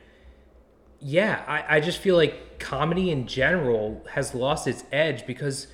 yeah, 1.05 1.43
I, 1.47 1.77
I 1.77 1.81
just 1.81 1.99
feel 1.99 2.17
like 2.17 2.52
comedy 2.63 3.11
in 3.11 3.27
general 3.27 4.03
has 4.13 4.35
lost 4.35 4.67
its 4.67 4.85
edge 4.93 5.27
because 5.27 5.67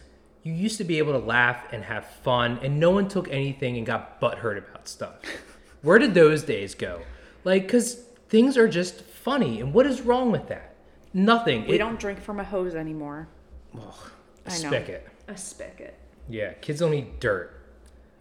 you 0.43 0.53
used 0.53 0.79
to 0.79 0.85
be 0.85 0.99
able 0.99 1.13
to 1.13 1.19
laugh 1.25 1.65
and 1.73 1.85
have 1.85 2.07
fun 2.07 2.59
and 2.63 2.81
no 2.81 2.91
one 2.91 3.07
took 3.09 3.29
anything 3.31 3.77
and 3.77 3.85
got 3.87 4.21
butthurt 4.21 4.59
about 4.59 4.89
stuff. 4.89 5.17
Where 5.83 5.99
did 5.99 6.15
those 6.15 6.43
days 6.43 6.75
go? 6.75 7.03
Like, 7.45 7.63
because 7.63 7.95
things 8.29 8.57
are 8.57 8.67
just 8.69 9.03
funny. 9.03 9.61
And 9.61 9.73
what 9.73 9.87
is 9.87 10.01
wrong 10.01 10.33
with 10.33 10.49
that? 10.49 10.75
Nothing. 11.15 11.67
We 11.67 11.75
It- 11.75 11.79
don't 11.79 12.01
drink 12.01 12.21
from 12.21 12.41
a 12.41 12.45
hose 12.45 12.75
anymore. 12.75 13.29
a 13.75 13.79
I 13.79 14.51
know. 14.51 14.55
spigot. 14.71 15.07
A 15.29 15.37
spigot. 15.37 15.95
Yeah, 16.29 16.53
kids 16.55 16.81
don't 16.81 16.95
eat 16.95 17.21
dirt. 17.21 17.55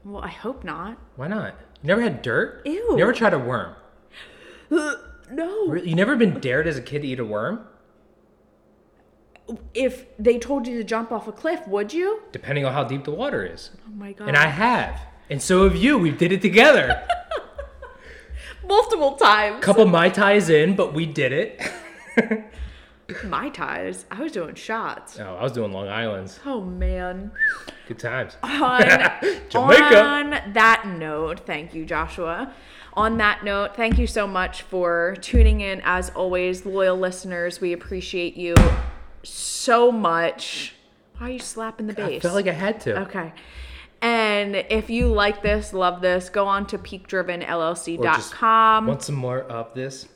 Well, 0.05 0.21
I 0.23 0.29
hope 0.29 0.63
not. 0.63 0.97
Why 1.15 1.27
not? 1.27 1.55
You 1.81 1.87
never 1.87 2.01
had 2.01 2.21
dirt? 2.21 2.61
Ew. 2.65 2.71
You 2.73 2.97
never 2.97 3.13
tried 3.13 3.33
a 3.33 3.39
worm? 3.39 3.75
No. 5.29 5.73
You 5.73 5.93
never 5.95 6.15
been 6.15 6.39
dared 6.39 6.67
as 6.67 6.77
a 6.77 6.81
kid 6.81 7.01
to 7.01 7.07
eat 7.07 7.19
a 7.19 7.25
worm? 7.25 7.65
If 9.73 10.05
they 10.17 10.37
told 10.37 10.67
you 10.67 10.77
to 10.77 10.83
jump 10.83 11.11
off 11.11 11.27
a 11.27 11.31
cliff, 11.31 11.67
would 11.67 11.93
you? 11.93 12.21
Depending 12.31 12.65
on 12.65 12.73
how 12.73 12.83
deep 12.83 13.03
the 13.05 13.11
water 13.11 13.45
is. 13.45 13.71
Oh 13.87 13.91
my 13.91 14.11
god. 14.13 14.27
And 14.27 14.37
I 14.37 14.47
have. 14.47 14.99
And 15.29 15.41
so 15.41 15.63
have 15.63 15.75
you. 15.75 15.97
We 15.97 16.11
did 16.11 16.31
it 16.31 16.41
together. 16.41 17.05
multiple 18.67 19.13
times. 19.13 19.63
couple 19.63 19.85
mai 19.85 20.09
tais 20.09 20.49
in, 20.49 20.75
but 20.75 20.93
we 20.93 21.05
did 21.05 21.31
it. 21.31 21.61
My 23.23 23.47
ties. 23.49 24.05
I 24.11 24.21
was 24.21 24.33
doing 24.33 24.55
shots. 24.55 25.17
Oh, 25.17 25.35
I 25.35 25.43
was 25.43 25.53
doing 25.53 25.71
Long 25.71 25.87
Island's. 25.87 26.39
Oh 26.45 26.61
man. 26.61 27.31
Good 27.87 27.99
times. 27.99 28.35
On, 28.43 28.81
Jamaica. 29.49 30.03
on 30.03 30.29
that 30.53 30.83
note, 30.85 31.45
thank 31.45 31.73
you, 31.73 31.85
Joshua. 31.85 32.53
On 32.93 33.17
that 33.17 33.45
note, 33.45 33.77
thank 33.77 33.97
you 33.97 34.07
so 34.07 34.27
much 34.27 34.63
for 34.63 35.15
tuning 35.21 35.61
in. 35.61 35.81
As 35.85 36.09
always, 36.09 36.65
loyal 36.65 36.97
listeners, 36.97 37.61
we 37.61 37.71
appreciate 37.71 38.35
you 38.35 38.55
so 39.27 39.91
much. 39.91 40.73
Why 41.17 41.27
are 41.27 41.31
you 41.31 41.39
slapping 41.39 41.87
the 41.87 41.93
bass? 41.93 42.17
I 42.17 42.19
felt 42.19 42.35
like 42.35 42.47
I 42.47 42.53
had 42.53 42.79
to. 42.81 42.99
Okay. 43.01 43.33
And 44.01 44.55
if 44.55 44.89
you 44.89 45.07
like 45.07 45.41
this, 45.41 45.71
love 45.73 46.01
this, 46.01 46.29
go 46.29 46.47
on 46.47 46.67
to 46.67 46.77
peakdrivenllc.com. 46.77 48.87
Want 48.87 49.01
some 49.01 49.15
more 49.15 49.41
of 49.41 49.73
this? 49.73 50.07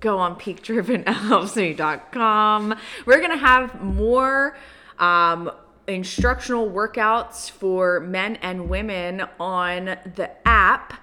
Go 0.00 0.16
on 0.18 0.36
peakdrivenllc.com. 0.36 2.74
We're 3.06 3.18
going 3.18 3.30
to 3.30 3.36
have 3.36 3.82
more 3.82 4.56
um, 4.98 5.50
instructional 5.86 6.68
workouts 6.70 7.50
for 7.50 8.00
men 8.00 8.36
and 8.36 8.68
women 8.68 9.22
on 9.40 9.96
the 10.14 10.30
app 10.46 10.94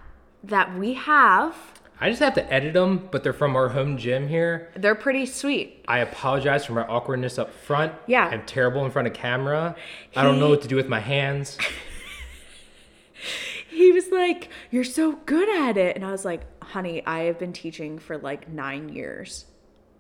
that 0.44 0.78
we 0.78 0.94
have. 0.96 1.56
I 2.02 2.10
just 2.10 2.22
have 2.22 2.34
to 2.34 2.54
edit 2.54 2.74
them, 2.74 3.08
but 3.12 3.24
they're 3.24 3.32
from 3.32 3.56
our 3.56 3.70
home 3.70 3.98
gym 3.98 4.28
here. 4.28 4.72
They're 4.76 4.96
pretty 4.96 5.28
sweet. 5.28 5.86
I 5.88 6.00
apologize 6.00 6.66
for 6.66 6.74
my 6.74 6.82
awkwardness 6.82 7.38
up 7.38 7.54
front. 7.54 7.94
Yeah. 8.08 8.26
I'm 8.26 8.44
terrible 8.46 8.84
in 8.84 8.92
front 8.92 9.08
of 9.08 9.14
camera. 9.14 9.76
I 10.16 10.24
don't 10.24 10.40
know 10.40 10.50
what 10.50 10.64
to 10.64 10.68
do 10.68 10.76
with 10.76 10.90
my 10.90 11.00
hands. 11.00 11.58
He 13.72 13.92
was 13.94 14.10
like, 14.10 14.50
You're 14.70 14.84
so 14.84 15.14
good 15.26 15.50
at 15.50 15.78
it. 15.78 15.96
And 15.96 16.06
I 16.06 16.12
was 16.12 16.26
like, 16.26 16.42
Honey, 16.62 17.06
I 17.06 17.22
have 17.22 17.40
been 17.40 17.54
teaching 17.54 18.00
for 18.00 18.18
like 18.18 18.50
nine 18.50 18.90
years. 18.90 19.46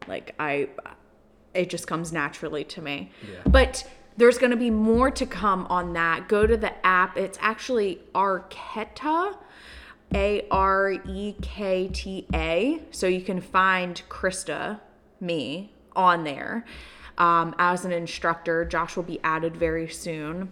Like, 0.07 0.35
I, 0.39 0.69
it 1.53 1.69
just 1.69 1.87
comes 1.87 2.11
naturally 2.11 2.63
to 2.65 2.81
me. 2.81 3.11
Yeah. 3.23 3.39
But 3.45 3.89
there's 4.17 4.37
going 4.37 4.51
to 4.51 4.57
be 4.57 4.69
more 4.69 5.09
to 5.11 5.25
come 5.25 5.65
on 5.67 5.93
that. 5.93 6.27
Go 6.27 6.45
to 6.45 6.57
the 6.57 6.85
app. 6.85 7.17
It's 7.17 7.37
actually 7.41 8.01
Arketa, 8.13 9.37
A 10.13 10.47
R 10.51 10.91
E 11.05 11.35
K 11.41 11.87
T 11.87 12.27
A. 12.33 12.81
So 12.91 13.07
you 13.07 13.21
can 13.21 13.41
find 13.41 14.01
Krista, 14.09 14.79
me, 15.19 15.73
on 15.95 16.23
there 16.23 16.65
um, 17.17 17.55
as 17.57 17.85
an 17.85 17.91
instructor. 17.91 18.65
Josh 18.65 18.95
will 18.95 19.03
be 19.03 19.19
added 19.23 19.55
very 19.55 19.87
soon. 19.87 20.51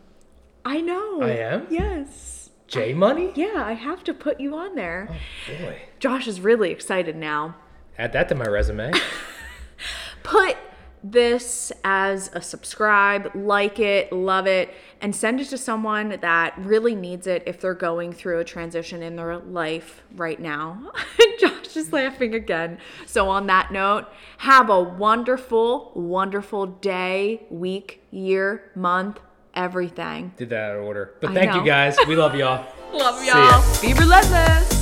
I 0.64 0.82
know. 0.82 1.22
I 1.22 1.32
am? 1.32 1.68
Yes. 1.70 2.50
J 2.68 2.94
Money? 2.94 3.32
Yeah, 3.34 3.64
I 3.66 3.74
have 3.74 4.04
to 4.04 4.14
put 4.14 4.40
you 4.40 4.56
on 4.56 4.76
there. 4.76 5.10
Boy. 5.48 5.82
Josh 6.00 6.28
is 6.28 6.40
really 6.40 6.70
excited 6.70 7.16
now. 7.16 7.56
Add 7.98 8.14
that 8.14 8.30
to 8.30 8.36
my 8.36 8.46
resume. 8.46 8.92
Put 10.24 10.56
this 11.04 11.72
as 11.84 12.30
a 12.34 12.42
subscribe, 12.42 13.32
like 13.34 13.80
it, 13.80 14.12
love 14.12 14.48
it, 14.48 14.74
and 15.02 15.16
send 15.16 15.40
it 15.40 15.46
to 15.46 15.58
someone 15.58 16.18
that 16.22 16.54
really 16.58 16.96
needs 16.96 17.28
it 17.28 17.44
if 17.46 17.62
they're 17.62 17.74
going 17.74 18.12
through 18.12 18.40
a 18.40 18.44
transition 18.44 19.02
in 19.02 19.16
their 19.16 19.38
life 19.38 20.04
right 20.16 20.40
now. 20.40 20.92
Josh 21.40 21.78
is 21.78 21.94
laughing 21.94 22.36
again. 22.36 22.78
So, 23.06 23.30
on 23.30 23.48
that 23.48 23.72
note, 23.72 24.08
have 24.40 24.70
a 24.70 24.82
wonderful, 24.82 25.92
wonderful 25.96 26.66
day, 26.66 27.46
week, 27.50 28.04
year, 28.12 28.72
month, 28.76 29.20
everything. 29.54 30.34
Did 30.38 30.50
that 30.50 30.72
out 30.72 30.78
of 30.78 30.84
order. 30.86 31.16
But 31.22 31.34
thank 31.34 31.54
you 31.54 31.64
guys. 31.64 31.98
We 32.08 32.16
love 32.16 32.36
y'all. 32.36 32.66
Love 32.94 33.24
y'all. 33.24 33.82
Be 33.84 33.94
relentless. 33.94 34.79